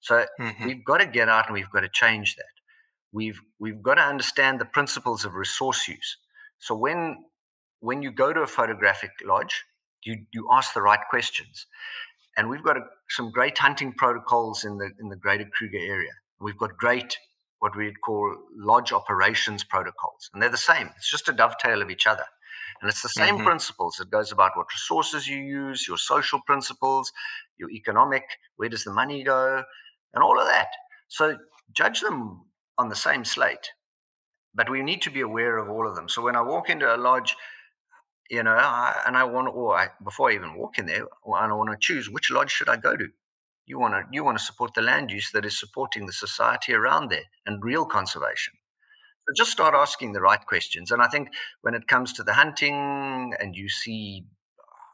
So 0.00 0.26
mm-hmm. 0.40 0.66
we've 0.66 0.84
got 0.84 0.98
to 0.98 1.06
get 1.06 1.28
out 1.28 1.46
and 1.46 1.54
we've 1.54 1.70
got 1.70 1.80
to 1.80 1.88
change 1.88 2.36
that. 2.36 2.44
We've 3.12 3.40
we've 3.58 3.82
got 3.82 3.94
to 3.94 4.02
understand 4.02 4.60
the 4.60 4.64
principles 4.64 5.24
of 5.24 5.34
resource 5.34 5.88
use. 5.88 6.16
So 6.58 6.76
when 6.76 7.24
when 7.80 8.02
you 8.02 8.10
go 8.10 8.32
to 8.32 8.40
a 8.40 8.46
photographic 8.46 9.10
lodge, 9.24 9.64
you 10.02 10.26
you 10.32 10.48
ask 10.52 10.74
the 10.74 10.82
right 10.82 11.00
questions. 11.10 11.66
And 12.36 12.48
we've 12.48 12.62
got 12.64 12.76
a, 12.76 12.80
some 13.08 13.30
great 13.30 13.56
hunting 13.56 13.92
protocols 13.92 14.64
in 14.64 14.78
the 14.78 14.90
in 15.00 15.08
the 15.08 15.16
Greater 15.16 15.46
Kruger 15.56 15.78
area. 15.78 16.12
We've 16.40 16.58
got 16.58 16.76
great 16.76 17.16
what 17.64 17.74
we'd 17.74 18.02
call 18.02 18.36
lodge 18.54 18.92
operations 18.92 19.64
protocols, 19.64 20.28
and 20.34 20.42
they're 20.42 20.50
the 20.50 20.58
same. 20.58 20.90
It's 20.98 21.10
just 21.10 21.30
a 21.30 21.32
dovetail 21.32 21.80
of 21.80 21.88
each 21.88 22.06
other, 22.06 22.26
and 22.82 22.90
it's 22.90 23.00
the 23.00 23.08
same 23.08 23.36
mm-hmm. 23.36 23.46
principles. 23.46 23.98
It 23.98 24.10
goes 24.10 24.32
about 24.32 24.54
what 24.54 24.66
resources 24.70 25.26
you 25.26 25.38
use, 25.38 25.88
your 25.88 25.96
social 25.96 26.42
principles, 26.46 27.10
your 27.56 27.70
economic, 27.70 28.24
where 28.56 28.68
does 28.68 28.84
the 28.84 28.92
money 28.92 29.24
go, 29.24 29.62
and 30.12 30.22
all 30.22 30.38
of 30.38 30.46
that. 30.46 30.68
So 31.08 31.38
judge 31.72 32.02
them 32.02 32.44
on 32.76 32.90
the 32.90 32.94
same 32.94 33.24
slate, 33.24 33.70
but 34.54 34.68
we 34.68 34.82
need 34.82 35.00
to 35.00 35.10
be 35.10 35.22
aware 35.22 35.56
of 35.56 35.70
all 35.70 35.88
of 35.88 35.96
them. 35.96 36.10
So 36.10 36.20
when 36.20 36.36
I 36.36 36.42
walk 36.42 36.68
into 36.68 36.94
a 36.94 36.98
lodge 36.98 37.34
you 38.30 38.42
know, 38.42 38.54
I, 38.54 39.02
and 39.06 39.16
I 39.16 39.24
want 39.24 39.48
or 39.54 39.76
I, 39.76 39.88
before 40.02 40.30
I 40.30 40.34
even 40.34 40.54
walk 40.54 40.78
in 40.78 40.86
there, 40.86 41.06
and 41.26 41.52
I 41.52 41.54
want 41.54 41.70
to 41.70 41.76
choose 41.78 42.10
which 42.10 42.30
lodge 42.30 42.50
should 42.50 42.68
I 42.68 42.76
go 42.76 42.96
to. 42.96 43.08
You 43.66 43.78
want 43.78 43.94
to, 43.94 44.02
you 44.12 44.24
want 44.24 44.38
to 44.38 44.44
support 44.44 44.74
the 44.74 44.82
land 44.82 45.10
use 45.10 45.30
that 45.32 45.44
is 45.44 45.58
supporting 45.58 46.06
the 46.06 46.12
society 46.12 46.74
around 46.74 47.10
there 47.10 47.24
and 47.46 47.64
real 47.64 47.84
conservation. 47.84 48.54
So 49.26 49.32
just 49.34 49.52
start 49.52 49.74
asking 49.74 50.12
the 50.12 50.20
right 50.20 50.44
questions. 50.46 50.90
And 50.90 51.00
I 51.00 51.08
think 51.08 51.28
when 51.62 51.74
it 51.74 51.88
comes 51.88 52.12
to 52.14 52.22
the 52.22 52.34
hunting, 52.34 53.32
and 53.40 53.56
you 53.56 53.68
see 53.68 54.26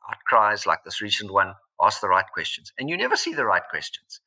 outcries 0.09 0.67
like 0.67 0.85
this 0.85 1.03
recent 1.03 1.33
one, 1.33 1.55
ask 1.83 2.01
the 2.01 2.09
right 2.09 2.27
questions, 2.33 2.73
and 2.79 2.89
you 2.89 2.97
never 2.97 3.17
see 3.17 3.35
the 3.35 3.45
right 3.45 3.63
questions. 3.69 4.21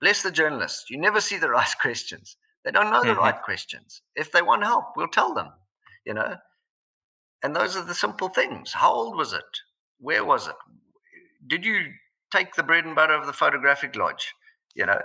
Bless 0.00 0.22
the 0.22 0.32
journalists, 0.32 0.90
you 0.90 0.98
never 0.98 1.20
see 1.20 1.38
the 1.38 1.50
right 1.60 1.74
questions. 1.80 2.36
They 2.64 2.72
don't 2.72 2.90
know 2.90 3.02
the 3.02 3.10
mm-hmm. 3.10 3.20
right 3.20 3.42
questions. 3.42 4.02
If 4.16 4.32
they 4.32 4.42
want 4.42 4.64
help, 4.64 4.86
we'll 4.96 5.06
tell 5.06 5.32
them. 5.34 5.50
You 6.04 6.14
know, 6.14 6.36
and 7.42 7.54
those 7.54 7.76
are 7.76 7.84
the 7.84 7.94
simple 7.94 8.28
things. 8.28 8.72
How 8.72 8.92
old 8.92 9.16
was 9.16 9.32
it? 9.32 9.44
Where 10.00 10.24
was 10.24 10.48
it? 10.48 10.56
Did 11.46 11.64
you 11.64 11.92
take 12.32 12.54
the 12.54 12.62
bread 12.62 12.84
and 12.84 12.94
butter 12.94 13.14
of 13.14 13.26
the 13.26 13.32
photographic 13.32 13.96
lodge? 13.96 14.34
You 14.74 14.86
know, 14.86 15.00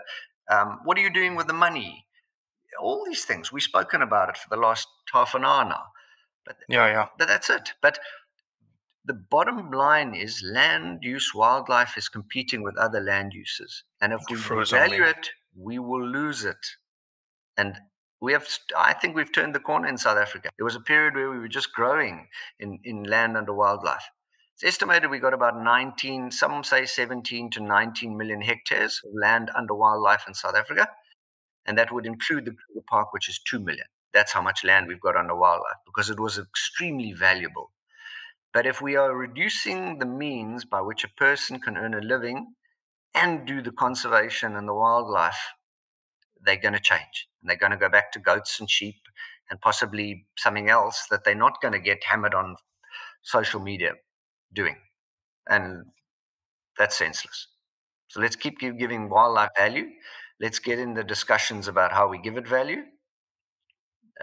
um, 0.49 0.79
what 0.83 0.97
are 0.97 1.01
you 1.01 1.13
doing 1.13 1.35
with 1.35 1.47
the 1.47 1.53
money? 1.53 2.05
All 2.79 3.03
these 3.05 3.25
things. 3.25 3.51
We've 3.51 3.63
spoken 3.63 4.01
about 4.01 4.29
it 4.29 4.37
for 4.37 4.49
the 4.49 4.61
last 4.61 4.87
half 5.11 5.35
an 5.35 5.45
hour 5.45 5.65
now. 5.65 5.83
But 6.45 6.57
yeah, 6.67 6.87
yeah. 6.87 7.07
But 7.17 7.27
that's 7.27 7.49
it. 7.49 7.73
But 7.81 7.99
the 9.05 9.13
bottom 9.13 9.71
line 9.71 10.13
is 10.13 10.43
land 10.43 10.99
use 11.03 11.33
wildlife 11.33 11.97
is 11.97 12.09
competing 12.09 12.63
with 12.63 12.77
other 12.77 13.01
land 13.01 13.33
uses. 13.33 13.83
And 14.01 14.13
if 14.13 14.21
we 14.29 14.37
value 14.65 15.03
it, 15.03 15.29
we 15.55 15.79
will 15.79 16.05
lose 16.05 16.45
it. 16.45 16.65
And 17.57 17.75
we 18.21 18.31
have 18.31 18.47
i 18.77 18.93
think 18.93 19.15
we've 19.15 19.33
turned 19.33 19.53
the 19.53 19.59
corner 19.59 19.87
in 19.87 19.97
south 19.97 20.17
africa 20.17 20.49
there 20.57 20.63
was 20.63 20.75
a 20.75 20.81
period 20.81 21.15
where 21.15 21.29
we 21.29 21.39
were 21.39 21.47
just 21.47 21.73
growing 21.73 22.27
in, 22.59 22.79
in 22.83 23.03
land 23.03 23.35
under 23.35 23.53
wildlife 23.53 24.09
it's 24.61 24.75
estimated 24.75 25.09
we 25.09 25.19
got 25.19 25.33
about 25.33 25.61
19 25.61 26.31
some 26.31 26.63
say 26.63 26.85
17 26.85 27.49
to 27.51 27.61
19 27.61 28.17
million 28.17 28.41
hectares 28.41 29.01
of 29.05 29.11
land 29.21 29.49
under 29.55 29.73
wildlife 29.73 30.23
in 30.27 30.33
south 30.33 30.55
africa 30.55 30.87
and 31.65 31.77
that 31.77 31.91
would 31.91 32.05
include 32.05 32.45
the 32.45 32.51
Kruger 32.51 32.85
park 32.89 33.13
which 33.13 33.29
is 33.29 33.39
2 33.39 33.59
million. 33.59 33.85
That's 34.13 34.33
how 34.33 34.41
much 34.41 34.63
land 34.63 34.87
we've 34.87 34.99
got 34.99 35.15
under 35.15 35.35
wildlife 35.35 35.77
because 35.85 36.09
it 36.09 36.19
was 36.19 36.37
extremely 36.37 37.13
valuable. 37.13 37.71
But 38.53 38.65
if 38.65 38.81
we 38.81 38.95
are 38.95 39.15
reducing 39.15 39.99
the 39.99 40.05
means 40.05 40.65
by 40.65 40.81
which 40.81 41.03
a 41.03 41.09
person 41.17 41.59
can 41.59 41.77
earn 41.77 41.93
a 41.93 42.01
living 42.01 42.53
and 43.13 43.47
do 43.47 43.61
the 43.61 43.71
conservation 43.71 44.55
and 44.55 44.67
the 44.67 44.73
wildlife 44.73 45.39
they're 46.43 46.57
going 46.57 46.73
to 46.73 46.79
change 46.79 47.27
and 47.41 47.49
they're 47.49 47.57
going 47.57 47.71
to 47.71 47.77
go 47.77 47.89
back 47.89 48.11
to 48.11 48.19
goats 48.19 48.59
and 48.59 48.69
sheep 48.69 48.95
and 49.49 49.61
possibly 49.61 50.25
something 50.37 50.69
else 50.69 51.05
that 51.11 51.23
they're 51.23 51.35
not 51.35 51.61
going 51.61 51.73
to 51.73 51.79
get 51.79 52.03
hammered 52.03 52.33
on 52.33 52.55
social 53.21 53.59
media 53.59 53.91
doing. 54.53 54.77
And 55.49 55.85
that's 56.77 56.97
senseless. 56.97 57.47
So 58.07 58.19
let's 58.19 58.35
keep 58.35 58.59
giving 58.59 59.09
wildlife 59.09 59.51
value. 59.57 59.87
Let's 60.39 60.59
get 60.59 60.79
in 60.79 60.93
the 60.93 61.03
discussions 61.03 61.67
about 61.67 61.91
how 61.91 62.07
we 62.07 62.17
give 62.19 62.37
it 62.37 62.47
value. 62.47 62.81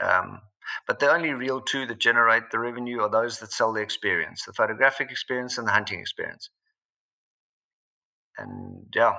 Um, 0.01 0.41
but 0.87 0.99
the 0.99 1.11
only 1.11 1.33
real 1.33 1.61
two 1.61 1.87
that 1.87 1.99
generate 1.99 2.51
the 2.51 2.59
revenue 2.59 3.01
are 3.01 3.11
those 3.11 3.39
that 3.39 3.53
sell 3.53 3.72
the 3.72 3.81
experience 3.81 4.45
the 4.45 4.53
photographic 4.53 5.11
experience 5.11 5.57
and 5.59 5.66
the 5.66 5.72
hunting 5.72 6.01
experience. 6.01 6.51
And 8.37 8.87
yeah, 8.95 9.14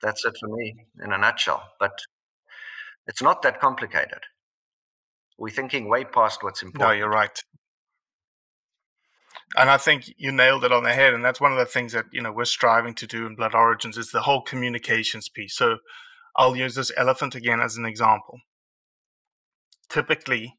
that's 0.00 0.24
it 0.24 0.34
for 0.38 0.48
me 0.48 0.86
in 1.02 1.12
a 1.12 1.18
nutshell. 1.18 1.62
But 1.80 1.98
it's 3.06 3.22
not 3.22 3.42
that 3.42 3.60
complicated. 3.60 4.20
We're 5.38 5.50
thinking 5.50 5.88
way 5.88 6.04
past 6.04 6.42
what's 6.42 6.62
important. 6.62 6.90
No, 6.90 6.96
you're 6.96 7.10
right. 7.10 7.36
And 9.56 9.70
I 9.70 9.76
think 9.76 10.12
you 10.16 10.32
nailed 10.32 10.64
it 10.64 10.72
on 10.72 10.82
the 10.82 10.92
head. 10.92 11.14
And 11.14 11.24
that's 11.24 11.40
one 11.40 11.52
of 11.52 11.58
the 11.58 11.66
things 11.66 11.92
that, 11.92 12.06
you 12.12 12.20
know, 12.20 12.32
we're 12.32 12.44
striving 12.44 12.94
to 12.94 13.06
do 13.06 13.26
in 13.26 13.36
Blood 13.36 13.54
Origins 13.54 13.96
is 13.96 14.10
the 14.10 14.22
whole 14.22 14.42
communications 14.42 15.28
piece. 15.28 15.56
So 15.56 15.78
I'll 16.36 16.56
use 16.56 16.74
this 16.74 16.92
elephant 16.96 17.34
again 17.34 17.60
as 17.60 17.76
an 17.76 17.84
example. 17.84 18.40
Typically, 19.88 20.56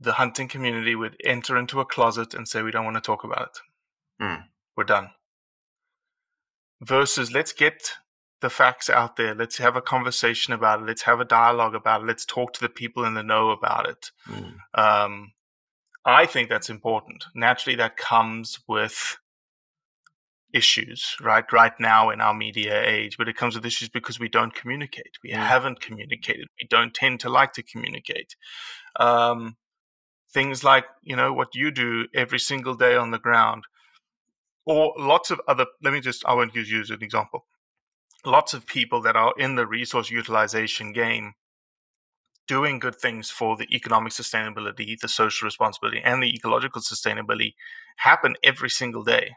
the 0.00 0.12
hunting 0.12 0.48
community 0.48 0.94
would 0.94 1.16
enter 1.24 1.56
into 1.56 1.80
a 1.80 1.84
closet 1.84 2.34
and 2.34 2.46
say, 2.46 2.62
We 2.62 2.70
don't 2.70 2.84
want 2.84 2.96
to 2.96 3.00
talk 3.00 3.24
about 3.24 3.50
it. 3.50 4.22
Mm. 4.22 4.44
We're 4.76 4.84
done. 4.84 5.10
Versus, 6.80 7.32
let's 7.32 7.52
get 7.52 7.94
the 8.40 8.50
facts 8.50 8.88
out 8.88 9.16
there. 9.16 9.34
Let's 9.34 9.58
have 9.58 9.74
a 9.74 9.82
conversation 9.82 10.52
about 10.52 10.80
it. 10.80 10.86
Let's 10.86 11.02
have 11.02 11.18
a 11.18 11.24
dialogue 11.24 11.74
about 11.74 12.02
it. 12.02 12.06
Let's 12.06 12.24
talk 12.24 12.52
to 12.52 12.60
the 12.60 12.68
people 12.68 13.04
in 13.04 13.14
the 13.14 13.22
know 13.24 13.50
about 13.50 13.88
it. 13.88 14.10
Mm. 14.28 14.54
Um, 14.74 15.32
I 16.04 16.26
think 16.26 16.48
that's 16.48 16.70
important. 16.70 17.24
Naturally, 17.34 17.76
that 17.76 17.96
comes 17.96 18.58
with 18.66 19.18
issues, 20.54 21.14
right? 21.20 21.44
Right 21.52 21.72
now 21.78 22.10
in 22.10 22.20
our 22.20 22.32
media 22.32 22.82
age, 22.82 23.16
but 23.18 23.28
it 23.28 23.36
comes 23.36 23.54
with 23.54 23.66
issues 23.66 23.88
because 23.88 24.18
we 24.18 24.28
don't 24.28 24.54
communicate. 24.54 25.18
We 25.22 25.30
mm. 25.30 25.36
haven't 25.36 25.80
communicated. 25.80 26.46
We 26.60 26.68
don't 26.68 26.94
tend 26.94 27.20
to 27.20 27.28
like 27.28 27.52
to 27.54 27.62
communicate. 27.62 28.36
Um, 28.98 29.56
things 30.32 30.64
like, 30.64 30.86
you 31.02 31.16
know, 31.16 31.32
what 31.32 31.54
you 31.54 31.70
do 31.70 32.06
every 32.14 32.38
single 32.38 32.74
day 32.74 32.96
on 32.96 33.10
the 33.10 33.18
ground, 33.18 33.64
or 34.64 34.94
lots 34.98 35.30
of 35.30 35.40
other, 35.48 35.66
let 35.82 35.92
me 35.92 36.00
just, 36.00 36.24
I 36.26 36.34
won't 36.34 36.54
use 36.54 36.70
you 36.70 36.80
as 36.80 36.90
an 36.90 37.02
example 37.02 37.44
lots 38.24 38.54
of 38.54 38.66
people 38.66 39.00
that 39.02 39.16
are 39.16 39.34
in 39.38 39.54
the 39.54 39.66
resource 39.66 40.10
utilization 40.10 40.92
game 40.92 41.34
doing 42.48 42.78
good 42.78 42.96
things 42.96 43.30
for 43.30 43.56
the 43.56 43.68
economic 43.74 44.12
sustainability, 44.12 44.98
the 44.98 45.08
social 45.08 45.46
responsibility, 45.46 46.00
and 46.02 46.22
the 46.22 46.34
ecological 46.34 46.82
sustainability 46.82 47.54
happen 47.96 48.34
every 48.42 48.70
single 48.70 49.04
day. 49.04 49.36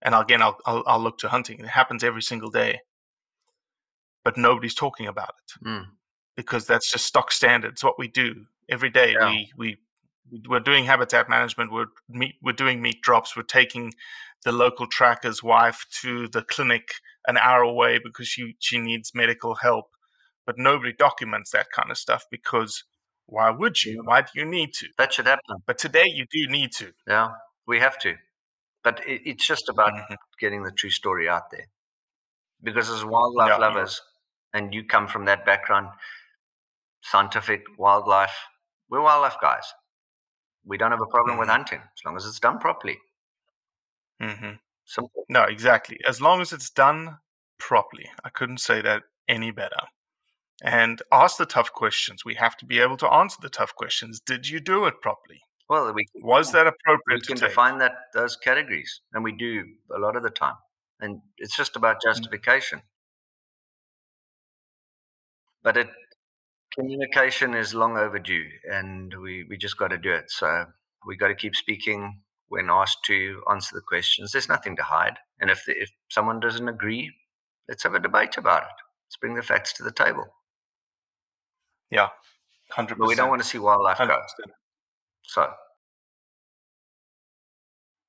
And 0.00 0.14
again, 0.14 0.40
I'll, 0.40 0.56
I'll, 0.64 0.84
I'll 0.86 1.00
look 1.00 1.18
to 1.18 1.28
hunting. 1.28 1.60
It 1.60 1.68
happens 1.68 2.04
every 2.04 2.22
single 2.22 2.50
day, 2.50 2.80
but 4.24 4.36
nobody's 4.36 4.74
talking 4.74 5.06
about 5.06 5.34
it 5.40 5.66
mm. 5.66 5.86
because 6.36 6.66
that's 6.66 6.90
just 6.90 7.04
stock 7.04 7.32
standard. 7.32 7.72
It's 7.72 7.84
what 7.84 7.98
we 7.98 8.08
do 8.08 8.46
every 8.70 8.90
day. 8.90 9.12
Yeah. 9.12 9.30
We 9.30 9.52
we 9.56 9.76
we're 10.48 10.60
doing 10.60 10.84
habitat 10.84 11.28
management. 11.28 11.72
We're 11.72 11.86
meat, 12.08 12.36
we're 12.42 12.52
doing 12.52 12.80
meat 12.80 13.00
drops. 13.02 13.36
We're 13.36 13.42
taking 13.42 13.92
the 14.44 14.52
local 14.52 14.86
tracker's 14.86 15.42
wife 15.42 15.84
to 16.02 16.28
the 16.28 16.42
clinic 16.42 16.90
an 17.26 17.36
hour 17.36 17.62
away 17.62 17.98
because 18.02 18.28
she, 18.28 18.56
she 18.58 18.78
needs 18.78 19.12
medical 19.14 19.54
help. 19.56 19.86
But 20.48 20.56
nobody 20.56 20.94
documents 20.94 21.50
that 21.50 21.66
kind 21.70 21.90
of 21.90 21.98
stuff 21.98 22.24
because 22.30 22.84
why 23.26 23.50
would 23.50 23.84
you? 23.84 24.00
Why 24.02 24.22
do 24.22 24.28
you 24.34 24.46
need 24.46 24.72
to? 24.78 24.86
That 24.96 25.12
should 25.12 25.26
happen. 25.26 25.58
But 25.66 25.76
today 25.76 26.06
you 26.06 26.24
do 26.32 26.50
need 26.50 26.72
to. 26.78 26.92
Yeah, 27.06 27.32
we 27.66 27.80
have 27.80 27.98
to. 27.98 28.14
But 28.82 29.06
it, 29.06 29.20
it's 29.26 29.46
just 29.46 29.68
about 29.68 29.92
mm-hmm. 29.92 30.14
getting 30.40 30.62
the 30.62 30.72
true 30.72 30.88
story 30.88 31.28
out 31.28 31.50
there. 31.52 31.66
Because 32.62 32.88
as 32.88 33.04
wildlife 33.04 33.50
yeah, 33.50 33.56
lovers, 33.58 34.00
and 34.54 34.72
you 34.72 34.84
come 34.84 35.06
from 35.06 35.26
that 35.26 35.44
background, 35.44 35.88
scientific, 37.02 37.64
wildlife, 37.76 38.46
we're 38.88 39.02
wildlife 39.02 39.36
guys. 39.42 39.74
We 40.64 40.78
don't 40.78 40.92
have 40.92 41.02
a 41.02 41.06
problem 41.06 41.32
mm-hmm. 41.32 41.40
with 41.40 41.50
hunting 41.50 41.80
as 41.80 42.04
long 42.06 42.16
as 42.16 42.24
it's 42.24 42.40
done 42.40 42.58
properly. 42.58 42.96
Mm-hmm. 44.22 44.52
Simple. 44.86 45.24
No, 45.28 45.42
exactly. 45.42 45.98
As 46.08 46.22
long 46.22 46.40
as 46.40 46.54
it's 46.54 46.70
done 46.70 47.18
properly. 47.58 48.06
I 48.24 48.30
couldn't 48.30 48.60
say 48.60 48.80
that 48.80 49.02
any 49.28 49.50
better. 49.50 49.82
And 50.62 51.00
ask 51.12 51.36
the 51.36 51.46
tough 51.46 51.72
questions. 51.72 52.24
We 52.24 52.34
have 52.34 52.56
to 52.56 52.66
be 52.66 52.80
able 52.80 52.96
to 52.98 53.08
answer 53.08 53.38
the 53.40 53.48
tough 53.48 53.74
questions. 53.76 54.20
Did 54.20 54.48
you 54.48 54.58
do 54.58 54.86
it 54.86 55.00
properly? 55.00 55.40
Well, 55.68 55.92
we 55.92 56.06
can, 56.06 56.26
was 56.26 56.50
that 56.52 56.66
appropriate? 56.66 57.28
We 57.28 57.34
can 57.34 57.36
define 57.36 57.78
that 57.78 57.92
those 58.14 58.36
categories, 58.36 59.00
and 59.12 59.22
we 59.22 59.32
do 59.32 59.64
a 59.94 59.98
lot 59.98 60.16
of 60.16 60.22
the 60.22 60.30
time. 60.30 60.56
And 61.00 61.20
it's 61.36 61.56
just 61.56 61.76
about 61.76 61.96
mm. 61.96 62.10
justification. 62.10 62.82
But 65.62 65.76
it 65.76 65.88
communication 66.74 67.54
is 67.54 67.74
long 67.74 67.96
overdue, 67.96 68.46
and 68.70 69.14
we 69.20 69.44
we 69.44 69.56
just 69.56 69.76
got 69.76 69.88
to 69.88 69.98
do 69.98 70.12
it. 70.12 70.30
So 70.30 70.64
we 71.06 71.16
got 71.16 71.28
to 71.28 71.34
keep 71.34 71.54
speaking 71.54 72.22
when 72.48 72.70
asked 72.70 73.04
to 73.04 73.42
answer 73.50 73.74
the 73.74 73.82
questions. 73.82 74.32
There's 74.32 74.48
nothing 74.48 74.74
to 74.76 74.82
hide, 74.82 75.18
and 75.38 75.50
if 75.50 75.64
the, 75.66 75.72
if 75.72 75.90
someone 76.08 76.40
doesn't 76.40 76.68
agree, 76.68 77.12
let's 77.68 77.82
have 77.82 77.94
a 77.94 78.00
debate 78.00 78.38
about 78.38 78.62
it. 78.62 78.76
Let's 79.06 79.16
bring 79.20 79.34
the 79.34 79.42
facts 79.42 79.74
to 79.74 79.82
the 79.82 79.92
table. 79.92 80.26
Yeah, 81.90 82.08
hundred 82.70 82.98
But 82.98 83.08
we 83.08 83.14
don't 83.14 83.30
want 83.30 83.42
to 83.42 83.48
see 83.48 83.58
wildlife 83.58 83.98
100%. 83.98 84.08
go. 84.08 84.18
So 85.22 85.48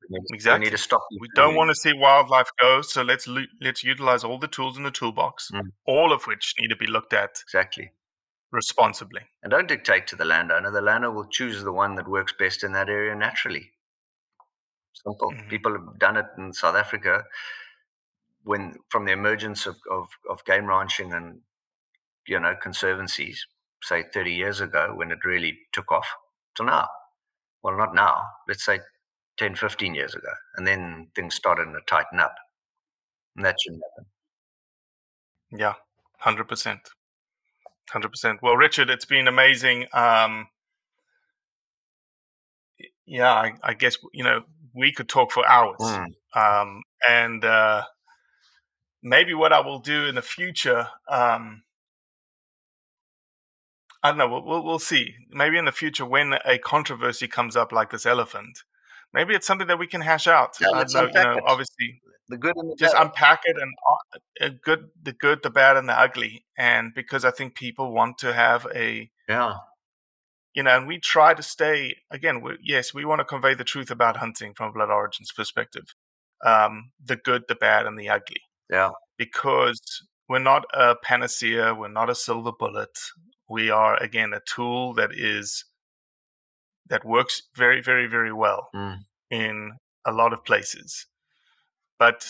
we 0.09 0.19
exactly. 0.33 0.59
we 0.59 0.65
need 0.65 0.71
to 0.71 0.77
stop. 0.77 1.01
We 1.19 1.27
don't 1.35 1.55
want 1.55 1.69
to 1.69 1.75
see 1.75 1.93
wildlife 1.93 2.49
go. 2.59 2.81
So 2.81 3.03
let's 3.03 3.27
let's 3.61 3.83
utilize 3.83 4.23
all 4.23 4.39
the 4.39 4.47
tools 4.47 4.77
in 4.77 4.83
the 4.83 4.91
toolbox, 4.91 5.51
mm. 5.53 5.61
all 5.85 6.11
of 6.11 6.23
which 6.25 6.55
need 6.59 6.69
to 6.69 6.75
be 6.75 6.87
looked 6.87 7.13
at 7.13 7.31
exactly 7.43 7.91
responsibly. 8.51 9.21
And 9.43 9.51
don't 9.51 9.67
dictate 9.67 10.07
to 10.07 10.15
the 10.15 10.25
landowner. 10.25 10.71
The 10.71 10.81
landowner 10.81 11.13
will 11.13 11.27
choose 11.27 11.63
the 11.63 11.71
one 11.71 11.95
that 11.95 12.07
works 12.07 12.33
best 12.37 12.63
in 12.63 12.71
that 12.73 12.89
area 12.89 13.15
naturally. 13.15 13.71
Simple. 14.93 15.31
Mm-hmm. 15.31 15.49
People 15.49 15.73
have 15.73 15.99
done 15.99 16.17
it 16.17 16.25
in 16.37 16.51
South 16.53 16.75
Africa 16.75 17.23
when 18.43 18.75
from 18.89 19.05
the 19.05 19.11
emergence 19.11 19.65
of, 19.65 19.75
of, 19.91 20.07
of 20.29 20.43
game 20.45 20.65
ranching 20.65 21.13
and 21.13 21.41
you 22.27 22.39
know 22.39 22.55
conservancies, 22.61 23.45
say 23.83 24.03
30 24.13 24.31
years 24.31 24.61
ago 24.61 24.93
when 24.95 25.11
it 25.11 25.19
really 25.25 25.57
took 25.71 25.91
off 25.91 26.07
till 26.55 26.65
now. 26.65 26.87
Well, 27.63 27.77
not 27.77 27.93
now. 27.93 28.23
Let's 28.47 28.65
say 28.65 28.79
10, 29.37 29.55
15 29.55 29.95
years 29.95 30.15
ago, 30.15 30.31
and 30.55 30.65
then 30.65 31.07
things 31.15 31.35
started 31.35 31.65
to 31.65 31.79
tighten 31.87 32.19
up, 32.19 32.35
and 33.35 33.45
that 33.45 33.55
shouldn't 33.59 33.83
happen. 33.91 34.05
Yeah, 35.51 35.73
hundred 36.19 36.47
percent, 36.47 36.79
hundred 37.89 38.09
percent. 38.09 38.39
Well, 38.41 38.55
Richard, 38.55 38.89
it's 38.89 39.05
been 39.05 39.27
amazing. 39.27 39.87
Um, 39.93 40.47
yeah, 43.05 43.33
I, 43.33 43.53
I 43.63 43.73
guess 43.73 43.97
you 44.13 44.23
know 44.23 44.43
we 44.73 44.91
could 44.91 45.09
talk 45.09 45.31
for 45.31 45.47
hours. 45.47 45.79
Mm. 45.79 46.05
Um, 46.35 46.83
and 47.09 47.43
uh, 47.43 47.83
maybe 49.01 49.33
what 49.33 49.53
I 49.53 49.61
will 49.61 49.79
do 49.79 50.05
in 50.05 50.15
the 50.15 50.21
future, 50.21 50.87
um, 51.07 51.63
I 54.03 54.09
don't 54.09 54.17
know. 54.17 54.27
We'll, 54.29 54.45
we'll, 54.45 54.63
we'll 54.63 54.79
see. 54.79 55.15
Maybe 55.29 55.57
in 55.57 55.65
the 55.65 55.71
future, 55.71 56.05
when 56.05 56.35
a 56.45 56.57
controversy 56.57 57.27
comes 57.27 57.55
up 57.55 57.71
like 57.71 57.91
this 57.91 58.05
elephant, 58.05 58.63
maybe 59.13 59.33
it's 59.33 59.47
something 59.47 59.67
that 59.67 59.79
we 59.79 59.87
can 59.87 60.01
hash 60.01 60.27
out. 60.27 60.55
Yeah, 60.61 60.69
let's 60.69 60.93
know, 60.93 61.07
you 61.07 61.13
know, 61.13 61.37
it. 61.37 61.43
obviously, 61.45 62.01
the 62.29 62.37
good 62.37 62.55
and 62.55 62.71
the 62.71 62.75
just 62.75 62.93
bad. 62.93 63.07
unpack 63.07 63.41
it 63.45 63.57
and 63.59 63.73
uh, 64.41 64.55
good, 64.63 64.89
the 65.01 65.13
good, 65.13 65.43
the 65.43 65.49
bad, 65.49 65.75
and 65.75 65.89
the 65.89 65.99
ugly. 65.99 66.45
And 66.57 66.93
because 66.93 67.25
I 67.25 67.31
think 67.31 67.55
people 67.55 67.91
want 67.93 68.17
to 68.19 68.33
have 68.33 68.67
a 68.73 69.09
yeah 69.27 69.55
you 70.55 70.63
know, 70.63 70.75
and 70.75 70.87
we 70.87 70.99
try 70.99 71.33
to 71.33 71.43
stay 71.43 71.95
again. 72.11 72.41
We, 72.41 72.57
yes, 72.63 72.93
we 72.93 73.05
want 73.05 73.19
to 73.19 73.25
convey 73.25 73.53
the 73.53 73.63
truth 73.63 73.91
about 73.91 74.17
hunting 74.17 74.53
from 74.53 74.69
a 74.69 74.71
blood 74.73 74.89
origins 74.89 75.31
perspective, 75.31 75.93
um, 76.45 76.91
the 77.03 77.15
good, 77.15 77.43
the 77.47 77.55
bad, 77.55 77.85
and 77.85 77.97
the 77.97 78.09
ugly. 78.09 78.41
Yeah, 78.69 78.91
because 79.17 79.79
we're 80.27 80.39
not 80.39 80.65
a 80.73 80.95
panacea, 81.03 81.73
we're 81.73 81.87
not 81.87 82.09
a 82.09 82.15
silver 82.15 82.51
bullet. 82.57 82.97
We 83.49 83.69
are 83.71 83.97
again 83.97 84.33
a 84.33 84.41
tool 84.41 84.93
that 84.93 85.11
is 85.13 85.65
that 86.89 87.05
works 87.05 87.43
very, 87.55 87.81
very, 87.81 88.07
very 88.07 88.33
well 88.33 88.69
mm. 88.75 88.97
in 89.29 89.73
a 90.05 90.11
lot 90.11 90.33
of 90.33 90.43
places. 90.45 91.07
But 91.97 92.27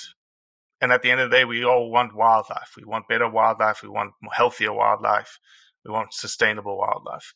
and 0.81 0.91
at 0.91 1.01
the 1.01 1.11
end 1.11 1.19
of 1.19 1.29
the 1.29 1.37
day, 1.37 1.45
we 1.45 1.63
all 1.63 1.91
want 1.91 2.15
wildlife. 2.15 2.71
We 2.77 2.85
want 2.85 3.07
better 3.07 3.29
wildlife. 3.29 3.83
We 3.83 3.89
want 3.89 4.13
healthier 4.31 4.73
wildlife. 4.73 5.37
We 5.85 5.91
want 5.91 6.13
sustainable 6.13 6.77
wildlife. 6.77 7.33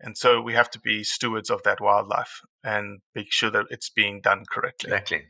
And 0.00 0.16
so 0.16 0.40
we 0.40 0.54
have 0.54 0.70
to 0.70 0.80
be 0.80 1.02
stewards 1.02 1.50
of 1.50 1.62
that 1.62 1.80
wildlife 1.80 2.40
and 2.62 3.00
make 3.14 3.32
sure 3.32 3.50
that 3.50 3.66
it's 3.70 3.90
being 3.90 4.20
done 4.20 4.44
correctly. 4.50 4.90
Exactly. 4.90 5.22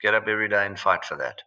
Get 0.00 0.14
up 0.14 0.26
every 0.28 0.48
day 0.48 0.64
and 0.64 0.78
fight 0.78 1.04
for 1.04 1.16
that. 1.16 1.42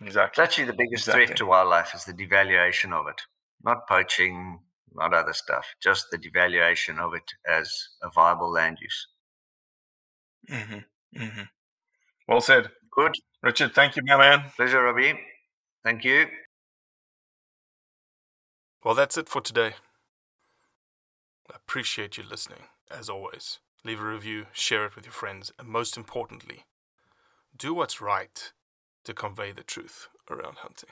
Exactly. 0.00 0.42
It's 0.42 0.48
actually 0.48 0.66
the 0.66 0.72
biggest 0.74 1.08
exactly. 1.08 1.26
threat 1.26 1.38
to 1.38 1.46
wildlife 1.46 1.94
is 1.94 2.04
the 2.04 2.12
devaluation 2.12 2.92
of 2.92 3.06
it. 3.08 3.22
Not 3.64 3.88
poaching, 3.88 4.60
not 4.94 5.14
other 5.14 5.32
stuff, 5.32 5.66
just 5.82 6.06
the 6.10 6.18
devaluation 6.18 6.98
of 6.98 7.14
it 7.14 7.30
as 7.48 7.88
a 8.02 8.10
viable 8.10 8.50
land 8.50 8.78
use. 8.80 9.06
Mm-hmm. 10.50 11.22
Mm-hmm. 11.22 11.42
Well 12.28 12.40
said. 12.40 12.70
Good. 12.90 13.14
Richard, 13.42 13.74
thank 13.74 13.96
you, 13.96 14.02
my 14.04 14.16
man. 14.16 14.44
Pleasure, 14.56 14.82
Robbie. 14.82 15.18
Thank 15.84 16.04
you. 16.04 16.26
Well, 18.84 18.94
that's 18.94 19.16
it 19.16 19.28
for 19.28 19.40
today. 19.40 19.74
I 21.50 21.56
appreciate 21.56 22.16
you 22.16 22.24
listening, 22.28 22.64
as 22.90 23.08
always. 23.08 23.58
Leave 23.84 24.00
a 24.00 24.04
review, 24.04 24.46
share 24.52 24.86
it 24.86 24.96
with 24.96 25.06
your 25.06 25.12
friends, 25.12 25.52
and 25.58 25.68
most 25.68 25.96
importantly, 25.96 26.64
do 27.56 27.72
what's 27.74 28.00
right 28.00 28.52
to 29.04 29.14
convey 29.14 29.52
the 29.52 29.62
truth 29.62 30.08
around 30.30 30.58
hunting. 30.58 30.90